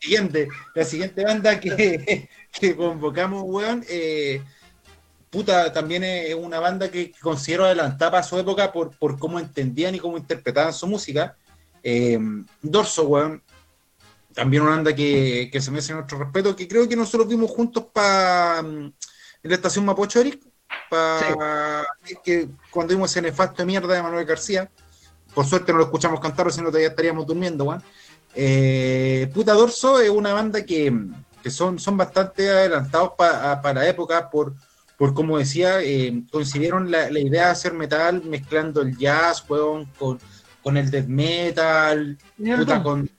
[0.01, 4.43] siguiente, la siguiente banda que, que convocamos, weón, eh,
[5.31, 9.95] puta, también es una banda que considero adelantada para su época por, por cómo entendían
[9.95, 11.37] y cómo interpretaban su música.
[11.83, 12.19] Eh,
[12.61, 13.43] Dorso, weón,
[14.35, 17.85] también una banda que, que se merece nuestro respeto, que creo que nosotros vimos juntos
[17.93, 18.93] para en
[19.43, 20.43] la estación Mapocho Eric,
[20.91, 21.87] pa-
[22.23, 24.71] que cuando vimos ese nefasto de mierda de Manuel García.
[25.35, 27.83] Por suerte no lo escuchamos cantar, si no todavía estaríamos durmiendo, weón.
[28.35, 30.93] Eh, Puta Dorso es una banda que,
[31.43, 34.55] que son, son bastante adelantados pa- para la época por,
[34.97, 39.87] por como decía, eh, concibieron la, la idea de hacer metal mezclando el jazz, weón,
[39.99, 40.19] con,
[40.63, 42.83] con el death metal, Y el puta, Doom.
[42.83, 43.11] con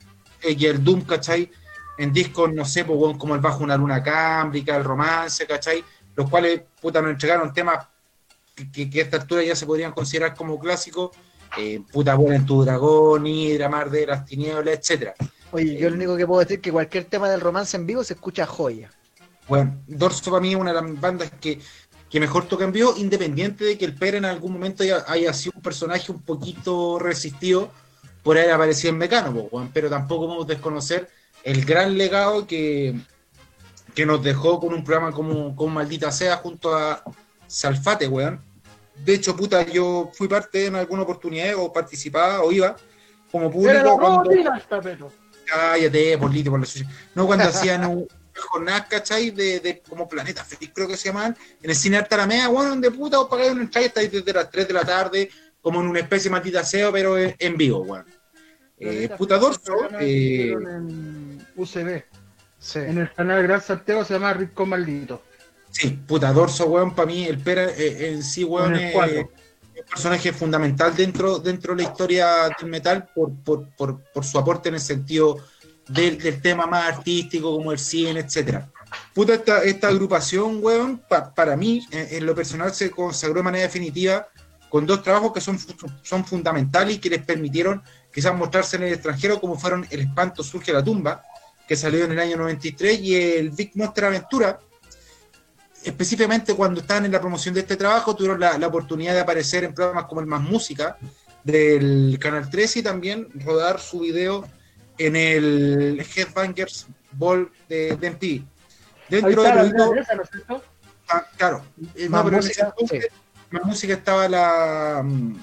[0.43, 1.49] eh, y el Doom, ¿cachai?
[1.97, 5.83] En discos, no sé, pues, weón, como el Bajo una Luna Cámbrica, el Romance, ¿cachai?
[6.15, 7.87] Los cuales, puta, nos entregaron temas
[8.55, 11.11] que, que- que a esta altura ya se podrían considerar como clásicos,
[11.57, 15.13] eh, puta, Vuela en tu dragón, Hidra, Mar de las Tinieblas, etcétera.
[15.51, 18.03] Oye, yo lo único que puedo decir es que cualquier tema del romance en vivo
[18.03, 18.89] se escucha joya.
[19.47, 21.59] Bueno, Dorso para mí es una de las bandas que,
[22.09, 25.33] que mejor toca en vivo, independiente de que el Pere en algún momento haya, haya
[25.33, 27.69] sido un personaje un poquito resistido
[28.23, 31.09] por haber aparecido en Mecano, po, weón, pero tampoco podemos desconocer
[31.43, 32.95] el gran legado que,
[33.93, 37.03] que nos dejó con un programa como, como Maldita Sea junto a
[37.47, 38.41] Salfate, weón.
[39.03, 42.75] De hecho, puta, yo fui parte en alguna oportunidad o participaba o iba
[43.31, 44.23] como público la cuando...
[44.23, 45.11] robotina esta, pero.
[45.51, 46.87] Cállate, por lito, por la suya.
[47.15, 49.29] No, cuando hacían un- jornadas, ¿cachai?
[49.31, 52.89] De, de como Planeta Feliz, creo que se llamaban, en el cine Artaramea, bueno, donde
[52.89, 55.29] puta, os pagáis una entrada y estáis desde las 3 de la tarde,
[55.61, 58.05] como en una especie de maldita SEO, pero en, vivo, weón.
[58.79, 62.03] Eh, puta Dorso, eh, En UCB.
[62.57, 62.79] Sí.
[62.79, 65.21] En el canal Gran Santiago se llama Rico Maldito.
[65.69, 68.95] sí, puta Dorso, weón, para mí, el Pera eh, en sí, weón, es.
[69.81, 72.27] Un personaje fundamental dentro, dentro de la historia
[72.59, 75.37] del metal por, por, por, por su aporte en el sentido
[75.87, 78.69] del, del tema más artístico como el cine, etcétera.
[79.13, 83.43] Puta, esta, esta agrupación, weón, pa- para mí, en, en lo personal, se consagró de
[83.43, 84.27] manera definitiva
[84.69, 85.57] con dos trabajos que son,
[86.01, 87.81] son fundamentales y que les permitieron
[88.13, 91.23] quizás mostrarse en el extranjero, como fueron El Espanto Surge la Tumba,
[91.67, 94.59] que salió en el año 93, y el Big Monster Aventura,
[95.83, 99.63] específicamente cuando estaban en la promoción de este trabajo, tuvieron la, la oportunidad de aparecer
[99.63, 100.97] en programas como el Más Música
[101.43, 104.47] del Canal 13 y también rodar su video
[104.97, 108.43] en el Headbangers Ball de, de MTV.
[109.09, 110.63] Dentro de la lo hito- esa, ¿no es cierto?
[111.09, 111.63] ah, claro,
[111.95, 113.07] eh, Más no, pero en ese música,
[113.49, 115.35] más música estaba la, mm,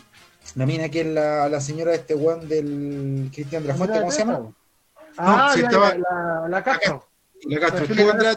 [0.55, 3.99] la mina que es la, la señora de este weón del Cristian de la Fuente,
[3.99, 4.41] ¿cómo se llama?
[5.19, 7.08] Ah, sí, ya, estaba- ya, la, la Castro.
[7.45, 8.37] La Castro Andrea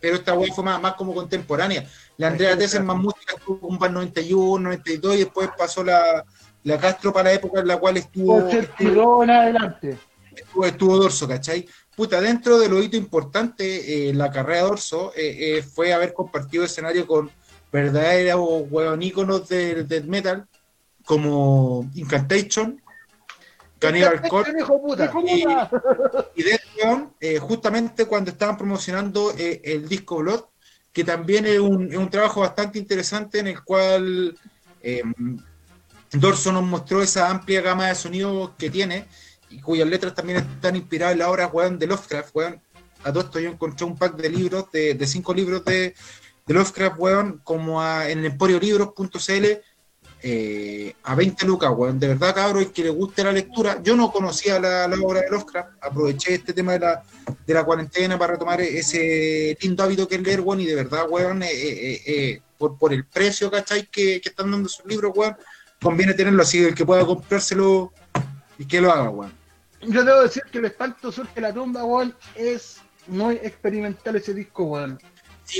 [0.00, 1.86] pero, esta weá fue más, más como contemporánea.
[2.16, 2.84] La Andrea Castro.
[2.84, 6.24] más música estuvo como para el 91, 92 y después pasó la,
[6.64, 9.98] la Castro para la época en la cual estuvo, 82 en adelante.
[10.34, 11.66] estuvo, estuvo Dorso, ¿cachai?
[11.96, 16.12] Puta, dentro de lo hito importante, eh, la carrera de Dorso eh, eh, fue haber
[16.14, 17.30] compartido escenario con
[17.72, 20.46] verdaderos hueón íconos del death metal
[21.04, 22.80] como Incantation,
[24.80, 25.04] Puta.
[25.06, 25.42] Hijo y-
[26.36, 26.42] y
[26.76, 30.44] Leon, eh, justamente cuando estaban promocionando eh, el disco Blood,
[30.92, 34.36] que también es un, es un trabajo bastante interesante en el cual
[34.82, 35.02] eh,
[36.12, 39.06] Dorso nos mostró esa amplia gama de sonidos que tiene
[39.50, 42.34] y cuyas letras también están inspiradas en la obra weón, de Lovecraft.
[42.34, 42.60] Weón.
[43.04, 45.94] A todo esto yo encontré un pack de libros, de, de cinco libros de,
[46.46, 49.46] de Lovecraft, weón, como a- en emporiolibros.cl
[50.22, 51.98] eh, a 20 lucas, weón.
[51.98, 53.80] De verdad, cabrón, el que le guste la lectura.
[53.82, 57.02] Yo no conocía la, obra de Lovecraft, aproveché este tema de la,
[57.46, 61.06] de la cuarentena para retomar ese lindo hábito que es leer, weón, y de verdad,
[61.08, 63.86] weón, eh, eh, por, por el precio, ¿cachai?
[63.86, 65.36] Que, están dando sus libros, weón,
[65.80, 67.92] conviene tenerlo así, el que pueda comprárselo
[68.58, 69.32] y que lo haga, weón.
[69.82, 74.64] Yo debo decir que el espanto surge la tumba, weón, es muy experimental ese disco,
[74.64, 74.98] weón.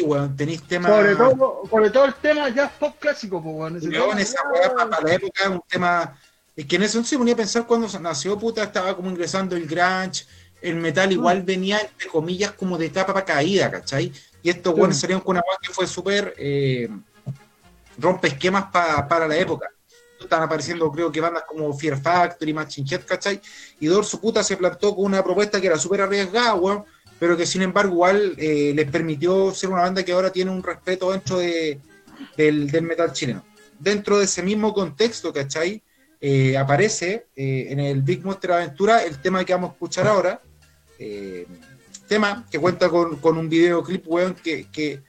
[0.05, 0.91] Weón, tenéis temas.
[0.93, 5.03] Sobre todo, sobre todo el tema ya pop clásico, pues, tema, esa weá pa- para
[5.03, 6.19] la época es un tema.
[6.55, 9.67] Es que en eso se ponía a pensar cuando nació, puta, estaba como ingresando el
[9.67, 10.27] grunge,
[10.61, 14.13] el metal igual venía, entre comillas, como de capa para caída, ¿cachai?
[14.43, 14.81] Y estos Sí.
[14.81, 16.89] weones salieron con una weá que fue súper eh,
[17.99, 19.69] rompe esquemas pa- para la época.
[20.21, 23.41] Estaban apareciendo, creo que bandas como Fear Factory, Machine Head, ¿cachai?
[23.79, 26.85] Y Dorso puta se plantó con una propuesta que era súper arriesgada, weón,
[27.19, 30.63] pero que sin embargo igual eh, les permitió ser una banda que ahora tiene un
[30.63, 31.81] respeto dentro de,
[32.37, 33.45] del, metal chileno.
[33.79, 35.83] Dentro de ese mismo contexto, ¿cachai?
[36.21, 40.41] Eh, aparece eh, en el Big Monster Aventura el tema que vamos a escuchar ahora.
[40.99, 41.47] eh,
[42.09, 45.03] tema que cuenta con, con un videoclip, weón, que, que,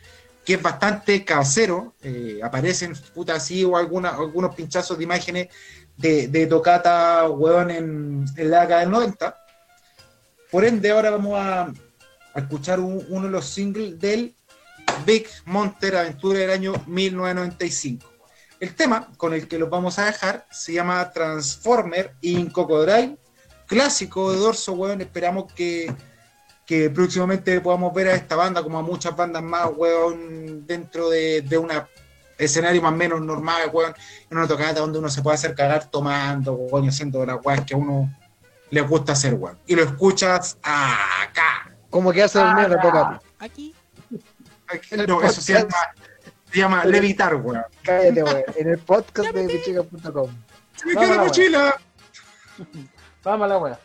[0.45, 1.95] que es bastante casero.
[2.43, 5.47] aparecen, puta, así, o alguna, algunos pinchazos de imágenes
[5.95, 9.37] de, de tocata, weón, en, en la década del 90.
[10.51, 11.71] Por ende, ahora vamos a,
[12.33, 14.35] a escuchar un- uno de los singles del
[15.05, 18.07] Big Monster Aventura del año 1995.
[18.59, 23.17] El tema con el que los vamos a dejar se llama Transformer in Cocodrile,
[23.65, 24.99] clásico de Dorso, weón.
[25.01, 25.93] Esperamos que,
[26.65, 31.41] que próximamente podamos ver a esta banda como a muchas bandas más, weón, dentro de,
[31.41, 31.87] de una
[32.37, 33.93] escenario más o menos normal, weón,
[34.29, 37.65] en una tocata donde uno se puede hacer cagar tomando, weón, y haciendo las weas
[37.65, 38.13] que a uno
[38.71, 39.57] le gusta hacer, weón.
[39.67, 41.68] Y lo escuchas acá.
[41.89, 43.21] Como que hace dormir la toca.
[43.39, 43.75] Aquí.
[44.91, 45.69] En el No, eso se llama,
[46.51, 47.63] se llama levitar, weón.
[47.83, 48.43] Cállate, weón.
[48.55, 50.29] En el podcast de pichica.com.
[50.75, 51.81] Se me queda la mochila.
[53.23, 53.79] Vamos a la wea.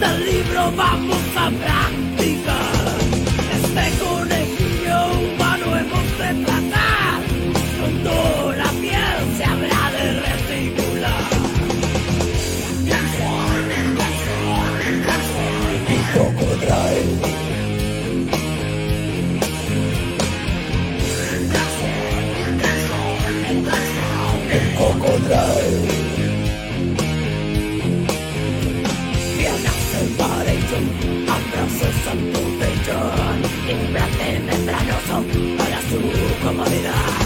[0.00, 2.96] Del libro vamos a practicar.
[3.52, 7.20] Este conejillo humano hemos de tratar.
[7.76, 11.28] Pronto la piel se habrá de reticular.
[12.84, 13.30] Piernas
[35.58, 37.19] para su comodidad.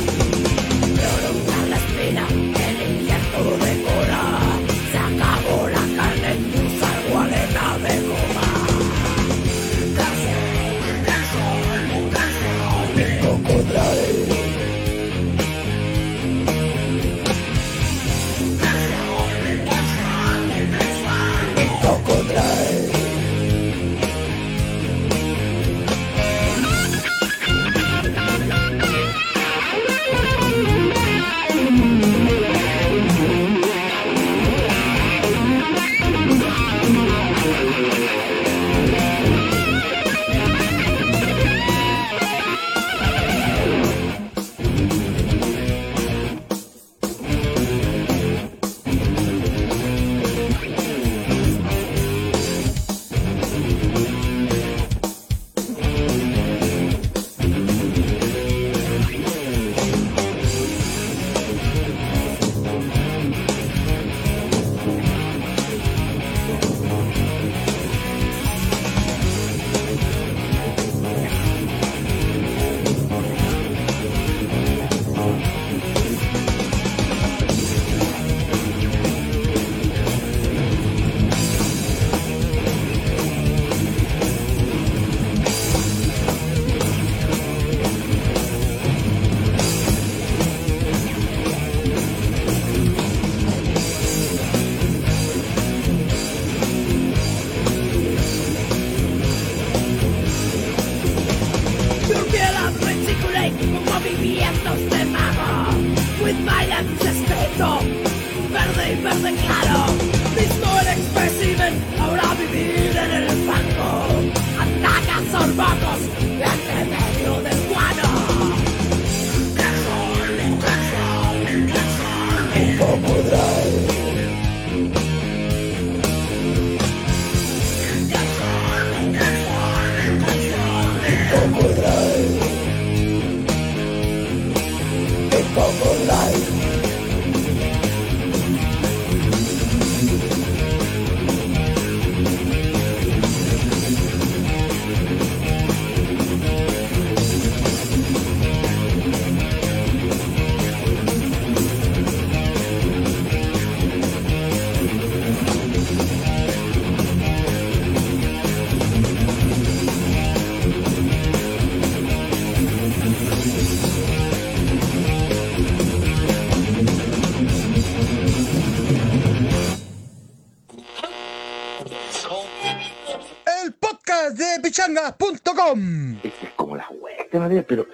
[174.65, 176.21] pichanga.com.
[176.25, 177.87] Es como la wea, este pero,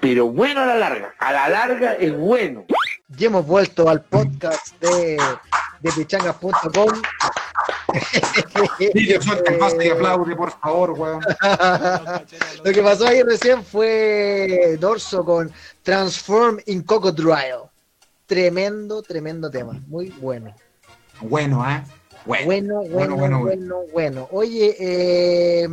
[0.00, 1.14] pero bueno a la larga.
[1.18, 2.64] A la larga es bueno.
[3.16, 5.16] Y hemos vuelto al podcast de,
[5.80, 6.90] de pichanga.com.
[8.92, 11.20] Niño, suelta el y aplaude, por favor, weón.
[12.64, 15.52] Lo que pasó ahí recién fue Dorso con
[15.84, 17.70] Transform in Cocodrile.
[18.26, 19.80] Tremendo, tremendo tema.
[19.86, 20.52] Muy bueno.
[21.20, 21.84] Bueno, ¿eh?
[22.26, 24.28] Bueno, Bueno, bueno, bueno, bueno, bueno.
[24.32, 25.68] Oye, eh,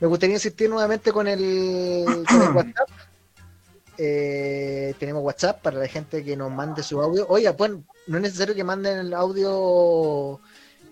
[0.00, 2.88] me gustaría insistir nuevamente con el, con el WhatsApp.
[3.98, 7.26] Eh, tenemos WhatsApp para la gente que nos mande su audio.
[7.28, 7.72] Oye, pues
[8.06, 10.38] no es necesario que manden el audio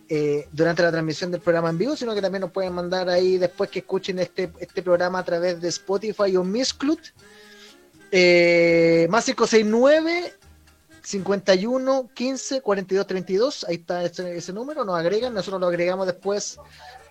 [0.09, 3.36] eh, durante la transmisión del programa en vivo, sino que también nos pueden mandar ahí
[3.36, 7.01] después que escuchen este, este programa a través de Spotify o Misclut.
[8.10, 10.32] Eh, más 569
[11.02, 13.64] 51 15 42 32.
[13.68, 14.85] Ahí está ese, ese número.
[14.85, 15.35] Nos agregan.
[15.35, 16.59] Nosotros lo agregamos después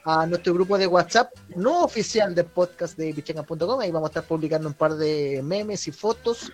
[0.06, 3.80] a nuestro grupo de WhatsApp no oficial del podcast de pichenga.com.
[3.80, 6.52] Ahí vamos a estar publicando un par de memes y fotos.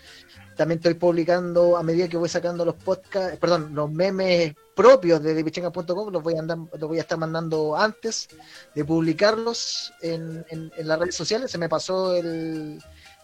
[0.55, 5.43] También estoy publicando a medida que voy sacando los podcasts, perdón, los memes propios de
[5.43, 6.11] pichenga.com.
[6.11, 8.27] Los voy a andar, los voy a estar mandando antes
[8.75, 11.49] de publicarlos en, en- en las redes sociales.
[11.49, 12.79] Se me pasó el,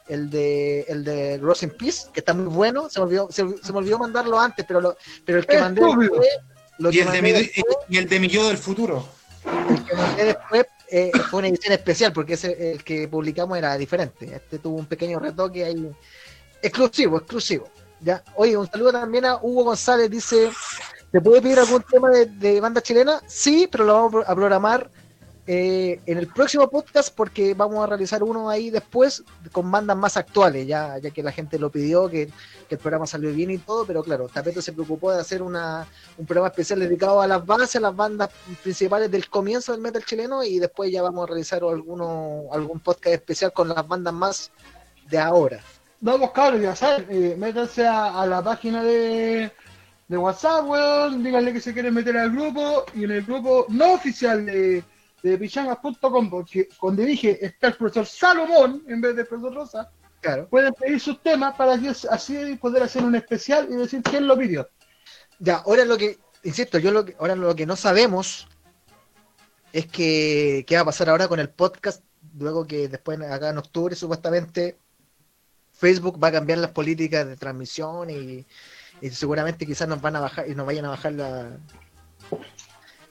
[0.08, 2.90] el de el de Rose in Peace, que está muy bueno.
[2.90, 5.82] Se me olvidó, se, se me olvidó mandarlo antes, pero lo, pero el que mandé
[6.00, 6.28] después,
[6.78, 7.52] lo Y que el, de mi,
[7.90, 9.06] y el de mi yo del futuro.
[9.70, 13.78] El que mandé después eh, fue una edición especial porque ese, el que publicamos era
[13.78, 14.36] diferente.
[14.36, 15.92] Este tuvo un pequeño retoque ahí.
[16.62, 17.68] Exclusivo, exclusivo.
[18.02, 18.24] Ya.
[18.36, 20.10] Oye, un saludo también a Hugo González.
[20.10, 20.52] Dice:
[21.12, 23.22] ¿Te puede pedir algún tema de, de banda chilena?
[23.26, 24.90] Sí, pero lo vamos a programar
[25.48, 30.18] eh, en el próximo podcast porque vamos a realizar uno ahí después con bandas más
[30.18, 32.30] actuales, ya, ya que la gente lo pidió, que,
[32.68, 36.26] el programa salió bien y todo, pero claro, Tapeto se preocupó de hacer una, un
[36.26, 38.32] programa especial dedicado a las bases, a las bandas
[38.64, 43.14] principales del comienzo del metal chileno y después ya vamos a realizar alguno, algún podcast
[43.14, 44.52] especial con las bandas más
[45.08, 45.60] de ahora.
[46.02, 49.52] Vamos, cabros, ya saben, eh, métanse a, la página de,
[50.08, 50.66] de WhatsApp,
[51.20, 54.84] díganle que se quieren meter al grupo y en el grupo no oficial de,
[55.30, 59.92] de porque donde dije está el profesor Salomón en vez del profesor Rosa,
[60.22, 60.48] Claro.
[60.50, 64.38] pueden pedir sus temas para que así poder hacer un especial y decir quién lo
[64.38, 64.68] pidió.
[65.40, 68.48] Ya, ahora lo que, insisto, yo lo que, ahora lo que no sabemos
[69.72, 72.04] es que qué va a pasar ahora con el podcast,
[72.38, 74.78] luego que después acá en octubre supuestamente
[75.74, 78.46] Facebook va a cambiar las políticas de transmisión y,
[79.02, 81.58] y seguramente quizás nos van a bajar y nos vayan a bajar la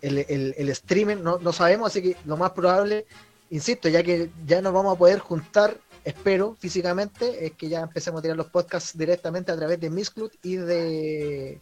[0.04, 3.06] el, el, el streaming, no, no sabemos, así que lo más probable,
[3.50, 8.18] insisto, ya que ya nos vamos a poder juntar, espero, físicamente, es que ya empecemos
[8.18, 11.60] a tirar los podcasts directamente a través de Misclut y de,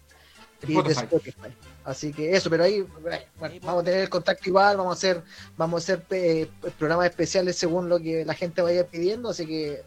[0.66, 1.01] y de Spotify.
[1.05, 1.56] Spotify.
[1.85, 3.19] Así que eso, pero ahí bueno,
[3.62, 5.23] vamos a tener el contacto igual, vamos a hacer,
[5.56, 6.48] vamos a hacer eh,
[6.78, 9.82] programas especiales según lo que la gente vaya pidiendo, así que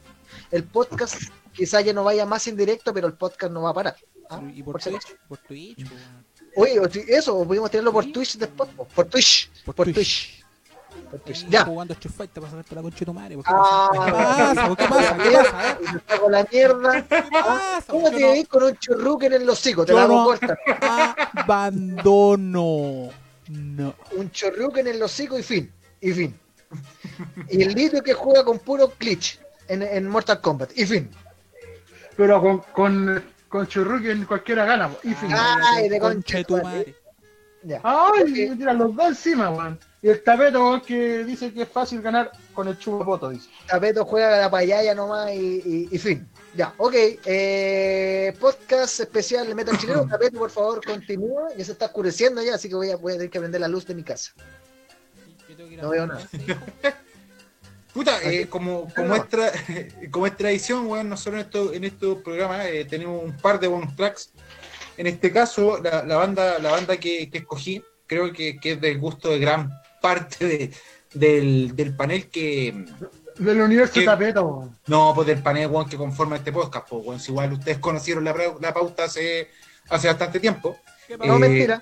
[0.51, 1.15] el podcast
[1.53, 3.95] quizá ya no vaya más en directo, pero el podcast no va a parar.
[4.29, 4.41] ¿ah?
[4.53, 5.85] Y por Por Twitch, por Twitch.
[6.55, 9.95] Oye, eso, o pudimos tenerlo por Twitch después, po, por Twitch, Por por, Twitch.
[9.95, 10.45] Twitch.
[11.11, 11.43] Por Twitch.
[11.43, 11.65] Ahí Ya.
[11.65, 13.35] jugando Street Fighter para sacarte la concha de tu madre.
[13.35, 14.75] ¿por ¿Qué Ah, pasa?
[14.75, 15.17] ¿Qué pasa?
[15.17, 15.77] ¿Qué pasa?
[15.81, 17.03] Y me saco la mierda.
[17.07, 17.83] ¿Qué pasa?
[17.87, 19.85] ¿Cómo te ves con un churruque en el hocico?
[19.85, 20.57] Te la hago corta.
[21.35, 23.09] Abandono.
[23.49, 23.93] No.
[24.13, 25.71] Un churruque en el hocico y fin.
[26.01, 26.39] Y fin.
[27.49, 30.71] Y el litio que juega con puro glitch en, en Mortal Kombat.
[30.77, 31.09] Y fin.
[32.17, 33.23] Pero con, con,
[33.55, 35.29] con Churruque en cualquiera gana, y fin.
[35.33, 36.93] Ay, de de tu madre.
[37.63, 37.79] Ya.
[37.83, 39.79] Ay, me tiran los dos encima, weón.
[40.01, 43.49] Y el tapeto, weón, que dice que es fácil ganar con el chupapoto, dice.
[43.65, 46.27] Tapeto juega la payaya nomás y, y- y fin.
[46.53, 46.93] Ya, ok.
[47.25, 50.05] Eh, podcast especial de Metal Chileno.
[50.09, 51.47] Tapeto, por favor, continúa.
[51.57, 53.69] Ya se está oscureciendo ya, así que voy a, voy a tener que prender la
[53.69, 54.31] luz de mi casa.
[55.49, 56.27] Yo tengo que ir a No veo nada.
[57.95, 62.17] Puta, eh, como, como, es tra- como es tradición, weón, nosotros en, esto, en estos
[62.21, 64.29] programas eh, tenemos un par de bonus tracks.
[64.97, 68.81] En este caso, la, la banda, la banda que, que escogí, creo que, que es
[68.81, 70.71] del gusto de gran parte de-
[71.13, 72.85] del, del panel que.
[73.37, 74.03] Del universo ¿Qué?
[74.05, 74.77] tapeto, weón.
[74.87, 77.19] No, pues del panel weón, que conforma este podcast, pues, weón.
[77.19, 79.49] Si igual ustedes conocieron la, pauta hace,
[79.89, 80.77] hace bastante tiempo.
[81.07, 81.81] ¿Qué No, Eh, mentira.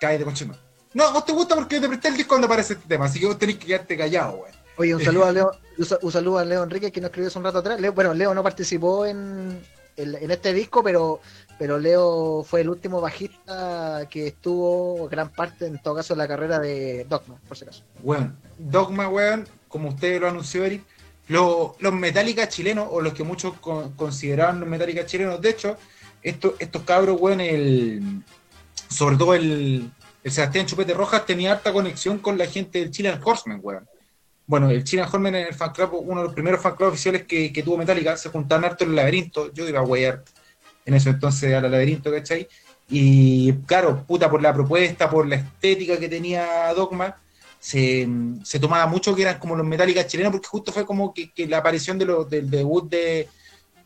[0.00, 0.56] Cállate, conchino.
[0.94, 3.26] No, vos te gusta porque te presté el disco cuando aparece este tema, así que
[3.26, 4.61] vos tenés que quedarte callado, weón.
[4.76, 7.28] Oye, un saludo a Leo, un sa- un saludo a Leo Enrique que nos escribió
[7.28, 7.80] hace un rato atrás.
[7.80, 9.60] Leo- bueno, Leo no participó en,
[9.96, 11.20] en, en este disco, pero,
[11.58, 16.28] pero Leo fue el último bajista que estuvo gran parte, en todo caso, de la
[16.28, 17.82] carrera de Dogma, por si acaso.
[18.02, 20.82] Weón, Dogma, weón, como usted lo anunció, Eric,
[21.28, 25.76] lo- los Metallica chilenos, o los que muchos con- consideraban los Metallica chilenos, de hecho,
[26.22, 28.22] estos, estos cabros, weón, el,
[28.88, 29.90] sobre todo el,
[30.24, 33.86] el Sebastián Chupete Rojas tenía harta conexión con la gente del Chilean Horseman, weón.
[34.52, 37.22] Bueno, el Chilean Horseman en el fan club, uno de los primeros fan club oficiales
[37.24, 40.22] que, tuvo Metallica, se juntaban harto en el laberinto, yo iba a weyar
[40.84, 42.46] en eso entonces al laberinto, ¿cachai?
[42.86, 47.16] Y claro, puta, por la propuesta, por la estética que tenía Dogma,
[47.58, 48.06] se,
[48.60, 51.96] tomaba mucho que eran como los Metallica chilenos, porque justo fue como que, la aparición
[51.96, 53.28] del debut de,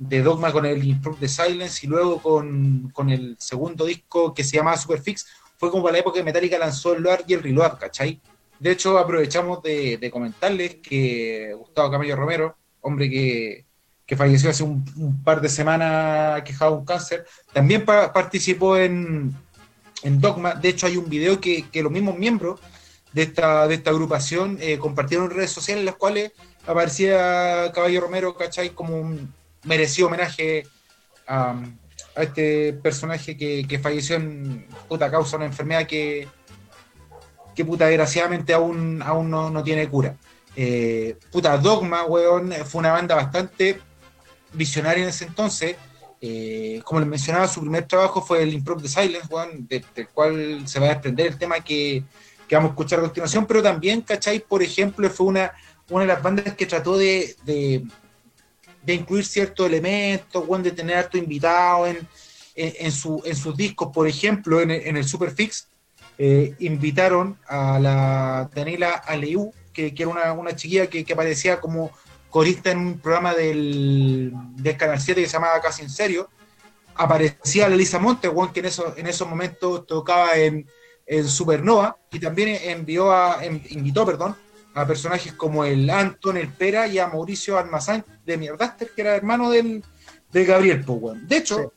[0.01, 4.56] Dogma con el Improve the Silence y luego con, con el segundo disco que se
[4.56, 5.28] llamaba Superfix,
[5.59, 8.20] fue como para la época que Metallica lanzó el Load y el Reload, ¿cachai?
[8.58, 13.66] De hecho, aprovechamos de, comentarles que Gustavo Camello Romero, hombre que,
[14.06, 14.84] que falleció hace un,
[15.24, 19.34] par de semanas quejado de un cáncer, también pa- participó en,
[20.02, 20.54] en Dogma.
[20.54, 22.60] De hecho, hay un video que, los mismos miembros
[23.12, 26.32] de esta, de esta agrupación eh, compartieron en redes sociales, en las cuales
[26.66, 28.70] aparecía Caballo Romero, ¿cachai?
[28.70, 29.32] Como un
[29.64, 30.66] merecido homenaje
[31.26, 31.60] a,
[32.16, 36.26] este personaje que, que falleció en puta causa una enfermedad que,
[37.56, 40.14] que puta desgraciadamente aún, aún no, no tiene cura.
[40.54, 43.80] Eh, puta, Dogma, weón, fue una banda bastante
[44.52, 45.76] visionaria en ese entonces.
[46.20, 50.08] Eh, como les mencionaba, su primer trabajo fue el Improve the Silence, weón, de- del
[50.08, 52.04] cual se va a desprender el tema que,
[52.48, 54.38] que vamos a escuchar a continuación, pero también, ¿cachai?
[54.40, 55.52] Por ejemplo, fue una,
[55.90, 57.84] una de las bandas que trató de, de,
[58.82, 61.98] de incluir ciertos elementos, weón, de tener harto invitado en,
[62.54, 65.68] en, su, en sus discos, por ejemplo, en en el Superfix,
[66.18, 71.60] eh, invitaron a la Daniela Aleu, que, que era una, una chiquilla que, que aparecía
[71.60, 71.90] como
[72.30, 76.28] corista en un programa del, del Canal 7 que se llamaba Casi en Serio.
[76.94, 80.66] Aparecía la Lisa Monte, que en, esos en esos momentos tocaba en,
[81.06, 84.34] en Supernova, y también envió a, en- invitó perdón,
[84.74, 89.14] a personajes como el Anton, el Pera y a Mauricio Almazán de Mierdaster, que era
[89.14, 89.84] hermano del,
[90.32, 91.26] del Gabriel, po, weón.
[91.28, 91.74] De hecho,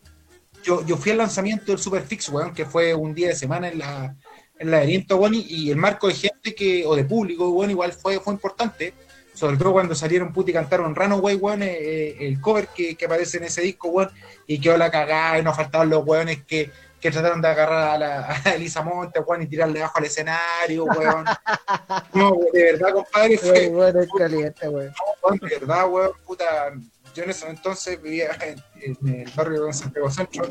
[0.64, 3.80] yo, yo fui al lanzamiento del Superfix, weón, que fue un día de semana en
[3.80, 4.16] la,
[4.60, 7.94] en laberinto, weón, y, y el marco de gente que, o de público, weón, igual
[7.94, 8.94] fue, fue importante,
[9.34, 13.06] sobre todo cuando salieron puti y cantaron Runaway, weón, eh, eh, el cover que, que
[13.06, 14.11] aparece en ese disco, weón,
[14.45, 16.69] y quedó la cagada, y nos faltaban los weones que,
[16.99, 20.84] que trataron de agarrar a, la, a Elisa Monte, weón, y tirarle abajo al escenario,
[20.84, 21.26] weón.
[22.14, 24.94] No, de verdad, compadre, fue, bueno, es caliente, weón.
[25.23, 26.73] weón, de verdad, weón, puta.
[27.15, 30.44] Yo en ese entonces vivía en, en el barrio de Santiago Centro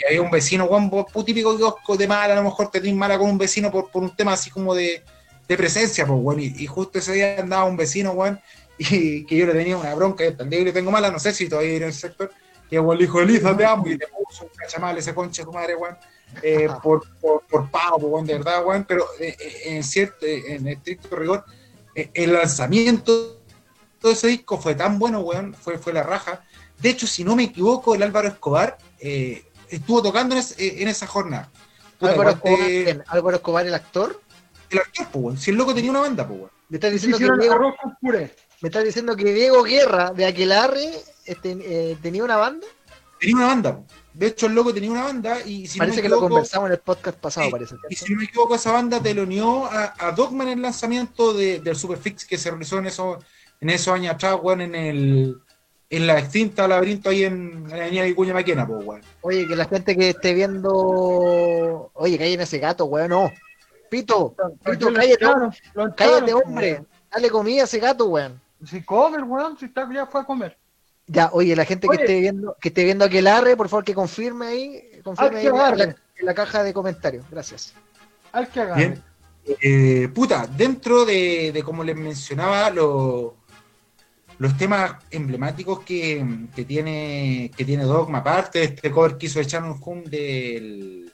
[0.00, 3.18] y había un vecino, pu- típico kiosco de mala, a lo mejor te tenés mala
[3.18, 5.02] con un vecino por, por un tema así como de,
[5.46, 6.40] de presencia, pues, weón.
[6.40, 8.40] Y, y justo ese día andaba un vecino, weón,
[8.78, 11.18] y que yo le tenía una bronca, y el día que le tengo mala, no
[11.18, 12.32] sé si todavía en el sector,
[12.68, 15.52] que weón le dijo, Elisa, te amo, y le puso un cachamal ese conche tu
[15.52, 15.96] madre, weón.
[16.42, 20.24] eh, por, por, por pago, pues, weón, de verdad, weón, pero eh, eh, en cierto,
[20.24, 21.44] en estricto rigor,
[21.94, 23.36] eh, el lanzamiento
[24.00, 26.42] todo ese disco fue tan bueno, weón, fue, fue la raja.
[26.78, 30.88] De hecho, si no me equivoco, el Álvaro Escobar eh, estuvo tocando en, es- en
[30.88, 31.50] esa jornada.
[31.98, 33.04] Puta, Álvaro te- Escobar, ¿quién?
[33.08, 34.20] Álvaro Escobar, el actor.
[34.70, 35.40] el actor, pues.
[35.40, 36.40] Si el loco tenía una banda, pues.
[36.68, 37.74] Me estás diciendo que Diego,
[38.62, 40.90] me estás diciendo que Diego Guerra de Aquelarre
[41.24, 42.66] este, eh, tenía una banda.
[43.18, 43.84] Tenía una banda, po.
[44.12, 46.28] De hecho, el loco tenía una banda y si parece no me que lo equivoco,
[46.34, 47.76] conversamos en el podcast pasado, parece.
[47.88, 51.60] y si no me equivoco, esa banda teloneó a, a Dogman en el lanzamiento de,
[51.60, 53.22] del Superfix que se realizó en esos,
[53.60, 55.36] en esos años atrás, weón, en el
[55.90, 59.02] en la extinta laberinto ahí en, en la avenida Vicuña Maquena, pues, weón.
[59.22, 61.90] Oye, que la gente que esté viendo.
[61.94, 63.32] Oye, callen ese gato, weón, no.
[63.90, 66.84] Pito, Pito, cállate, cállate, echaron, hombre.
[67.12, 68.40] Dale comida a ese gato, weón.
[68.64, 70.56] Si come el weón, si está, ya fue a comer.
[71.06, 71.98] Ya, oye, la gente Oye.
[71.98, 75.56] que esté viendo, que esté viendo Aquelarre, por favor que confirme ahí, confirme ahí en
[75.56, 75.96] la, en
[76.26, 77.24] la caja de comentarios.
[77.28, 77.74] Gracias.
[78.30, 78.80] Al que agarre.
[78.86, 79.02] Bien.
[79.60, 83.38] Eh, puta, dentro de, de como les mencionaba, lo-
[84.40, 86.24] los temas emblemáticos que,
[86.56, 91.12] que tiene que tiene Dogma, aparte de este cover que hizo de Shannon Hum del,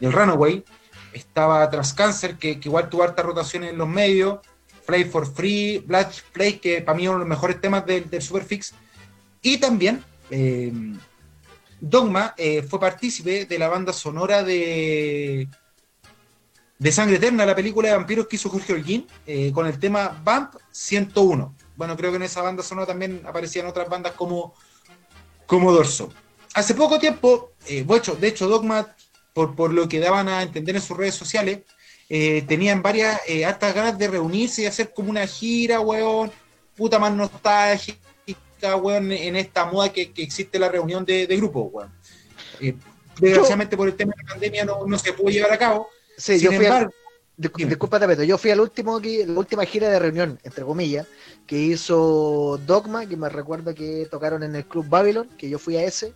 [0.00, 0.64] del Runaway,
[1.12, 4.40] estaba Tras Cancer, que, igual tuvo harta rotación en los medios,
[4.86, 8.08] Play for Free, Black Play, que para mí es uno de los mejores temas del,
[8.08, 8.72] del Superfix,
[9.42, 10.72] y también eh,
[11.78, 15.46] Dogma eh, fue partícipe de la banda sonora de
[16.78, 20.20] de Sangre Eterna, la película de vampiros que hizo Jorge Holguín, eh, con el tema
[20.24, 21.54] Vamp 101.
[21.76, 24.54] Bueno, creo que en esa banda sonora también aparecían otras bandas como,
[25.46, 26.12] como Dorso.
[26.54, 28.94] Hace poco tiempo, eh, de, hecho, de hecho, Dogma,
[29.32, 31.60] por, por lo que daban a entender en sus redes sociales,
[32.08, 36.30] eh, tenían varias, eh, hartas ganas de reunirse y hacer como una gira, weón,
[36.76, 37.96] puta más nostálgica,
[38.76, 41.92] weón, en esta moda que, que existe la reunión de, de grupos, weón.
[42.60, 42.74] Eh,
[43.18, 45.88] desgraciadamente por el tema de la pandemia no, no se pudo llevar a cabo.
[46.16, 46.92] Sí, Sin yo fui embargo,
[47.36, 47.70] Discu- Dime.
[47.70, 51.06] Disculpa, Tapeto, yo fui al último que- la última gira de reunión, entre comillas,
[51.46, 55.76] que hizo Dogma, que me recuerdo que tocaron en el Club Babylon, que yo fui
[55.76, 56.12] a ese,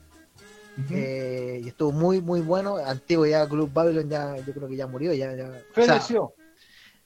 [0.90, 2.76] eh, y estuvo muy, muy bueno.
[2.76, 6.32] Antiguo ya Club Babylon, ya yo creo que ya murió, ya, ya- o sea, Falleció.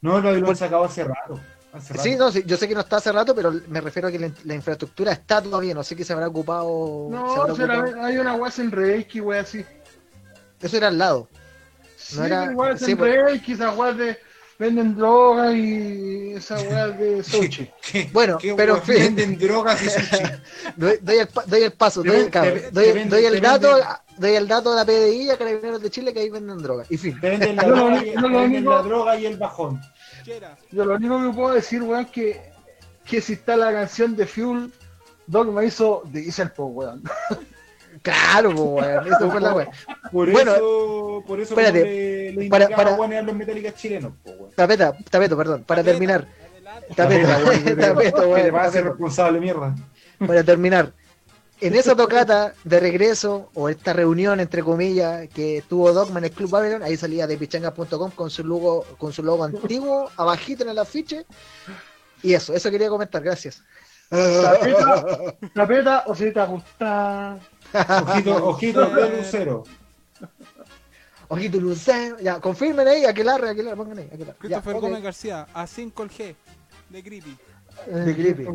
[0.00, 1.38] No, lo lo han sacado hace rato.
[1.72, 2.02] hace rato.
[2.02, 4.18] Sí, no, sí, yo sé que no está hace rato, pero me refiero a que
[4.18, 7.06] la, la infraestructura está todavía, no sé qué se habrá ocupado.
[7.08, 8.04] se No, habrá será- ocupado.
[8.06, 9.64] hay una guasa en Reiki, wey, así.
[10.60, 11.28] Eso era al lado.
[12.10, 13.22] Sí, No era- igual sí, en pues.
[13.24, 14.18] Reiki, esas weas de
[14.58, 17.70] venden drogas y esas weas de sushi.
[17.90, 19.16] ¿Qué- Bueno, qué pero weón en fin.
[19.16, 20.22] venden drogas y sushi.
[20.76, 23.78] Doy, doy el, doy el paso, doy, claro, te- doy- el dato,
[24.18, 26.84] doy el dato de la PDI a Carabineros de Chile que ahí venden droga.
[26.90, 27.18] Y fin.
[27.20, 29.80] Venden la, No, droga, y, no, venden único- la droga y el bajón.
[30.70, 32.40] Yo lo único que puedo decir, weón, que,
[33.04, 34.70] que si está la canción de Fuel,
[35.26, 37.02] Dogma hizo Diesel, po, weón.
[38.02, 39.06] Claro, po, weón.
[39.06, 39.68] Eso fue la weón.
[40.12, 44.30] Por Bueno, eso, por eso espérate, le, le para- para- a los metálicas chilenos, po,
[44.32, 44.50] weón.
[44.54, 46.28] Tapeta, tapeto, perdón, para Tapeta, terminar.
[46.56, 46.94] adelante.
[47.76, 49.74] Tapeto, Que weón, le va a ser responsable, mierda.
[50.26, 50.92] Para terminar.
[51.62, 56.30] En esa tocata de regreso, o esta reunión, entre comillas, que tuvo Dogma en el
[56.30, 60.70] Club Babylon, ahí salía de pichangas.com con su logo, con su logo antiguo, abajito en
[60.70, 61.26] el afiche.
[62.22, 63.62] Y eso, eso quería comentar, gracias.
[64.10, 65.04] Tapeta,
[65.54, 67.38] tapeta o si te gusta.
[67.72, 69.64] Ojito, ojito de lucero.
[71.28, 74.36] Ojito Lucero, ya, confirmen ahí, Aquelarre, Aquelarre, pongan ahí, Aquelarre.
[74.38, 74.80] Christopher ok.
[74.82, 76.34] Gómez García, A5 el G,
[76.88, 77.36] de Creepy.
[77.86, 78.46] De creepy.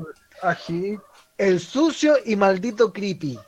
[0.41, 0.99] Ají,
[1.37, 3.39] El sucio y maldito creepy.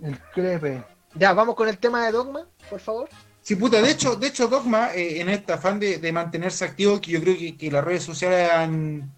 [0.00, 0.84] el crepe.
[1.14, 3.08] Ya, vamos con el tema de Dogma, por favor.
[3.42, 7.00] Sí, puta, de hecho, de hecho Dogma, eh, en este afán de, de mantenerse activo,
[7.00, 9.12] que yo creo que, que las redes sociales han,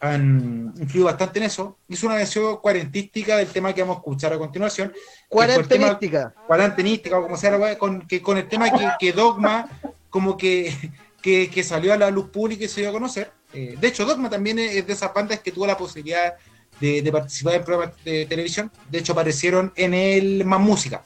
[0.00, 4.32] han influido bastante en eso, hizo una versión cuarentística del tema que vamos a escuchar
[4.32, 4.88] a continuación.
[4.90, 4.98] tema-
[5.28, 6.34] Cuarentenística.
[6.46, 9.68] cuarentenística o como sea la con, que, con el tema que, que Dogma
[10.10, 10.72] como que,
[11.20, 13.32] que, que salió a la luz pública y se dio a conocer.
[13.52, 16.34] Eh, de hecho, Dogma también es de esas bandas que tuvo la posibilidad
[16.80, 18.70] de, de participar en programas de televisión.
[18.88, 21.02] De hecho, aparecieron en el Más Música,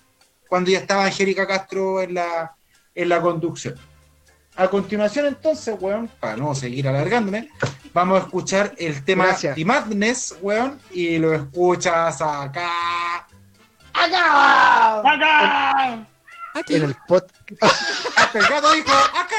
[0.48, 2.54] cuando ya estaba Angélica Castro en la,
[2.94, 3.74] en la conducción.
[4.56, 7.48] A continuación, entonces, weón, para no seguir alargándome,
[7.94, 9.54] vamos a escuchar el tema Gracias.
[9.56, 13.26] The Madness, weón, y lo escuchas acá.
[16.54, 16.74] Aquí.
[16.76, 17.22] En el pod.
[18.16, 19.36] Hasta el gato dijo, acá.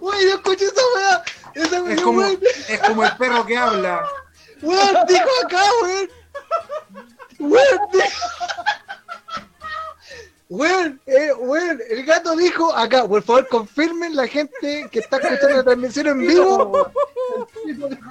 [0.00, 1.22] Uy, yo escuché esa weá.
[1.54, 2.38] Esa Es weá, como, weón.
[2.68, 4.02] es como el perro que habla.
[4.60, 6.10] Weón, dijo acá, weón.
[7.38, 8.06] Weón, dijo.
[10.48, 15.56] Weón, eh, weón, el gato dijo acá, por favor confirmen la gente que está escuchando
[15.56, 16.88] la transmisión en vivo.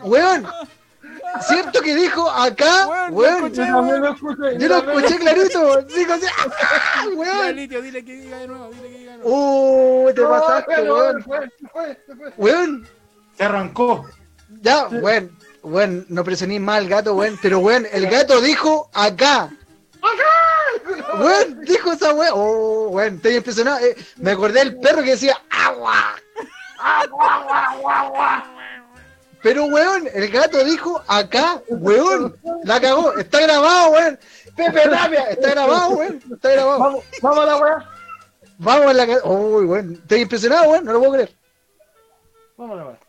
[0.03, 0.45] Weón,
[1.47, 2.87] ¿cierto que dijo acá?
[2.87, 4.57] Weón, lo Weón, escuché, Yo lo escuché.
[4.59, 5.81] yo lo escuché clarito.
[5.83, 7.55] Dijo así, ¡ah, Ya, weón.
[7.55, 10.03] Litio, dile que diga de nuevo, dile que diga de nuevo.
[10.07, 11.23] Uh, te pasaste, weón.
[11.23, 12.33] fue, fue, fue.
[12.35, 12.87] Weón,
[13.37, 14.05] Se arrancó.
[14.61, 15.31] Ya, weón,
[15.63, 19.51] weón, no presionéis más al gato, weón, pero weón, el gato dijo acá.
[20.05, 21.17] ¡Acá!
[21.19, 22.33] Weón, dijo esa weón.
[22.35, 23.79] Oh, weón, estoy impresionado.
[23.79, 26.15] Eh, me acordé del perro que decía agua.
[26.79, 28.51] Agua, agua, agua, agua.
[29.41, 34.19] Pero weón, el gato dijo acá, weón, la cagó, está grabado, weón.
[34.55, 36.79] Pepe Tapia, está grabado, weón, está grabado.
[36.79, 37.89] Vamos, vamos a la weá.
[38.57, 41.35] Vamos a la ca- Oh, weón, estoy impresionado, weón, no lo puedo creer.
[42.57, 42.99] Vamos a la weá.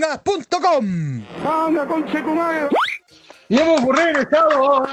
[0.00, 1.24] De pichanga.com.
[3.48, 4.86] Y hemos regresado.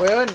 [0.00, 0.28] Weón,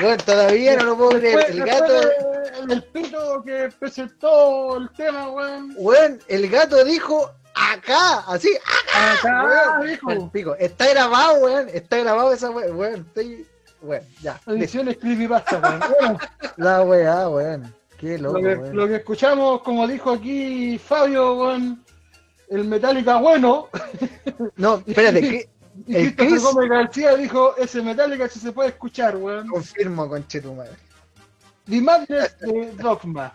[0.00, 1.46] weón, todavía no lo puedo creer.
[1.50, 5.74] El gato, de- del pito que presentó el tema, weón.
[5.76, 8.50] weón, el gato dijo acá, así,
[8.94, 9.86] Acá, weón.
[9.86, 10.30] dijo.
[10.30, 10.54] Pico.
[10.56, 13.46] Está grabado, weón, está grabado esa weón, weón, estoy,
[13.82, 14.40] weón, ya.
[14.46, 15.58] Ediciones creepypasta,
[16.00, 16.18] weón.
[16.56, 17.72] La weá, weón.
[17.98, 18.76] Qué loco, lo, que, weón.
[18.76, 21.83] lo que escuchamos, como dijo aquí Fabio, weón,
[22.50, 23.68] el Metallica bueno,
[24.56, 25.48] No, espérate, que
[25.86, 29.48] y El Chris- Gómez García dijo, ese Metallica sí se puede escuchar, weón.
[29.48, 30.72] confirmo, conchetumadre.
[31.68, 33.34] The Madness de Dogma.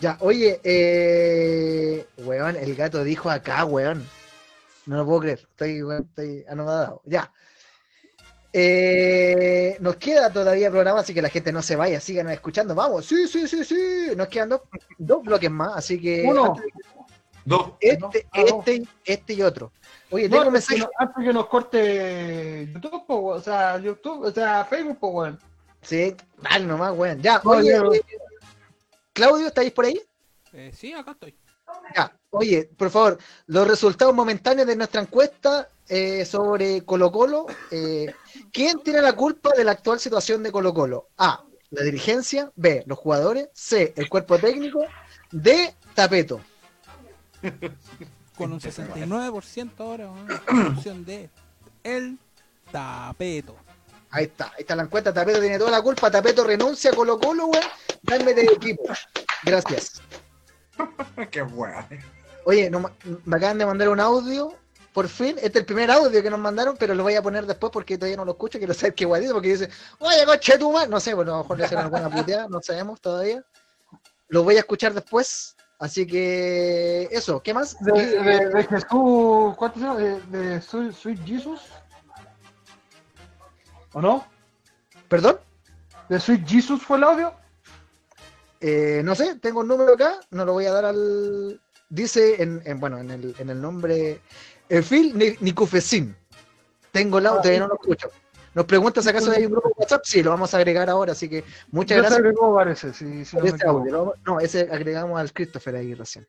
[0.00, 4.04] Ya, oye, eh, weón, el gato dijo acá, weón.
[4.86, 7.02] No lo puedo creer, estoy, weón, estoy anonadado.
[7.04, 7.30] Ya.
[8.52, 12.74] Eh, nos queda todavía programa, así que la gente no se vaya, síganos escuchando.
[12.74, 14.08] Vamos, sí, sí, sí, sí.
[14.16, 14.62] Nos quedan dos,
[14.98, 16.46] dos bloques más, así que Uno.
[16.56, 16.64] antes-
[17.50, 17.72] Dos.
[17.80, 18.58] este, Ah, no.
[18.60, 19.72] este, este y otro.
[20.10, 20.78] Oye, No, tengo un antes, que mensaje.
[20.98, 25.38] no- antes que nos corte YouTube, po, o sea, YouTube, o sea, Facebook, po, weón.
[25.82, 27.20] Sí, dale nomás, weón.
[27.22, 27.78] Ya, No, oye,
[29.12, 30.00] Claudio, ¿estáis por ahí?
[30.52, 31.36] Eh, sí, acá estoy.
[31.94, 37.46] Ya, oye, por favor, los resultados momentáneos de nuestra encuesta eh, sobre Colo Colo.
[37.70, 38.12] eh,
[38.52, 41.08] ¿Quién tiene la culpa de la actual situación de Colo Colo?
[41.18, 42.50] A, la dirigencia.
[42.56, 43.48] B, los jugadores.
[43.52, 44.80] C, el cuerpo técnico.
[45.30, 46.40] D, Tapeto.
[48.36, 50.72] Con un 69% ahora, weón.
[50.76, 51.30] Opción D.
[51.82, 52.18] El
[52.70, 53.56] tapeto.
[54.10, 55.12] Ahí está, ahí está la encuesta.
[55.12, 56.10] Tapeto tiene toda la culpa.
[56.10, 57.64] Tapeto renuncia Colo Colo, weón.
[58.02, 58.84] Dame de equipo.
[59.44, 60.00] Gracias.
[61.30, 61.88] Qué weá.
[62.44, 62.90] Oye, no
[63.24, 64.54] me acaban de mandar un audio.
[64.92, 67.46] Por fin, este es el primer audio que nos mandaron, pero lo voy a poner
[67.46, 68.58] después porque todavía no lo escucho.
[68.58, 70.88] Quiero saber qué guay dice, porque dice, oye, coche tu madre".
[70.88, 73.44] No sé, bueno, a lo mejor le hicieron alguna puteada, no sabemos todavía.
[74.28, 75.54] Lo voy a escuchar después.
[75.80, 77.76] Así que, eso, ¿qué más?
[77.80, 79.98] De, de, de Jesús, ¿cuánto se llama?
[79.98, 81.62] De, de Sweet, Sweet Jesus.
[83.94, 84.26] ¿O no?
[85.08, 85.38] ¿Perdón?
[86.10, 87.32] ¿De Sweet Jesus fue el audio?
[88.60, 91.58] Eh, no sé, tengo un número acá, no lo voy a dar al.
[91.88, 94.20] Dice en, en- bueno, en el, en el nombre.
[94.68, 96.14] Efil Ni- Nicufecín.
[96.92, 98.10] Tengo el audio, todavía no lo escucho.
[98.54, 100.02] Nos pregunta si acaso hay un grupo de WhatsApp.
[100.04, 103.36] Sí, lo vamos a agregar ahora, así que muchas se gracias agregó, parece, si, si
[103.36, 103.78] no equivoco.
[103.78, 104.14] audio.
[104.26, 106.26] No, ese agregamos al Christopher ahí recién.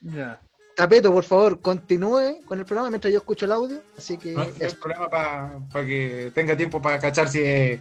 [0.00, 0.40] Ya.
[0.74, 3.80] Tapeto, por favor, continúe con el programa mientras yo escucho el audio.
[3.96, 4.32] Así que.
[4.32, 4.76] No hay eso.
[4.80, 7.80] problema para que tenga tiempo para cachar si es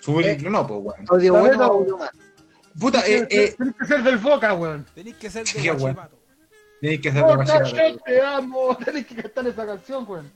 [0.00, 1.06] subirlo o no, pues weón.
[1.10, 1.56] audio Tapeto.
[1.58, 2.10] bueno, audio malo.
[2.80, 4.86] Puta, eh, eh, Tienes que ser del Boca, weón.
[4.94, 5.96] Tenéis que ser Qué de bueno.
[5.96, 6.16] Guachipato.
[6.80, 7.96] tenéis que hacer de Boca, bachillerato.
[7.98, 8.76] yo te amo.
[8.84, 10.32] Tenés que cantar esa canción, weón.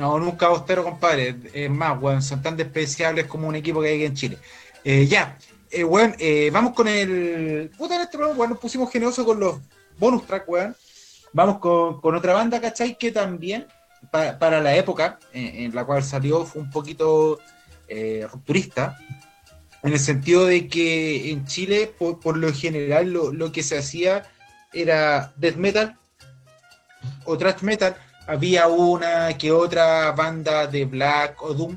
[0.00, 1.36] No, nunca austero, compadre.
[1.52, 4.38] Es más, weón, son tan despreciables como un equipo que hay en Chile.
[4.82, 5.36] Eh, ya,
[5.70, 7.70] eh, weón, eh, vamos con el.
[7.76, 9.58] Puta, en este programa, weón, nos pusimos generosos con los
[9.98, 10.74] bonus track, weón.
[11.34, 12.96] Vamos con, con otra banda, ¿cachai?
[12.96, 13.66] Que también,
[14.10, 17.38] pa- para la época en, en la cual salió, fue un poquito
[17.86, 18.96] eh, rupturista.
[19.82, 23.76] En el sentido de que en Chile, por, por lo general, lo, lo que se
[23.76, 24.24] hacía
[24.72, 25.98] era death metal
[27.26, 27.94] o thrash metal.
[28.30, 31.76] Había una que otra banda de black o doom,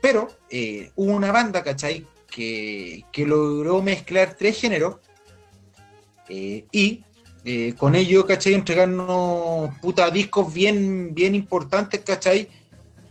[0.00, 2.06] pero eh, hubo una banda, ¿cachai?
[2.30, 4.98] Que, que logró mezclar tres géneros
[6.28, 7.02] eh, y
[7.44, 8.54] eh, con ello, ¿cachai?
[8.54, 12.48] Entregarnos puta discos bien, bien importantes, ¿cachai?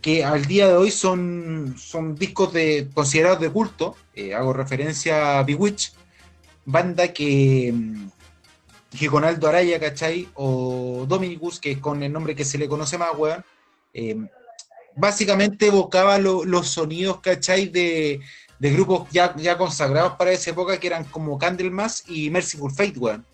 [0.00, 3.94] Que al día de hoy son, son discos de, considerados de culto.
[4.34, 5.92] Hago referencia a Bewitch,
[6.64, 8.08] banda que, mm,
[8.90, 10.28] que Araya, ¿cachai?
[10.34, 13.44] O Dominicus, que es con el nombre que se le conoce más, weón.
[13.94, 14.16] eh,
[14.96, 17.66] básicamente evocaba lo- los sonidos, ¿cachai?
[17.68, 18.20] De,
[18.58, 22.98] de grupos ya, ya consagrados para esa época, que eran como Candlemas y Merciful Fate,
[22.98, 23.24] weón.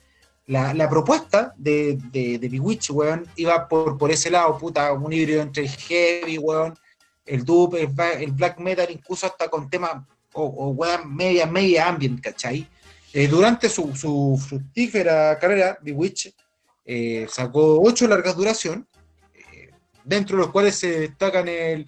[0.47, 5.13] La, la propuesta de, de, de Bewitch, weón, iba por, por ese lado, puta, un
[5.13, 6.79] híbrido entre heavy, weón,
[7.25, 12.21] el dub, el black metal, incluso hasta con temas, o, o weón, media, media ambient,
[12.21, 12.69] ¿cachai?
[13.19, 16.35] Eh, durante su, fructífera carrera, Bewitch
[16.85, 18.87] eh, sacó ocho largas duración,
[19.33, 19.71] eh,
[20.05, 21.87] dentro de los cuales se destacan el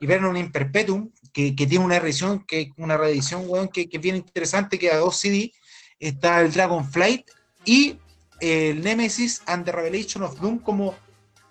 [0.00, 4.16] Hibernum Imperpetuum, que, que tiene una reedición, que, una reedición weón, que, que es bien
[4.16, 5.50] interesante, que a dos CD
[5.98, 7.24] está el Dragonflight
[7.64, 7.98] y
[8.40, 10.94] el Nemesis and the Revelation of Doom como,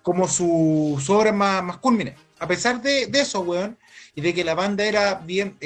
[0.04, 1.80] como su, su obra más, más.
[2.38, 3.76] A pesar de, eso, weón,
[4.14, 5.58] y de que la banda era bien,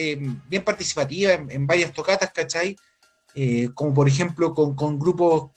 [0.47, 2.77] bien participativa en, en varias tocatas, ¿cachai?
[3.41, 5.51] Eh, como por ejemplo con, con grupos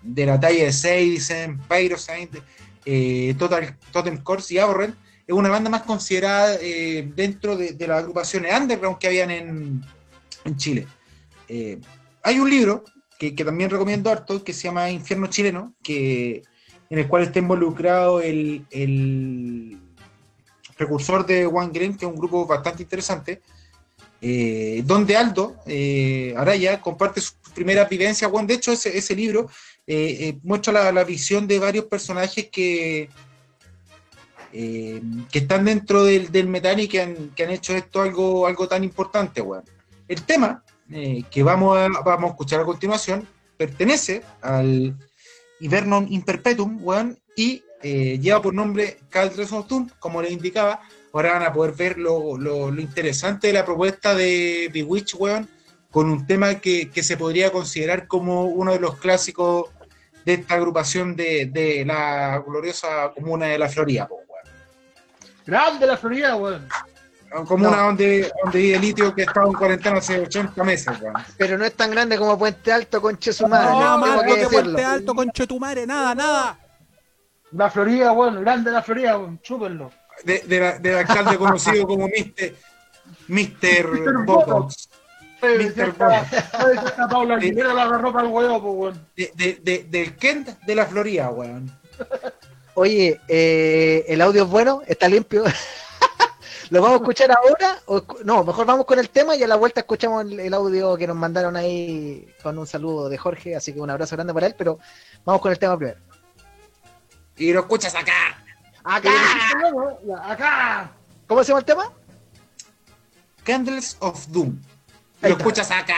[0.00, 2.42] de la talla de Sadisen, Pyrocyte,
[2.86, 4.96] eh, Total, Totem Corps y Aberrant,
[5.26, 9.84] es una banda más considerada eh, dentro de, las agrupaciones underground que habían en,
[10.46, 10.86] en Chile.
[12.22, 12.84] Hay un libro
[13.18, 16.42] que, que también recomiendo harto, que se llama Infierno Chileno, que,
[16.88, 19.78] en el cual está involucrado el, el
[20.74, 23.42] precursor de One Green, que es un grupo bastante interesante,
[24.20, 28.30] eh, donde Aldo eh, Araya comparte sus primeras vivencias.
[28.30, 29.48] Bueno, de hecho, ese, libro
[29.86, 33.08] eh, eh, muestra la, visión de varios personajes que,
[34.52, 35.02] eh,
[35.32, 39.40] que están dentro del, del y que han, que hecho esto algo, algo tan importante.
[39.40, 39.64] weón.
[40.06, 40.62] El tema
[40.92, 43.26] eh, que vamos a, vamos a escuchar a continuación
[43.56, 44.94] pertenece al
[45.58, 50.80] Hibernon Imperpetuum weón, y lleva por nombre Caldres Doom, como les indicaba.
[51.12, 55.48] Ahora van a poder ver lo, lo- lo interesante de la propuesta de Bewitch, weón,
[55.90, 59.70] con un tema que, que se podría considerar como uno de los clásicos
[60.24, 64.56] de esta agrupación de, de la gloriosa comuna de la Florida, po, weón.
[65.46, 66.68] Grande la Florida, weón.
[67.46, 71.14] Comuna donde, donde vive Litio que ha estado en cuarentena hace 80 meses, weón.
[71.38, 73.70] Pero no es tan grande como Puente Alto, conche su madre.
[73.72, 74.46] No, tengo más que.
[74.48, 76.58] Puente Alto, conchetumare, nada, nada.
[77.52, 78.40] La Florida, weón.
[78.42, 79.40] Grande la Florida, weón.
[79.42, 79.90] Chúpenlo.
[80.24, 82.54] De, de la- del alcalde conocido como Mr.
[83.28, 84.24] Mr.
[84.24, 84.88] Botox.
[87.10, 89.06] Paula Aguilera la agarró para el huevo, pues, weón.
[89.16, 91.70] De- de- del Kent de la Florida, weón.
[92.74, 95.44] Oye, eh, el audio es bueno, está limpio.
[96.70, 97.78] ¿Lo vamos a escuchar ahora?
[97.86, 100.96] O no, mejor vamos con el tema y a la vuelta escuchamos el, el audio
[100.96, 104.48] que nos mandaron ahí con un saludo de Jorge, así que un abrazo grande para
[104.48, 104.78] él, pero
[105.24, 106.00] vamos con el tema primero.
[107.36, 108.42] Y lo escuchas acá.
[108.86, 109.10] ¡Acá!
[110.22, 110.90] Acá.
[111.26, 111.92] ¿Cómo se llama el tema?
[113.44, 114.48] Candles of Doom.
[115.22, 115.38] Ahí Lo está.
[115.42, 115.96] escuchas acá.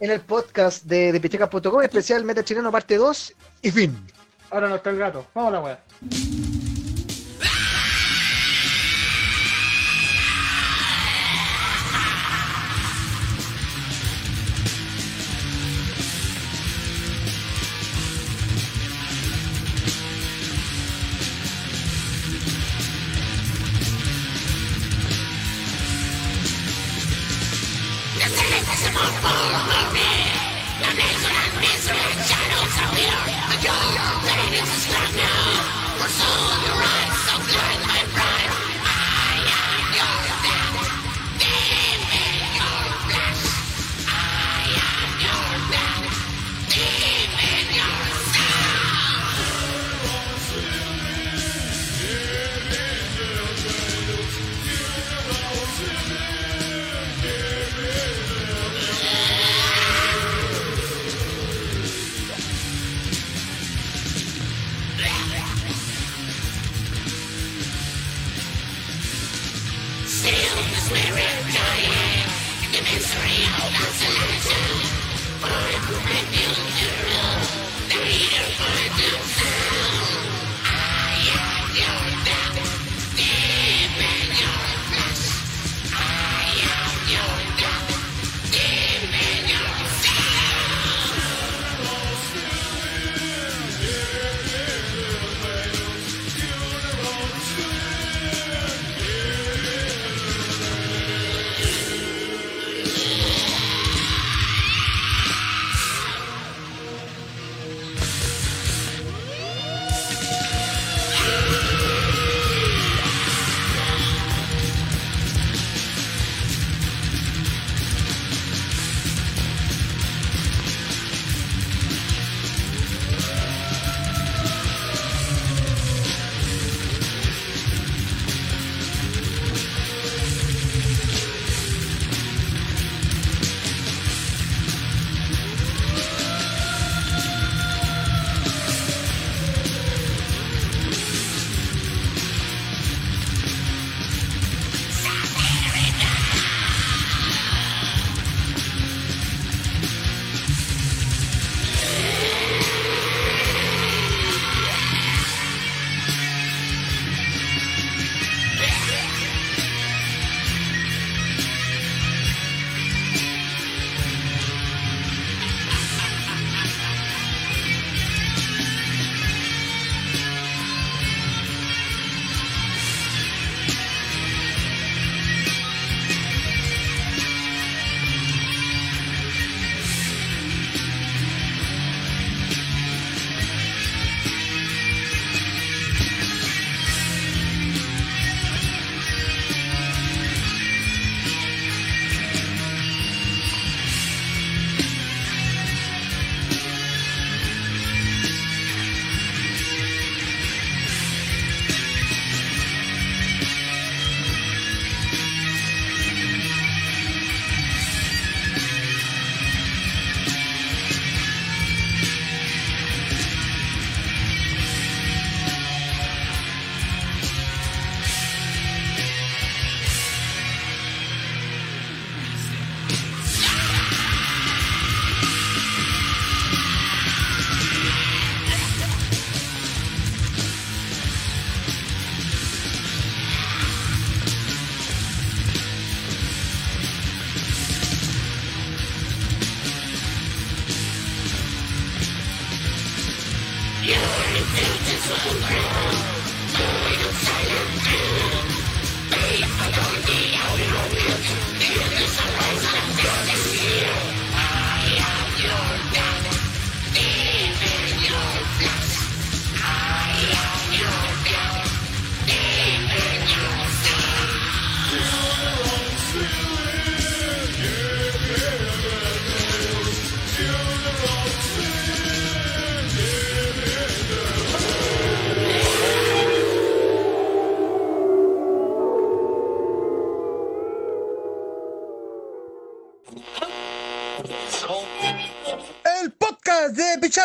[0.00, 4.06] En el podcast de, de pichecas.com, especial Meta Chileno parte 2 y fin.
[4.50, 5.26] Ahora no está el gato.
[5.34, 5.78] Vamos a la weá.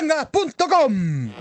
[0.10, 1.32] De pichangas.com.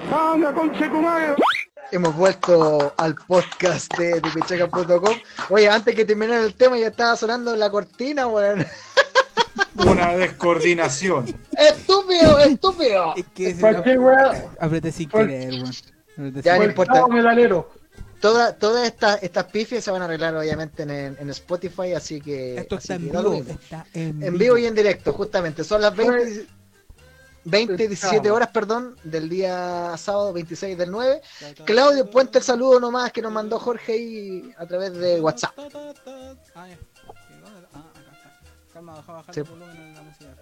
[1.90, 5.16] Hemos vuelto al podcast de, de pichaca.com.
[5.48, 8.66] Oye, antes que terminar el tema ya estaba sonando la cortina, weón.
[9.76, 11.24] Una descoordinación.
[11.56, 13.14] Estúpido, estúpido.
[13.16, 14.44] Es que se ¿Para qué, weá?
[14.60, 15.72] apreté sin querer, weón.
[16.42, 17.06] Ya, no importa.
[18.20, 22.56] Toda- Todas estas estas pifias se van a arreglar obviamente en, en Spotify, así que...
[22.58, 23.44] Esto así está en que vivo.
[23.48, 25.62] Está en, En vivo y en directo, justamente.
[25.62, 26.46] Son las 20,
[27.50, 31.20] 20 17 horas, perdón, del día sábado 26 del 9.
[31.64, 35.52] Claudio, puente el saludo nomás que nos mandó Jorge ahí a través de WhatsApp.
[36.54, 36.78] Ah, ya.
[37.74, 38.72] Ah, acá está.
[38.72, 39.40] Calma, deja bajar Sí.
[39.40, 40.34] el volumen en la música.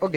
[0.00, 0.14] Ok.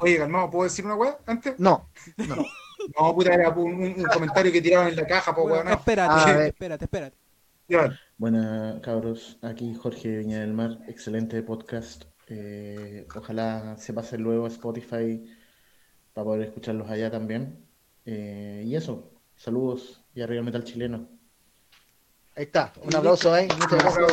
[0.00, 1.54] Oye, calmado, ¿puedo decir una weá antes?
[1.58, 2.36] No, no.
[2.36, 2.44] No,
[3.14, 5.66] puta, era un, un- un comentario que tiraban en la caja, pues Bueno, weón.
[5.68, 5.74] no.
[5.74, 7.16] espérate, espérate, espérate.
[8.18, 12.04] Buenas cabros, aquí Jorge Viña del Mar, excelente podcast.
[12.28, 15.22] Eh, ojalá se pase luego a Spotify
[16.12, 17.66] para poder escucharlos allá también.
[18.06, 21.08] Eh, y eso, saludos y arriba el metal chileno.
[22.36, 22.72] Ahí está.
[22.82, 23.46] Un aplauso ahí.
[23.58, 24.12] Muchas gracias.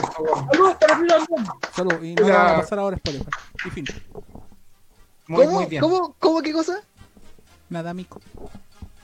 [0.51, 1.45] Saludos para ti también.
[1.73, 3.29] Salud, y no La- vamos a pasar ahora a Spotify.
[3.65, 3.85] Y fin.
[5.27, 5.57] Muy, ¿Cómo?
[5.59, 5.81] muy bien.
[5.81, 6.15] ¿Cómo?
[6.19, 6.41] ¿Cómo?
[6.41, 6.81] ¿Qué cosa?
[7.69, 8.19] Nada, mico.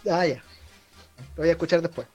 [0.10, 0.44] Ah, ya.
[1.36, 2.08] Lo voy a escuchar después.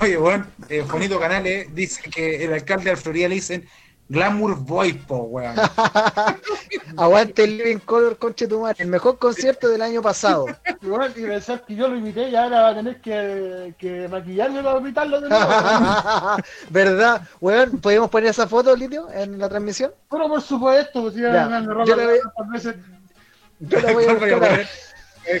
[0.00, 3.68] Oye, weón, eh, Juanito Canales dice que el alcalde de Florida le dicen
[4.12, 5.54] Glamour Boy, po, weón.
[6.98, 8.76] Aguante el Living Color, conche tu madre.
[8.84, 10.46] El mejor concierto del año pasado.
[10.82, 14.08] Y bueno, y pensar que yo lo imité y ahora va a tener que, que
[14.08, 15.46] maquillarme para imitarlo de nuevo.
[16.70, 17.22] ¿Verdad?
[17.40, 19.92] Weón, ¿podemos poner esa foto, Litio, en la transmisión?
[20.10, 22.20] Pero por supuesto, pues si Ya, ya me han yo le voy-
[22.52, 22.74] veces.
[23.60, 24.50] Yo la voy a ¿Cuál voy a buscar.
[24.50, 24.68] poner?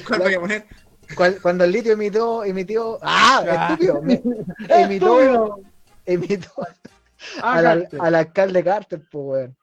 [0.06, 0.66] ¿Cuál voy a poner?
[1.42, 4.22] Cuando el litio emitió, emitió, ah, estúpido, me-
[4.84, 5.58] imitó,
[6.06, 6.66] imitó
[7.42, 9.56] Ah, al, alcalde Carter, pues weón.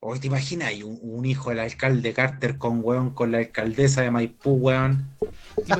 [0.00, 4.02] Oye, ¿te imaginas ahí un, un hijo del alcalde Carter con weón, con la alcaldesa
[4.02, 5.08] de Maipú, weón?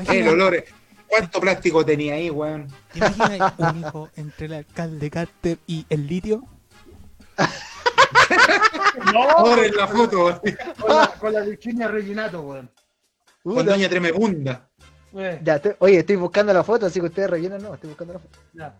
[0.07, 0.65] ¿Te El olor.
[1.09, 2.69] ¿Cuánto plástico tenía ahí, weón?
[2.93, 6.44] ¿te imaginas un hijo entre el alcalde Carter y el litio?
[9.12, 10.40] No, en la foto,
[10.78, 12.70] con la, con la Virginia Reginato, weón.
[13.43, 13.66] Con.
[13.66, 14.69] Doña Tremebunda.
[15.15, 18.15] Eh, Ya, te- oye, estoy buscando la foto, así que ustedes rellenan, no, estoy buscando
[18.15, 18.39] la foto.
[18.53, 18.74] ya.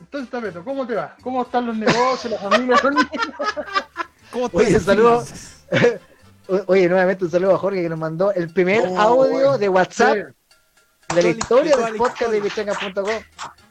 [0.00, 1.16] Entonces, Tapeto, ¿cómo te va?
[1.22, 2.76] ¿Cómo están los negocios, la familia?
[4.30, 5.20] ¿Cómo te Oye, saludo.
[5.20, 5.64] defines?
[6.48, 9.60] O- Oye, nuevamente un saludo a Jorge que nos mandó el primer Oh, audio weón.
[9.60, 10.16] de WhatsApp
[11.08, 11.14] Sí.
[11.14, 12.72] de la historia del podcast de historia.
[12.74, 13.14] pichanga.com.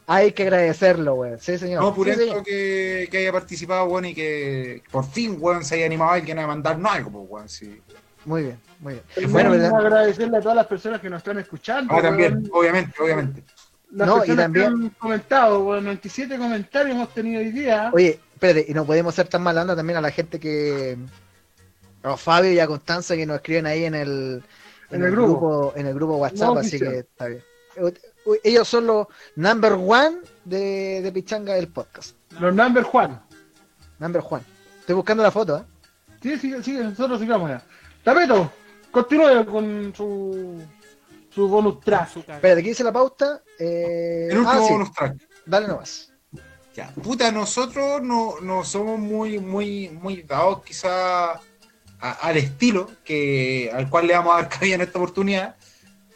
[0.07, 1.37] Hay que agradecerlo, weón.
[1.39, 1.81] Sí, señor.
[1.83, 2.43] No, Sí, purento señor.
[2.43, 6.47] que, que haya participado, weón, y que por fin, weón, se haya animado alguien a
[6.47, 7.81] mandarnos algo, pues, weón, sí.
[8.23, 9.03] Muy bien, muy bien.
[9.15, 9.79] Primero, Bueno, ¿verdad?
[9.79, 11.93] agradecerle a todas las personas que nos están escuchando.
[11.93, 13.43] Ah, también, obviamente, obviamente.
[13.91, 17.89] Las No, y también- que han comentado, bueno, 97 comentarios hemos tenido hoy día.
[17.93, 20.97] Oye, espérate, y no podemos ser tan mal onda también a la gente que.
[22.03, 24.43] A Fabio y a Constanza que nos escriben ahí en el,
[24.89, 25.73] En el grupo.
[25.75, 27.43] en el grupo WhatsApp, No así que está bien.
[28.43, 32.15] Ellos son los number one de, de Pichanga del podcast.
[32.39, 33.21] Los number Juan.
[33.99, 34.43] Number one.
[34.79, 35.63] Estoy buscando la foto, ¿eh?
[36.23, 37.61] Sí, sí, sí, nosotros sigamos ya.
[38.03, 38.51] Tapeto,
[38.89, 40.59] continúe con su,
[41.29, 42.17] su bonus track.
[42.17, 43.41] Espérate, aquí dice la pauta.
[43.63, 44.27] Eh...
[44.31, 45.15] El último ah, sí, bonus track.
[45.45, 46.11] dale nomás.
[46.73, 51.39] Ya, puta, nosotros no, no somos muy, muy, muy dados quizá a-
[51.99, 55.55] al estilo que, al cual le vamos a dar cabida en esta oportunidad.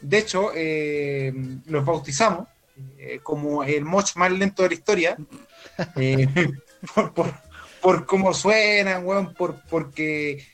[0.01, 1.33] De hecho, eh,
[1.65, 2.47] los bautizamos
[2.97, 5.17] eh, como el moch más lento de la historia.
[5.97, 6.27] eh,
[6.95, 7.33] por, por,
[7.81, 10.45] por cómo suenan, weón, por, porque,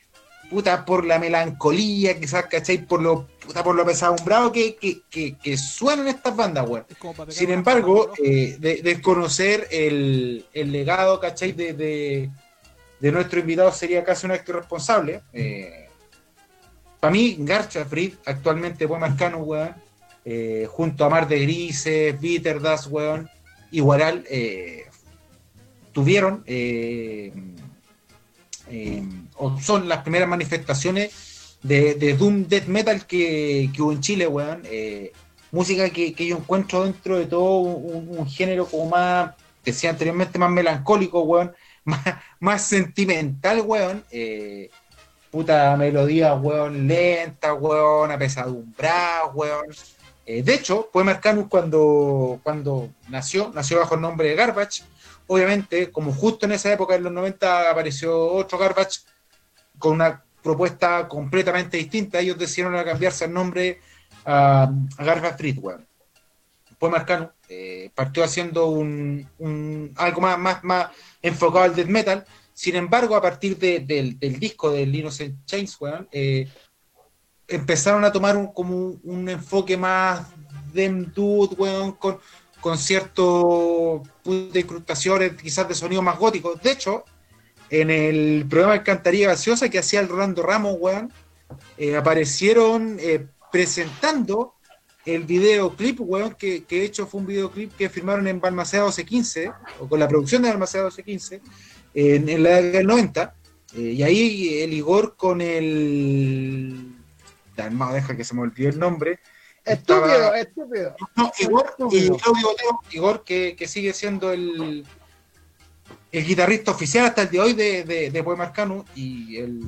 [0.52, 2.84] puta, por la melancolía, quizás, ¿cachai?
[2.84, 6.84] Por lo, puta, por lo pesadumbrado que, que, que, que suenan estas bandas, weón.
[7.28, 11.52] Sin embargo, eh, de, desconocer el, el legado, ¿cachai?
[11.52, 12.30] De, de,
[13.00, 15.22] de nuestro invitado sería casi un acto irresponsable.
[17.00, 19.74] para mí, Garcha Frid actualmente fue Marcano, weón,
[20.26, 23.30] eh, junto a Mar de Grises, Bitterdas, weón,
[23.70, 24.84] y Guaral, eh,
[25.92, 26.44] tuvieron,
[28.68, 29.02] eh,
[29.36, 34.62] o son las primeras manifestaciones de, Doom Death Metal que, hubo en Chile, weón.
[34.64, 35.12] Eh,
[35.50, 39.34] música que, yo encuentro dentro de todo un, género como más,
[39.64, 41.52] decía anteriormente, más melancólico, weón.
[42.38, 44.04] Más, sentimental, weón.
[44.10, 44.70] Eh,
[45.30, 49.66] puta melodía, weón, lenta, weón, apesadumbrada, weón.
[50.24, 54.84] De hecho, Poema Arcanus cuando, cuando nació, nació bajo el nombre de Garbage.
[55.32, 59.00] Obviamente, como justo en esa época, en los 90, apareció otro Garbage
[59.78, 62.20] con una propuesta completamente distinta.
[62.20, 63.80] Ellos decidieron cambiarse el nombre
[64.26, 65.88] a, a Garbage Street, weón.
[66.78, 69.26] Poema Arcanus eh, partió haciendo un,
[69.96, 70.90] algo más,
[71.22, 72.26] enfocado al death metal.
[72.52, 76.46] Sin embargo, a partir de- del, disco de Innocent Chains, weón, eh,
[77.48, 80.26] empezaron a tomar un, como un, enfoque más
[80.74, 81.56] dem dude,
[81.98, 82.18] con,
[82.62, 86.54] con cierto punto de incrustaciones, quizás de sonido más gótico.
[86.54, 87.04] De hecho,
[87.68, 91.12] en el programa de Cantaría Gaseosa que hacía el Rolando Ramos, weón,
[91.76, 94.54] eh, aparecieron eh, presentando
[95.04, 99.50] el videoclip, weón, que, que de hecho fue un videoclip que firmaron en Balmaceda 1215,
[99.80, 101.40] o con la producción de Balmaceda 1215,
[101.94, 103.34] en, en la década del 90.
[103.74, 106.94] eh, y ahí el Igor con el.
[107.56, 109.18] Dalmao, deja que se me olvidó el nombre.
[109.64, 110.96] Estúpido, Estaba- estúpido.
[111.16, 112.16] no, Igor, y Estúpido.
[112.16, 114.84] Claudio Boteo, Igor que, que sigue siendo el,
[116.10, 119.60] el guitarrista oficial hasta el día de hoy de, de, de Poema Arcanum y el,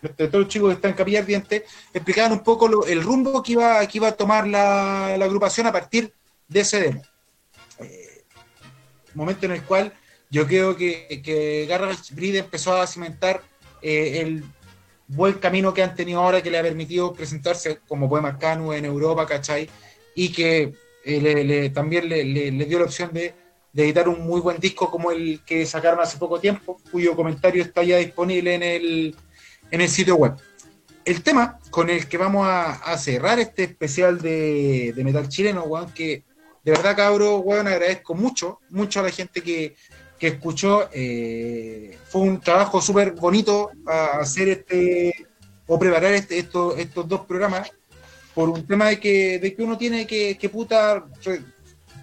[0.00, 3.42] de todos los chicos que están en Capilla Ardiente, explicaban un poco lo- el rumbo
[3.42, 6.12] que iba, que iba a tomar la, la agrupación a partir
[6.48, 7.02] de ese demo.
[7.78, 8.24] Eh,
[9.14, 9.92] momento en el cual
[10.30, 11.68] yo creo que, que
[12.12, 13.42] Breed empezó a cimentar
[13.82, 14.44] eh, el
[15.14, 18.84] buen camino que han tenido ahora que le ha permitido presentarse como Poema Arcanum en
[18.84, 19.68] Europa, ¿cachai?
[20.14, 20.72] Y que
[21.04, 23.34] eh, también le, dio la opción de,
[23.74, 27.82] editar un muy buen disco como el que sacaron hace poco tiempo, cuyo comentario está
[27.82, 29.16] ya disponible en el,
[29.70, 30.34] en el sitio web.
[31.04, 35.92] El tema con el que vamos a, cerrar este especial de, de metal chileno, weón,
[35.92, 36.24] que
[36.62, 39.76] de verdad, cabro, weón, agradezco mucho, mucho a la gente que,
[40.20, 40.88] que escuchó.
[40.92, 45.26] eh, fue un trabajo súper bonito hacer este,
[45.66, 47.70] o preparar este, estos, estos dos programas,
[48.34, 51.04] por un tema de que, de que uno tiene que, que puta,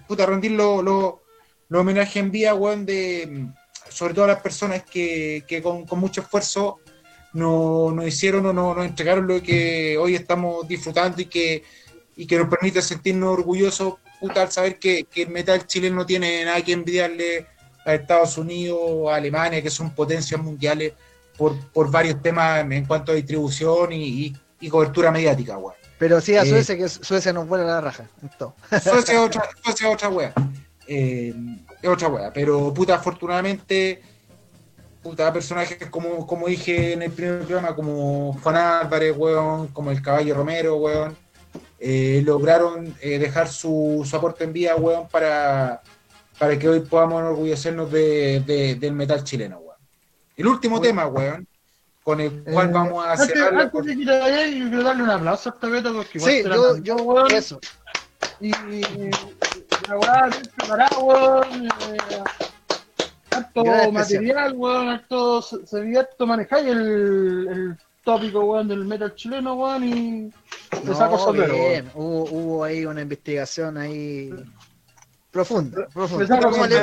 [0.06, 1.22] puta rendir los lo,
[1.68, 3.46] lo homenajes en vía, weón, de,
[3.88, 6.80] sobre todo a las personas que, que con, con mucho esfuerzo
[7.32, 11.62] nos, nos hicieron o nos, nos entregaron lo que hoy estamos disfrutando y que,
[12.16, 16.06] y que nos permite sentirnos orgullosos puta, al saber que, que el metal chileno no
[16.06, 17.46] tiene nada que envidiarle
[17.88, 20.92] a Estados Unidos, a Alemania, que son potencias mundiales
[21.36, 25.74] por, por varios temas en cuanto a distribución y, y- y cobertura mediática, weón.
[25.98, 28.08] Pero sí a Eh, Suecia, que Suecia nos vuela la raja.
[28.82, 30.32] Suecia es otra, Suecia es otra wea.
[30.86, 31.32] Eh,
[31.80, 32.32] es otra wea.
[32.32, 34.02] Pero puta, afortunadamente,
[35.02, 40.02] puta, personajes como, como dije en el primer programa, como Juan Álvarez, weón, como el
[40.02, 41.16] Caballo Romero, weón,
[41.78, 45.80] eh, lograron dejar su, su aporte en vida, weón, para,
[46.38, 49.76] para que hoy podamos enorgullecernos de, de- del metal chileno, weón.
[50.36, 51.46] El último tema, weón,
[52.02, 54.82] con el cual Eh, vamos a antes, cerrar la antes de te vayas, yo quiero
[54.84, 57.60] darle un aplauso a este Beto porque igual Sí, yo, yo, weón, eso.
[58.40, 59.10] y, y
[59.88, 59.96] la
[60.28, 62.22] bien preparada, weón, eh,
[63.30, 68.84] harto Gran material, weón, harto, se, se veía harto manejar el, el tópico, weón, del
[68.84, 70.32] metal chileno, weón, y
[70.94, 71.68] saco No, sombrero, weón.
[71.68, 71.90] bien.
[71.94, 74.30] Hubo, hubo ahí una investigación ahí
[75.30, 75.86] profunda.
[76.26, 76.76] saco Como le,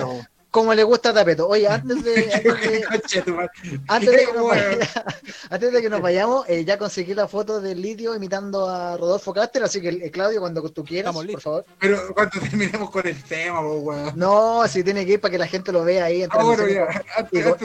[0.51, 1.49] como gusta a Tapeto.
[1.49, 2.31] Oye, antes de,
[2.89, 3.49] antes de,
[3.89, 4.47] antes que nos, weón.
[4.47, 5.05] vaya-
[5.49, 9.34] antes de que nos vayamos, eh, ya conseguí la foto del Lidio imitando a Rodolfo
[9.34, 11.65] Caster, así que eh, Claudio, cuando tú quieras, por favor.
[11.77, 14.13] Pero cuando terminemos con el tema, po, weón.
[14.15, 17.03] No, si tiene que ir para que la gente lo vea ahí Ah, bueno, transmisión
[17.03, 17.57] ya, y, co-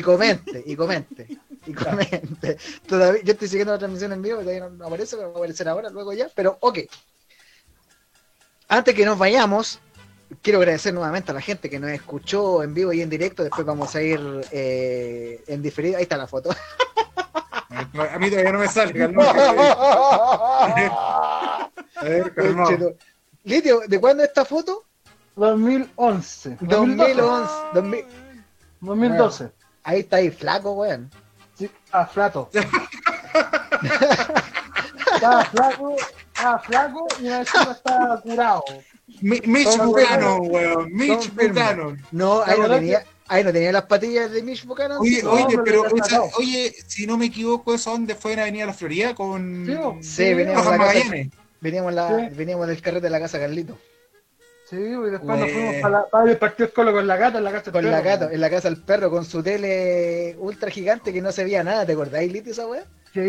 [0.00, 1.28] comente, y comente,
[1.66, 2.56] y comente.
[2.88, 5.38] Todavía, yo estoy siguiendo la transmisión en vivo, todavía no, no aparece, pero va a
[5.38, 6.80] aparecer ahora, luego ya, pero ok.
[8.68, 9.78] Antes que nos vayamos,
[10.40, 13.66] quiero agradecer nuevamente a la gente que nos escuchó en vivo y en directo, después
[13.66, 16.50] vamos a ir eh, en diferido, ahí está la foto.
[17.70, 19.30] A mí todavía no me sale, calmado.
[21.96, 22.96] A ver, calmado.
[23.44, 24.84] Lidio, ¿de cuándo es esta foto?
[25.36, 26.58] 2011.
[26.60, 28.04] 2011, 2000.
[28.80, 29.50] 2012.
[29.84, 31.10] Ahí está ahí, flaco, weón.
[31.54, 32.50] Sí, ah, flato.
[35.14, 35.96] estaba flaco,
[36.34, 38.64] estaba flaco y encima estaba curado.
[39.20, 39.76] Mi- Mitch.
[39.78, 40.92] Buchanan, weón.
[40.92, 41.32] Mitch.
[41.34, 42.02] Buchanan.
[42.10, 44.98] No, ahí no tenía, ahí no tenía las patillas de Mitch Buchanan.
[45.00, 48.66] Oye, No, oye, pero esa- oye, si no me equivoco, ¿eso dónde fue en Avenida
[48.66, 49.14] La Florida?
[49.14, 49.66] Con
[50.00, 50.06] Sí.
[50.26, 51.04] Sí, veníamos, la casa-
[51.60, 52.34] veníamos, la, Sí.
[52.36, 53.78] veníamos del carrete de la casa Carlito.
[54.68, 57.44] Sí, y después nos fuimos para, la, para el partido Colo con la gata en
[57.44, 60.34] la casa del Con la perro, gata, en la casa del perro, con su tele
[60.38, 62.84] ultra gigante que no se veía nada, ¿te acordáis, Lito, esa weá?
[63.14, 63.20] Sí,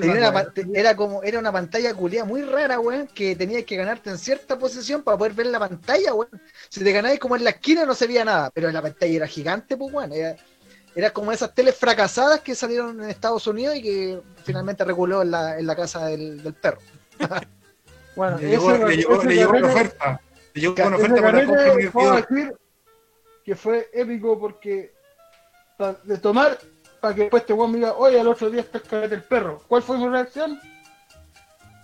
[0.00, 4.10] Tenía una era como, era una pantalla culiada muy rara, weón, que tenías que ganarte
[4.10, 6.28] en cierta posición para poder ver la pantalla, weón.
[6.68, 9.26] Si te ganabas como en la esquina no se veía nada, pero la pantalla era
[9.26, 10.12] gigante, pues, weón.
[10.12, 10.36] Era,
[10.94, 15.30] era como esas teles fracasadas que salieron en Estados Unidos y que finalmente reguló en
[15.30, 16.78] la, en la casa del, del perro.
[18.16, 20.20] Bueno, Le llegó, ese- le llegó, le llegó una oferta.
[20.52, 22.54] Le llegó una oferta para la decir
[23.44, 24.92] que fue épico porque
[26.04, 26.58] de tomar
[27.00, 29.62] para que después este weón me diga, oye, al otro día está el perro.
[29.68, 30.60] ¿Cuál fue mi reacción?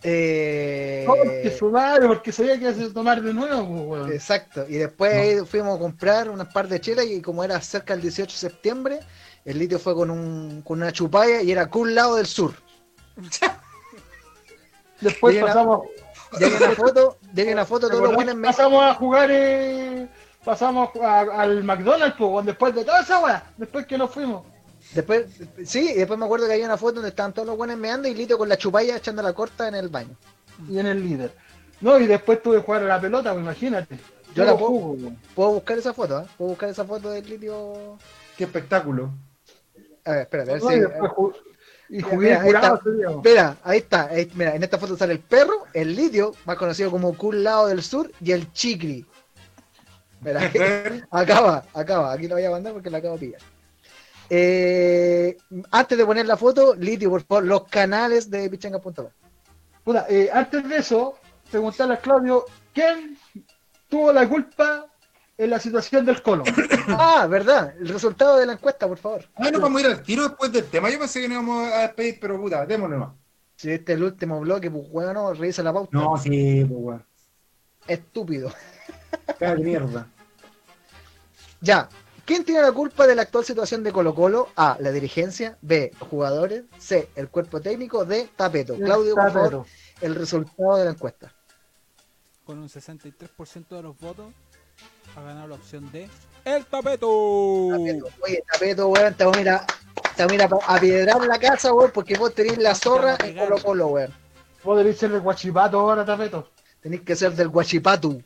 [0.02, 1.04] Eh,
[1.42, 4.12] que su madre, porque sabía que iba a tomar de nuevo, pues, weón.
[4.12, 7.94] Exacto, y después ahí fuimos a comprar unas par de chelas y como era cerca
[7.94, 9.00] del 18 de septiembre,
[9.44, 12.52] el litio fue con, un, con una chupalla y era con un lado del sur.
[15.00, 15.82] Después pasamos,
[16.38, 20.08] que una foto, que una foto, todos los buenos pasamos a jugar, eh,
[20.44, 24.44] pasamos a- al McDonald's, pues, después de toda esa weá, después que nos fuimos.
[24.94, 25.26] Después,
[25.64, 28.08] sí, y después me acuerdo que había una foto donde estaban todos los buenos meando
[28.08, 30.16] y Lito con la chupalla echando la corta en el baño.
[30.68, 31.32] y en el líder.
[31.80, 33.98] No, y después tuve que jugar a la pelota, pues imagínate.
[34.34, 35.12] Yo la puedo- jugo.
[35.34, 36.24] Puedo buscar esa foto, ¿eh?
[36.38, 37.98] Puedo buscar esa foto del litio.
[38.36, 39.10] Qué espectáculo.
[40.04, 40.74] A ver, espérate, a ver No, si.
[41.88, 43.10] y Mira, jugué mira, ahí curado está.
[43.16, 44.02] Espera, ahí está.
[44.06, 47.66] ahí- mira, en esta foto sale el perro, el litio, más conocido como Cool Lado
[47.68, 48.48] del Sur, y el
[51.10, 52.12] acá va, acá va.
[52.12, 53.40] Aquí lo voy a mandar porque la acabo de pillar.
[54.28, 55.36] Eh,
[55.70, 59.08] antes de poner la foto, litio, por favor, los canales de pichanga.com.
[59.84, 61.14] Puta, eh, antes de eso,
[61.50, 62.44] preguntarle a Claudio,
[62.74, 63.16] ¿quién
[63.88, 64.86] tuvo la culpa
[65.38, 66.44] en la situación del Colo?
[66.88, 69.24] Ah, verdad, el resultado de la encuesta, por favor.
[69.34, 70.88] Ah, no vamos a ir al tiro después del tema.
[70.88, 73.10] Yo pensé que nos íbamos a despedir, pero puta, démosle más.
[73.56, 75.90] Si este es el último bloque, pues bueno, revisa la pauta.
[75.92, 77.04] No, sí, pues weón.
[77.88, 78.52] Estúpido.
[79.38, 80.06] Cara de mierda.
[81.60, 81.88] Ya.
[82.26, 84.48] ¿Quién tiene la culpa de la actual situación de Colo Colo?
[84.56, 84.76] A.
[84.80, 85.56] La dirigencia.
[85.62, 85.92] B.
[86.00, 86.64] Los jugadores.
[86.76, 87.08] C.
[87.14, 88.04] El cuerpo técnico.
[88.04, 88.28] D.
[88.34, 88.74] Tapeto.
[88.74, 89.66] Claudio, por favor, Tapeto.
[90.00, 91.32] el resultado de la encuesta.
[92.44, 94.26] Con un 63% de los votos
[95.16, 96.08] ha ganado la opción de
[96.44, 97.68] El Tapeto.
[97.70, 98.08] Tapeto.
[98.24, 99.66] Oye, Tapeto, weón, te voy a a,
[100.16, 103.16] te voy a, ir a a piedrar la casa, weón, porque vos tenés la zorra
[103.24, 104.12] en Colo Colo, weón.
[104.64, 106.50] Podréis ser el guachipato ahora, Tapeto.
[106.80, 108.20] Tenés que ser del Guachipatu.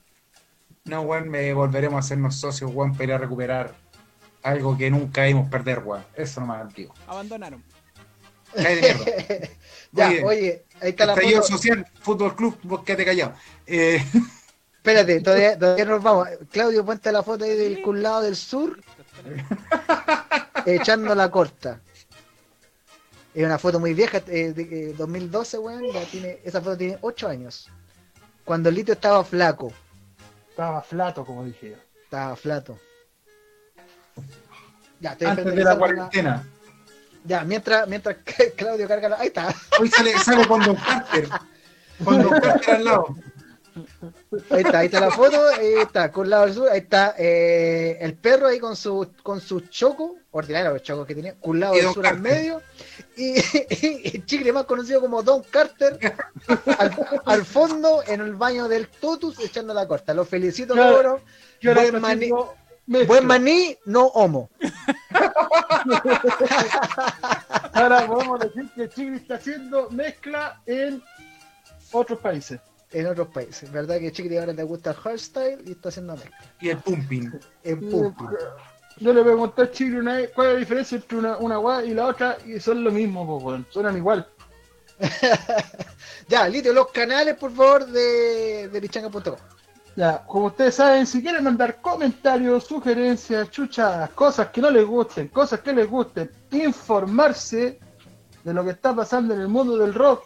[0.85, 3.90] No, weón, me volveremos a hacernos socios, weón, para ir a recuperar
[4.43, 6.05] algo que nunca vimos perder, weón.
[6.15, 6.95] Eso nomás, digo.
[7.07, 7.63] Abandonaron.
[8.55, 9.49] Cae de mierda.
[9.93, 11.53] Ya, Oye, oye, ahí está la Estallido foto.
[11.57, 13.35] social, fútbol club, vos quédate callado.
[13.67, 14.01] Eh,
[14.77, 16.29] Espérate, todavía, todavía nos vamos.
[16.53, 18.81] Claudio, ponte la foto ahí del culado del sur,
[20.65, 21.81] echando la corta.
[23.35, 25.85] Es una foto muy vieja, eh, de eh, 2012, weón.
[25.93, 27.69] ya tiene, esa foto tiene 8 años.
[28.45, 29.73] Cuando el litio estaba flaco,
[30.51, 31.77] Estaba flato, como dije yo.
[32.05, 32.79] estaba flato.
[35.01, 36.47] Ya, estoy antes de la cuarentena.
[37.25, 38.17] Ya, mientras, mientras
[38.57, 39.17] Claudio carga la.
[39.21, 39.55] Ahí está.
[39.79, 41.29] Hoy sale, sale con Don Carter.
[42.05, 43.17] Con Don Carter al lado.
[44.51, 47.99] Ahí está, ahí está la foto, ahí está, con lado del sur, ahí está eh,
[48.01, 51.75] el perro ahí con su con su choco, ordinario los chocos que tenía, con lado
[51.75, 52.61] del sur al medio,
[53.17, 53.35] y,
[53.71, 55.99] y el chicle más conocido como Don Carter
[56.79, 60.15] al, al fondo en el baño del Totus echando la corta.
[60.15, 60.97] Los felicito, Claro.
[60.97, 61.21] cabrón.
[61.61, 62.01] Yo Buen
[62.87, 63.09] mezcla.
[63.09, 64.49] buen maní, no homo.
[67.73, 71.03] Ahora podemos decir que Chigri está haciendo mezcla en
[71.93, 72.61] otros países.
[72.93, 74.01] En otros países, ¿verdad?
[74.01, 76.37] Que Chicle ahora le gusta el hardstyle y está haciendo mezcla.
[76.61, 77.31] Y el pumping.
[77.63, 78.25] En Pumpi.
[78.99, 81.91] Yo le pregunté a Chigri una vez cuál es la diferencia entre una, una guay
[81.91, 83.63] y la otra y son lo mismo, pues.
[83.71, 84.27] Suenan igual.
[86.29, 89.35] Ya, Litio, los canales, por favor, de, de pichanga.com.
[90.01, 95.29] Ya, como ustedes saben, si quieren mandar comentarios, sugerencias, chuchas, cosas que no les gusten,
[95.29, 97.79] cosas que les gusten, informarse
[98.43, 100.25] de lo que está pasando en el mundo del rock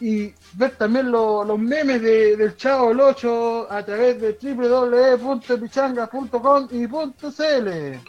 [0.00, 6.68] y ver también lo- los memes de- del Chavo el 8 a través de www.pichanga.com
[6.70, 8.00] y .cl.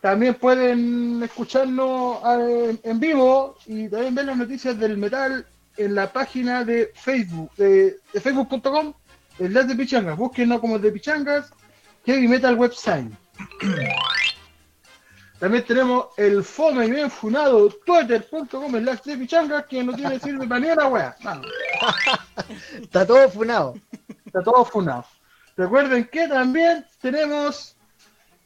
[0.00, 2.20] También pueden escucharnos
[2.82, 5.46] en vivo y también ver las noticias del metal
[5.76, 8.94] en la página de Facebook, de, de facebook.com,
[9.38, 10.16] el de Pichangas.
[10.16, 11.50] Búsquenos como de Pichangas,
[12.04, 13.12] Heavy Metal Website.
[15.38, 20.46] También tenemos el fome y bien funado twitter.com slash de Pichangas que no tiene sirve
[20.46, 21.16] para ni una wea.
[21.22, 21.46] Vamos.
[22.80, 23.74] Está todo funado.
[24.24, 25.04] Está todo funado.
[25.56, 27.76] Recuerden que también tenemos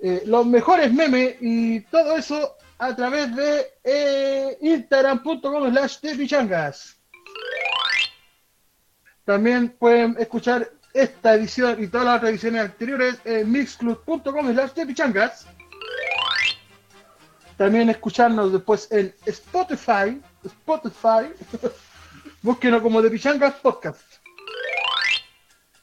[0.01, 7.00] eh, los mejores memes y todo eso a través de eh, instagram.com slash de pichangas.
[9.25, 14.87] También pueden escuchar esta edición y todas las otras ediciones anteriores en mixclub.com slash de
[14.87, 15.47] pichangas.
[17.57, 20.21] también escucharnos después en Spotify.
[20.45, 21.33] Spotify.
[22.43, 24.01] Búsquenos como de Pichangas Podcast.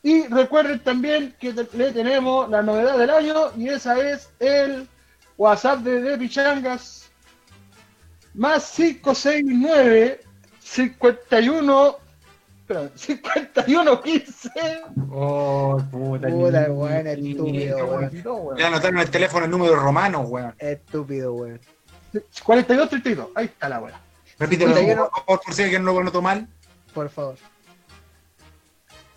[0.01, 4.87] Y recuerden también que le tenemos la novedad del año y esa es el
[5.37, 7.09] WhatsApp de, de Pichangas
[8.33, 10.21] más 569
[10.67, 11.97] 51
[12.61, 14.49] espera, 51 15
[15.11, 16.27] Oh, puta.
[16.27, 18.57] Puta, ni- weón, ni- estúpido, ni- weón.
[18.57, 20.53] Le anotaron el teléfono el número romano, weón.
[20.59, 21.59] Estúpido, weón.
[22.43, 23.99] 42 32 ahí está la weá
[24.39, 26.47] Repítelo, por favor, por si alguien no lo anotó mal.
[26.93, 27.35] Por favor.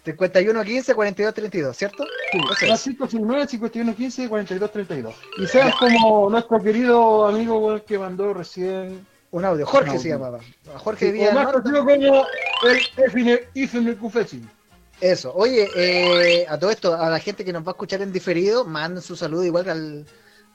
[0.05, 2.05] 51 15 42 32, ¿cierto?
[2.33, 2.69] Es.
[2.69, 8.33] más 569 51 15 42 32 y sean como nuestro querido amigo weón, que mandó
[8.33, 9.65] recién Un audio.
[9.67, 10.41] Jorge se llamaba.
[10.79, 11.35] Jorge Díaz.
[11.45, 11.47] más.
[15.01, 15.33] Eso.
[15.35, 18.65] Oye, eh, a todo esto, a la gente que nos va a escuchar en diferido,
[18.65, 20.07] manden su saludo igual al,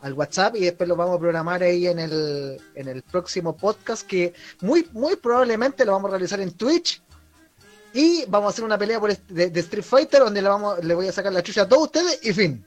[0.01, 4.05] al WhatsApp y después lo vamos a programar ahí en el, en el próximo podcast
[4.05, 7.01] que muy, muy probablemente lo vamos a realizar en Twitch.
[7.93, 10.83] Y vamos a hacer una pelea por est- de, de Street Fighter donde le, vamos,
[10.83, 12.65] le voy a sacar la chucha a todos ustedes y fin.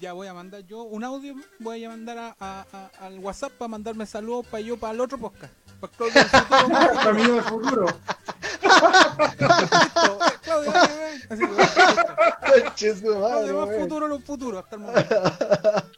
[0.00, 3.52] Ya voy a mandar yo un audio, voy a mandar a, a- a- al WhatsApp
[3.52, 5.52] para mandarme saludos para yo para el otro podcast.
[5.80, 7.00] Para Claudio del futuro.
[7.08, 7.86] Amigo del futuro.
[10.42, 11.22] Claudio, dale, ven.
[11.30, 15.14] Así que, Conche su madre, Claudio más futuro los futuros hasta el momento.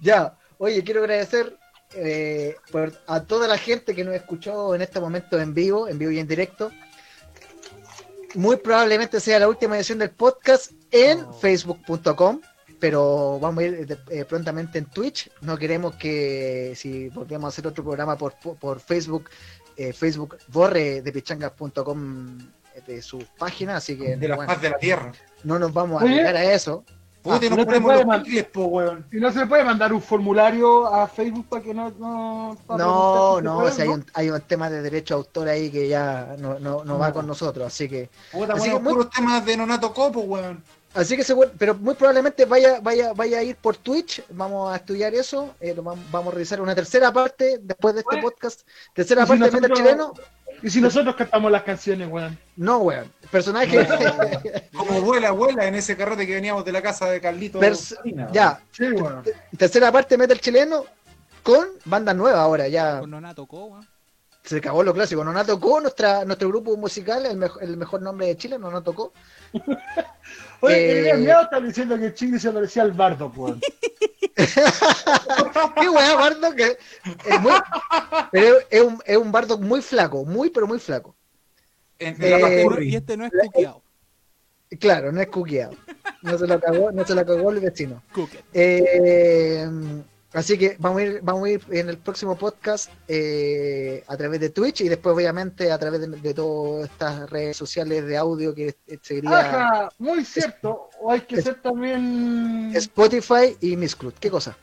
[0.00, 1.56] Ya, oye, quiero agradecer
[1.94, 5.98] eh, por, a toda la gente que nos escuchó en este momento en vivo, en
[5.98, 6.70] vivo y en directo.
[8.34, 12.42] Muy probablemente sea la última edición del podcast en facebook.com,
[12.86, 15.28] pero vamos a ir eh, prontamente en Twitch.
[15.40, 19.28] No queremos que si volvemos a hacer otro programa por, por Facebook,
[19.76, 22.38] eh, Facebook borre de pichangas.com
[22.86, 25.10] de su página, así que De la bueno, paz de la tierra.
[25.42, 26.84] no nos vamos a arriesgar a eso.
[27.24, 29.04] Y no ponemos puede picles, po, weón.
[29.10, 31.90] Y no se puede mandar un formulario a Facebook para que no.
[31.98, 35.48] No, para No, se o sea, hay, un, hay un tema de derecho de autor
[35.48, 38.82] ahí que ya no, no, no va con nosotros, así que, Puta, Así bueno, que
[38.84, 40.62] muy- puros temas de Nonato Copo, weón.
[40.96, 44.76] Así que seguro, pero muy probablemente vaya, vaya, vaya a ir por Twitch, vamos a
[44.76, 48.62] estudiar eso, eh, vamos a realizar una tercera parte después de este Oye, podcast,
[48.94, 50.12] tercera si parte de Metal nosotros- Chileno,
[50.62, 52.38] Y si nosotros cantamos las canciones, weón.
[52.56, 53.86] no weón, personaje,
[54.76, 57.60] Como vuela, vuela en ese carrete que veníamos de la casa de Carlito.
[57.60, 57.96] Pers-
[58.32, 59.22] ya, Sí, weón.
[59.56, 60.84] tercera parte de Metal Chileno
[61.42, 63.86] con banda nueva ahora, ya Con Nona tocó, weón.
[64.44, 68.00] se acabó lo clásico, no nos tocó nuestra, nuestro grupo musical, el, mejo- el mejor
[68.00, 69.12] nombre de Chile, no nos tocó.
[70.60, 73.60] Oye, Eh, el miedo está diciendo que Chile se parecía al bardo, weón.
[75.80, 76.76] Qué weá, Bardo, que
[77.24, 77.52] es muy,
[78.30, 81.16] pero es un, es un Bardo muy flaco, muy pero muy flaco.
[81.98, 82.84] En, en la Eh.
[82.84, 83.82] Y este no es cuqueado.
[84.78, 85.74] Claro, no es cuqueado.
[86.22, 88.02] No se lo cagó, no se lo cagó el vecino.
[88.52, 89.66] Eh,
[90.36, 94.40] así que vamos a ir, vamos a ir en el próximo podcast eh, a través
[94.40, 98.54] de Twitch y después obviamente a través de, de todas estas redes sociales de audio
[98.54, 100.88] que seguiría Ajá, muy cierto.
[101.00, 102.72] O hay que es- ser también.
[102.74, 104.14] Spotify y Miss Cruz.
[104.20, 104.56] ¿Qué cosa?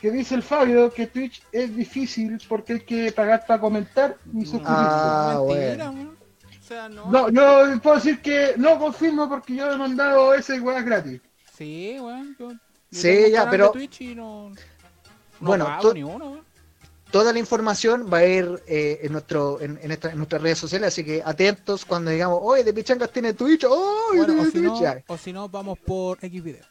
[0.00, 4.42] Que dice el Fabio que Twitch es difícil porque hay que pagar para comentar y
[4.46, 4.64] suscribirse.
[4.66, 6.14] Ah, Mentira, bueno.
[6.58, 7.10] O sea, no.
[7.10, 7.28] No,
[7.72, 11.20] yo puedo decir que no confirmo porque yo he mandado ese weá gratis.
[11.56, 12.34] Sí, weón.
[12.38, 12.58] Yo, yo
[12.90, 14.52] Sí, ya, pero- de Twitch y no,
[15.40, 16.44] no Bueno, pago tú- ni uno, weón.
[17.10, 20.58] toda la información va a ir eh, en nuestro en, en, esta- en nuestras redes
[20.58, 24.50] sociales, así que atentos cuando digamos, oye, de Pichangas tiene Twitch, oye, Bueno, tiene o
[24.50, 26.64] si, no, o si no, vamos por X video.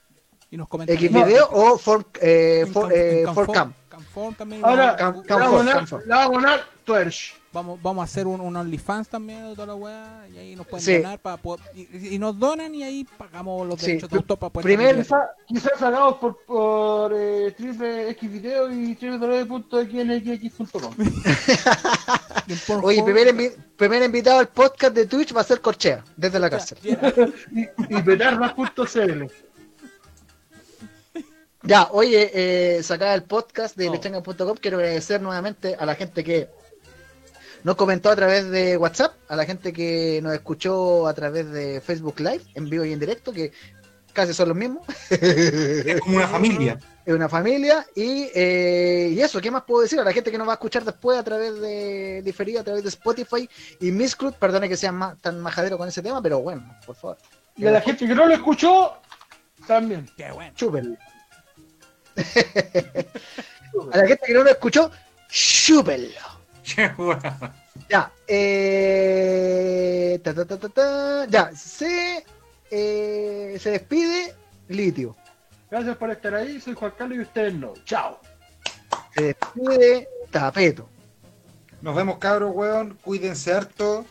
[0.52, 0.96] Y nos comentan.
[0.96, 3.74] X video o for, eh, En for, Cam- eh, for Canfor- cam.
[3.90, 4.66] Canfor también.
[4.66, 6.04] Ahora, Cam- la va a abonar, Camfor.
[7.52, 10.28] Vamos, vamos a hacer un, un OnlyFans también de toda la weá.
[10.34, 10.98] Y ahí nos pueden Sí.
[10.98, 11.66] donar para poder.
[11.76, 13.88] Y, y nos donan y ahí pagamos los Sí.
[13.88, 14.64] derechos de autor para poder.
[14.66, 15.28] Primer- transmitir.
[15.48, 18.96] Quizás hagamos por, por eh, triple X video y
[22.68, 26.40] Pornhub- Oye, primer, invi- primer invitado al podcast de Twitch va a ser Corchea, desde
[26.40, 26.78] la cárcel.
[26.84, 27.14] Ya,
[27.52, 27.62] y,
[27.98, 29.24] y petardas.cl.
[31.64, 33.92] Ya, oye, eh, sacada el podcast de Oh.
[34.62, 36.48] quiero agradecer nuevamente a la gente que
[37.64, 41.82] nos comentó a través de WhatsApp, a la gente que nos escuchó a través de
[41.82, 43.52] Facebook Live, en vivo y en directo, que
[44.14, 44.84] casi son los mismos.
[45.10, 46.80] Es como una familia.
[47.06, 50.00] es una familia y, eh, y eso, ¿qué más puedo decir?
[50.00, 52.84] A la gente que nos va a escuchar después a través de diferido, a través
[52.84, 56.40] de Spotify y Miss Cruz, perdone que sea ma- tan majadero con ese tema, pero
[56.40, 57.18] bueno, por favor,
[57.58, 58.94] Y a la gente que no lo escuchó,
[59.68, 60.10] también.
[60.18, 60.54] qué bueno.
[60.56, 60.98] chúpenlo.
[63.92, 64.92] a la gente que no lo escuchó,
[65.30, 66.39] chúpenlo.
[67.90, 72.24] Ya, eh, ta, ta, ta, ta, ta, ya, se,
[72.70, 74.36] eh, se despide
[74.68, 75.16] Litio.
[75.72, 77.74] Gracias por estar ahí, soy Juan Carlos y ustedes no.
[77.86, 78.20] Chao.
[79.16, 80.90] Se despide tapeto.
[81.82, 82.98] Nos vemos, cabros, weón.
[83.02, 84.06] Cuídense harto.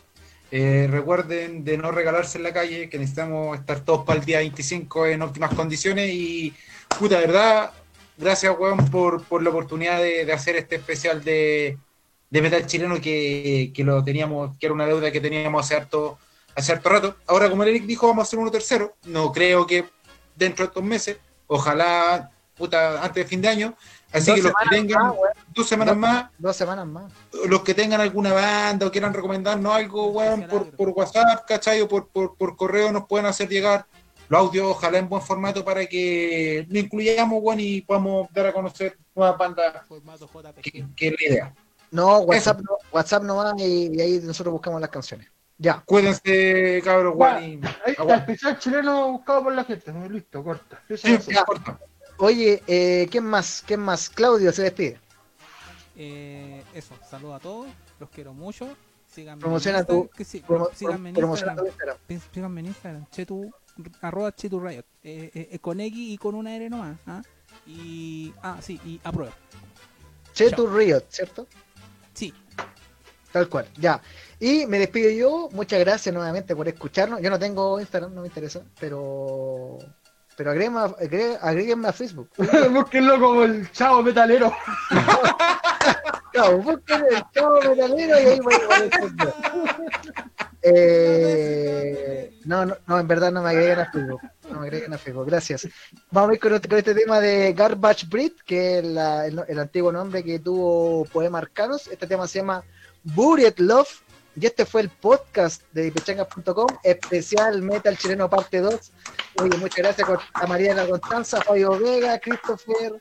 [0.51, 4.39] Eh, recuerden de no regalarse en la calle, que necesitamos estar todos para el día
[4.39, 6.09] 25 en óptimas condiciones.
[6.11, 6.53] Y,
[6.97, 7.71] puta, verdad,
[8.17, 11.77] gracias, weón, por, por la oportunidad de, de hacer este especial de,
[12.29, 16.17] de metal chileno que, que lo teníamos, que era una deuda que teníamos hace harto,
[16.55, 17.15] hace harto rato.
[17.27, 18.95] Ahora, como Eric dijo, vamos a hacer uno tercero.
[19.05, 19.85] No creo que
[20.35, 21.17] dentro de estos meses,
[21.47, 23.75] ojalá, puta, antes de fin de año.
[24.11, 25.15] Así Dos que los que tengan más,
[25.53, 27.13] dos semanas más, Dos semanas más.
[27.47, 31.81] los que tengan alguna banda o quieran recomendarnos algo, weón, por, por WhatsApp, ¿cachai?
[31.81, 33.85] O por, por, por correo nos pueden hacer llegar
[34.27, 38.53] los audios, ojalá en buen formato para que lo incluyamos, weón, y podamos dar a
[38.53, 40.61] conocer nuevas bandas, Formato JPG.
[40.61, 41.55] que, que es la idea.
[41.91, 45.27] No, WhatsApp no, WhatsApp no va y, y ahí nosotros buscamos las canciones.
[45.57, 45.81] Ya.
[45.85, 49.91] Cuídense, cabros, weón, y Ahí está, especial chileno buscado por la gente.
[49.91, 50.81] Muy listo, corta.
[50.95, 51.43] Sí, ya.
[52.17, 53.63] Oye, eh, ¿quién más?
[53.65, 54.09] ¿Quién más?
[54.09, 54.99] Claudio se despide.
[55.95, 57.67] Eh, eso, saludo a todos,
[57.99, 58.69] los quiero mucho.
[59.07, 61.97] Síganme Promociona en tu- Instagram, que sí, Promo- síganme en promociona Instagram.
[62.33, 63.51] Síganme en Instagram, chetu,
[64.01, 66.97] arroba chetu riot, eh, eh, eh, con X y con una R nomás.
[67.07, 67.21] ¿ah?
[67.65, 69.33] Y, ah, sí, y aprueba.
[70.33, 71.47] Chetu Riot, ¿cierto?
[72.13, 72.33] Sí,
[73.31, 74.01] Tal cual, ya.
[74.39, 75.49] Y me despido yo.
[75.51, 77.21] Muchas gracias nuevamente por escucharnos.
[77.21, 79.77] Yo no tengo Instagram, no me interesa, pero.
[80.35, 82.29] Pero agréguenme a, agre- agréguenme a Facebook.
[82.71, 84.51] Búsquenlo como el chavo metalero.
[86.31, 88.59] Claro, busquen el chavo metalero y ahí voy a.
[90.61, 94.21] Eh, no, no, no, en verdad no me agreguen a Facebook.
[94.49, 95.67] No me agreguen a Facebook, gracias.
[96.11, 99.41] Vamos a ir con este, con este tema de Garbage Breed, que es la- el,
[99.47, 101.87] el antiguo nombre que tuvo Poema Arcanos.
[101.87, 102.63] Este tema se llama
[103.03, 104.01] Buried Love.
[104.35, 108.91] Y este fue el podcast de pechangas.com, especial Metal Chileno Parte 2.
[109.41, 112.93] Oye, muchas gracias a la Constanza, Fabio Vega, Christopher,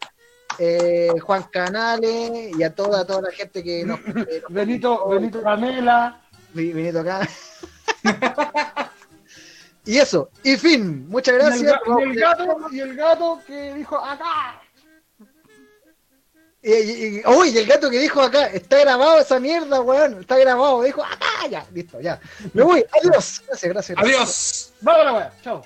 [0.58, 5.42] eh, Juan Canales y a toda, toda la gente que nos, que nos Benito, Benito
[5.42, 6.22] Camela.
[6.54, 7.28] Vi- Benito acá.
[9.84, 11.62] y eso, y fin, muchas Y el, gracias.
[11.62, 14.60] y el gato, y el gato que dijo acá.
[16.60, 20.20] Y, y- y- uy, y el gato que dijo acá, está grabado esa mierda, weón,
[20.20, 22.20] está grabado, dijo acá, ya, listo, ya.
[22.52, 23.98] Me voy, adiós, gracias, gracias.
[23.98, 24.72] Adiós.
[24.82, 25.32] La wea.
[25.42, 25.62] Chao.